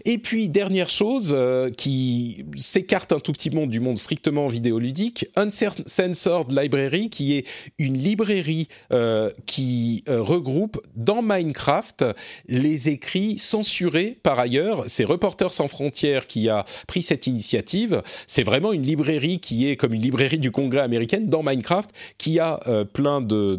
[0.04, 5.26] Et puis, dernière chose euh, qui s'écarte un tout petit monde du monde strictement vidéoludique,
[5.36, 7.46] Uncensored Library, qui est
[7.78, 12.04] une librairie euh, qui euh, regroupe dans Minecraft
[12.48, 14.84] les écrits censurés par ailleurs.
[14.86, 18.02] C'est Reporters sans frontières qui a pris cette initiative.
[18.26, 22.38] C'est vraiment une librairie qui est comme une librairie du Congrès américaine dans Minecraft, qui
[22.38, 22.60] a
[22.92, 23.56] plein de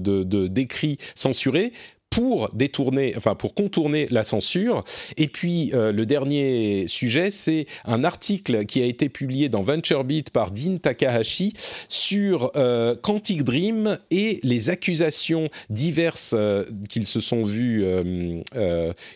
[0.48, 1.72] d'écrits censurés
[2.12, 4.84] pour détourner, enfin pour contourner la censure.
[5.18, 10.30] Et puis euh, le dernier sujet, c'est un article qui a été publié dans VentureBeat
[10.30, 11.54] par Dean Takahashi
[11.90, 17.86] sur euh, Quantic Dream et les accusations diverses euh, qu'ils se sont vues,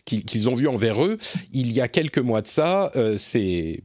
[0.05, 1.17] qu'ils ont vues envers eux.
[1.51, 3.81] Il y a quelques mois de ça, c'est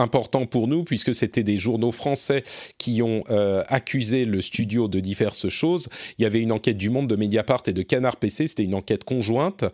[0.00, 2.42] important pour nous puisque c'était des journaux français
[2.78, 5.88] qui ont euh, accusé le studio de diverses choses.
[6.18, 8.74] Il y avait une enquête du Monde, de Mediapart et de Canard PC, c'était une
[8.74, 9.64] enquête conjointe.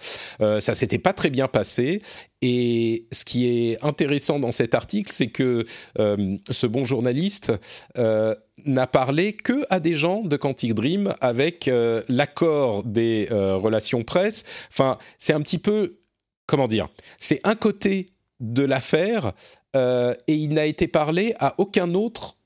[0.40, 2.02] Euh, ça s'était pas très bien passé.
[2.42, 5.64] Et ce qui est intéressant dans cet article, c'est que
[5.98, 7.52] euh, ce bon journaliste
[7.96, 8.34] euh,
[8.64, 11.70] n'a parlé que à des gens de Quantic Dream avec
[12.08, 14.44] l'accord des relations presse.
[14.70, 15.98] Enfin, c'est un petit peu,
[16.46, 16.88] comment dire,
[17.18, 18.06] c'est un côté
[18.40, 19.32] de l'affaire
[19.76, 22.36] euh, et il n'a été parlé à aucun autre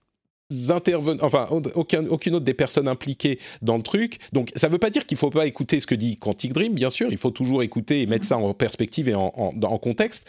[0.68, 1.46] intervenant, enfin
[1.76, 4.18] aucun, aucune autre des personnes impliquées dans le truc.
[4.32, 6.52] Donc ça ne veut pas dire qu'il ne faut pas écouter ce que dit Quantic
[6.52, 9.78] Dream, bien sûr, il faut toujours écouter et mettre ça en perspective et en, en,
[9.78, 10.28] contexte.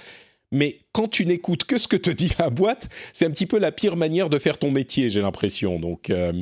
[0.51, 3.57] Mais quand tu n'écoutes que ce que te dit la boîte, c'est un petit peu
[3.57, 5.79] la pire manière de faire ton métier, j'ai l'impression.
[5.79, 6.33] Donc euh,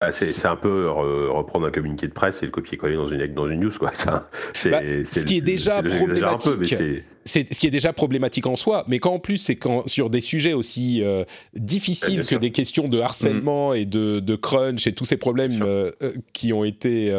[0.00, 3.48] bah, c'est un peu reprendre un communiqué de presse et le copier-coller dans une, dans
[3.48, 3.72] une news.
[3.76, 3.92] Quoi.
[3.94, 4.30] Ça,
[4.70, 7.02] bah, ce qui est déjà problématique.
[7.24, 10.08] c'est ce qui est déjà problématique en soi, mais quand en plus c'est quand sur
[10.08, 13.76] des sujets aussi euh, difficiles que des questions de harcèlement mm.
[13.76, 17.12] et de, de, crunch et tous ces problèmes euh, euh, qui ont été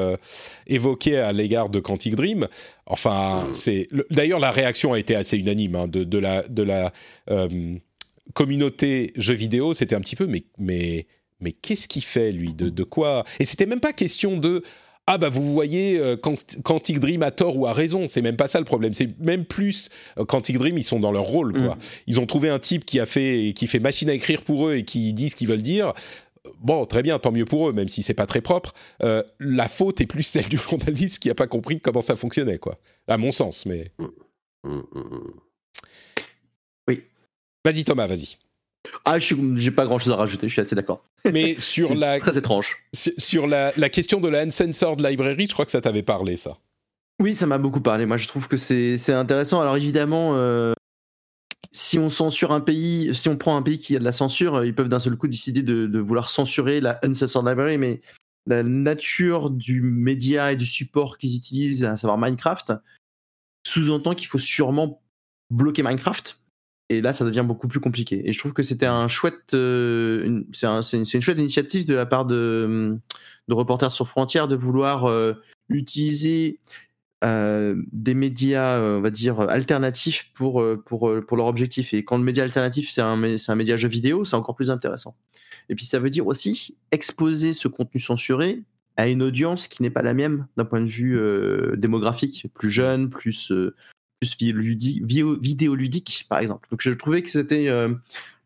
[0.67, 2.47] évoqués à l'égard de Quantic Dream.
[2.85, 3.53] Enfin, mm.
[3.53, 6.93] c'est d'ailleurs la réaction a été assez unanime hein, de, de, la de la
[8.33, 9.73] communauté jeux vidéo.
[9.73, 11.07] C'était un petit peu mais mais
[11.39, 12.53] mais qu'est-ce qu'il fait lui?
[12.53, 13.23] De, quoi?
[13.39, 14.63] Et c'était même pas question de
[15.11, 16.15] ah bah vous voyez euh,
[16.63, 19.43] Quantic Dream a tort ou a raison, c'est même pas ça le problème, c'est même
[19.43, 19.89] plus
[20.19, 21.75] euh, Quantic Dream ils sont dans leur rôle quoi.
[21.75, 21.79] Mm.
[22.05, 24.75] Ils ont trouvé un type qui a fait qui fait machine à écrire pour eux
[24.75, 25.93] et qui dit ce qu'ils veulent dire.
[26.59, 28.73] bon, très bien, tant mieux pour eux, même si c'est pas très propre.
[29.01, 32.59] Euh, la faute est plus celle du journaliste qui a pas compris comment ça fonctionnait,
[32.59, 32.77] quoi.
[33.07, 33.91] À mon sens, mais.
[33.97, 34.05] Mm,
[34.63, 35.33] mm.
[36.87, 37.03] Oui.
[37.65, 38.37] Vas-y, Thomas, vas-y.
[39.05, 41.03] Ah, je j'ai pas grand chose à rajouter, je suis assez d'accord.
[41.31, 42.77] Mais sur la Très étrange.
[42.93, 46.57] sur la, la question de la uncensored library, je crois que ça t'avait parlé, ça.
[47.21, 48.05] Oui, ça m'a beaucoup parlé.
[48.05, 49.59] Moi, je trouve que c'est c'est intéressant.
[49.59, 50.73] Alors, évidemment, euh,
[51.73, 54.55] si on censure un pays, si on prend un pays qui a de la censure,
[54.55, 58.01] euh, ils peuvent d'un seul coup décider de, de vouloir censurer la Uncensored Library, mais
[58.45, 62.73] la nature du média et du support qu'ils utilisent, à savoir Minecraft,
[63.67, 65.01] sous-entend qu'il faut sûrement
[65.51, 66.38] bloquer Minecraft.
[66.89, 68.27] Et là, ça devient beaucoup plus compliqué.
[68.27, 70.45] Et je trouve que c'était euh, une-
[71.21, 72.97] chouette initiative de la part de,
[73.47, 75.33] Reporters sur Frontières de vouloir euh,
[75.69, 76.59] utiliser
[77.23, 81.93] euh, des médias, on va dire, alternatifs pour, pour, pour leur objectif.
[81.93, 84.71] Et quand le média alternatif, c'est un, c'est un média jeu vidéo, c'est encore plus
[84.71, 85.15] intéressant.
[85.69, 88.63] Et puis ça veut dire aussi exposer ce contenu censuré
[88.97, 91.19] à une audience qui n'est pas la même d'un point de vue
[91.77, 93.51] démographique, plus jeune, plus,
[94.19, 96.67] plus vidéoludique, vidéo- vidéoludique, par exemple.
[96.71, 97.67] Donc je trouvais que c'était...
[97.67, 97.93] euh,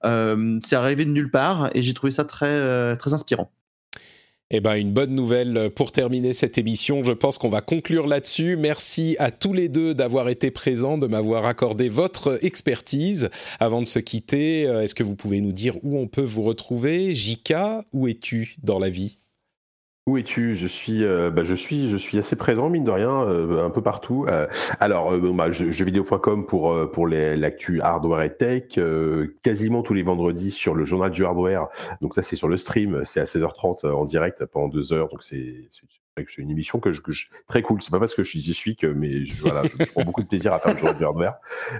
[0.06, 3.52] euh, c'est arrivé de nulle part et j'ai trouvé ça très, euh, très inspirant.
[4.52, 7.02] Eh ben, une bonne nouvelle pour terminer cette émission.
[7.04, 8.56] Je pense qu'on va conclure là-dessus.
[8.56, 13.30] Merci à tous les deux d'avoir été présents, de m'avoir accordé votre expertise.
[13.60, 17.16] Avant de se quitter, est-ce que vous pouvez nous dire où on peut vous retrouver?
[17.16, 19.18] Jika, où es-tu dans la vie?
[20.06, 20.56] Où es-tu?
[20.58, 23.70] Je suis, euh, bah, je suis, je suis assez présent mine de rien, euh, un
[23.70, 24.26] peu partout.
[24.28, 24.48] Euh,
[24.82, 28.78] alors, bon, bah, jeux- jeuxvideo.com pour pour les- l'actu hardware et tech,
[29.44, 31.68] quasiment tous les vendredis sur le journal du hardware.
[32.02, 35.08] Donc ça, c'est sur le stream, c'est à 16h30 en direct pendant deux heures.
[35.08, 35.70] Donc c'est
[36.18, 37.02] c'est une émission que je,
[37.48, 37.82] très cool.
[37.82, 40.54] C'est pas parce que j'y suis que, mais je, voilà, je, prends beaucoup de plaisir
[40.54, 41.36] à faire le du hardware.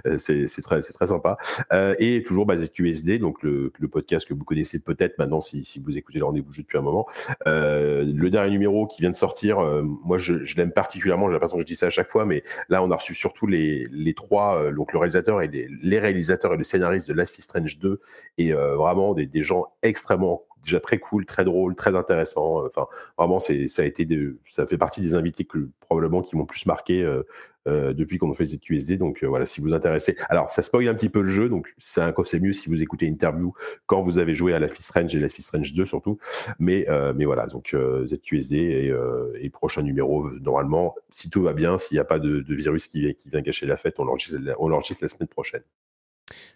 [0.06, 1.36] Euh, c'est très c'est très sympa.
[1.72, 5.96] Euh, et toujours basé QSD, donc le, podcast que vous connaissez peut-être maintenant si, vous
[5.96, 7.06] écoutez le rendez-vous depuis un moment.
[7.46, 11.56] Euh, le dernier numéro qui vient de sortir, euh, moi je, l'aime particulièrement, j'ai l'impression
[11.56, 14.72] que je dis ça à chaque fois, mais là on a reçu surtout les, trois,
[14.72, 18.00] donc le réalisateur et les, réalisateurs et le scénariste de Life is Strange 2,
[18.38, 22.64] et vraiment des gens extrêmement déjà très cool, très drôle, très intéressant.
[22.66, 22.86] Enfin,
[23.18, 24.06] vraiment, c'est ça a été
[24.50, 27.22] ça fait partie des invités que probablement qui m'ont plus marqué euh,
[27.66, 28.98] euh, depuis qu'on a fait ZQSD.
[28.98, 30.16] Donc euh, voilà, si vous intéressez.
[30.28, 32.82] Alors, ça spoil un petit peu le jeu, donc c'est un- c'est mieux si vous
[32.82, 33.54] écoutez l'interview
[33.86, 36.18] quand vous avez joué à Life is Strange et Life is Strange 2 surtout.
[36.58, 41.30] Mais, euh, mais voilà, donc euh, ZQSD et, euh, et prochain numéro, euh, normalement, si
[41.30, 44.04] tout va bien, s'il n'y a pas de, virus qui, vient gâcher la fête, on
[44.04, 45.62] l'enregistre on l'enregistre la semaine prochaine.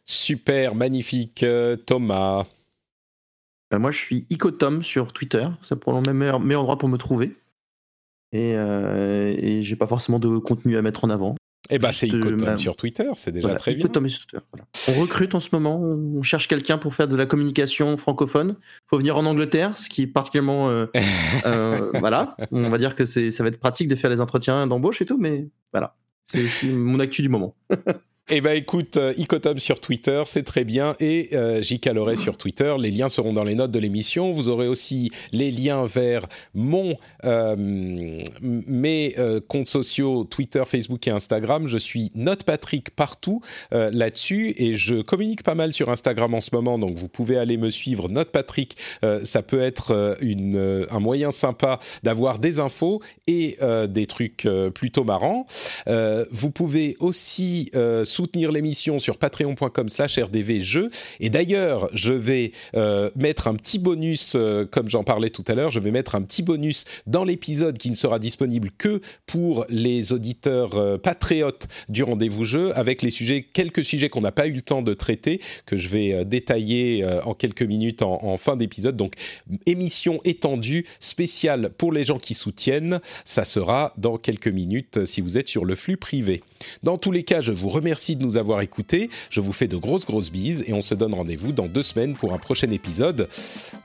[0.05, 1.43] Super, magnifique.
[1.43, 2.47] Euh, Thomas.
[3.75, 5.47] Euh, moi, je suis Icotom sur Twitter.
[5.63, 7.37] C'est pour le meilleur, meilleur endroit pour me trouver.
[8.33, 11.35] Et, euh, et j'ai pas forcément de contenu à mettre en avant.
[11.71, 13.81] Eh ben, c'est euh, Icotom ma- sur Twitter, c'est déjà Voilà, très bien.
[13.85, 14.67] Icotom est sur Twitter, voilà.
[14.89, 15.79] On recrute en ce moment.
[15.81, 18.57] On cherche quelqu'un pour faire de la communication francophone.
[18.87, 20.71] faut venir en Angleterre, ce qui est particulièrement.
[20.71, 20.87] euh,
[21.47, 22.37] euh, voilà.
[22.53, 25.19] On va dire que ça va être pratique de faire les entretiens d'embauche et tout,
[25.19, 25.95] mais voilà.
[26.25, 27.55] C'est mon actu du moment.
[28.31, 31.81] Eh ben écoute, euh, Icotom sur Twitter, c'est très bien, et euh, J.
[31.81, 32.75] Caloret sur Twitter.
[32.79, 34.33] Les liens seront dans les notes de l'émission.
[34.33, 36.95] Vous aurez aussi les liens vers mon
[37.25, 37.57] euh,
[38.43, 41.69] mes euh, comptes sociaux Twitter, Facebook et Instagram.
[41.69, 43.41] Je suis Note Patrick partout
[43.73, 46.79] euh, là-dessus, et je communique pas mal sur Instagram en ce moment.
[46.79, 48.77] Donc vous pouvez aller me suivre, Note Patrick.
[49.05, 53.57] Euh, ça peut être euh, une, un moyen sympa d'avoir des infos et
[53.89, 55.47] des trucs plutôt marrants.
[56.31, 57.71] Vous pouvez aussi
[58.19, 60.91] soutenir l'émission sur patreon.com slash rdvjeux.
[61.21, 65.55] Et d'ailleurs, je vais euh, mettre un petit bonus, euh, comme j'en parlais tout à
[65.55, 69.67] l'heure, je vais mettre un petit bonus dans l'épisode qui ne sera disponible que pour
[69.69, 74.49] les auditeurs euh, patriotes du rendez-vous jeu, avec les sujets, quelques sujets qu'on n'a pas
[74.49, 78.97] eu le temps de traiter, que je vais détailler en quelques minutes en, fin d'épisode.
[78.97, 79.15] Donc,
[79.67, 83.01] émission étendue, spéciale pour les gens qui soutiennent.
[83.25, 86.43] Ça sera dans quelques minutes si vous êtes sur le flux privé.
[86.83, 89.11] Dans tous les cas, je vous remercie de nous avoir écoutés.
[89.31, 92.15] Je vous fais de grosses, grosses bises et on se donne rendez-vous dans deux semaines
[92.15, 93.29] pour un prochain épisode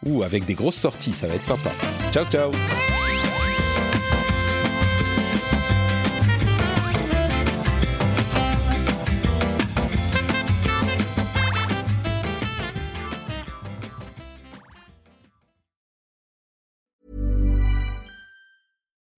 [0.05, 1.13] ou avec des grosses sorties.
[1.13, 1.71] Ça va être sympa.
[2.11, 2.51] Ciao, ciao.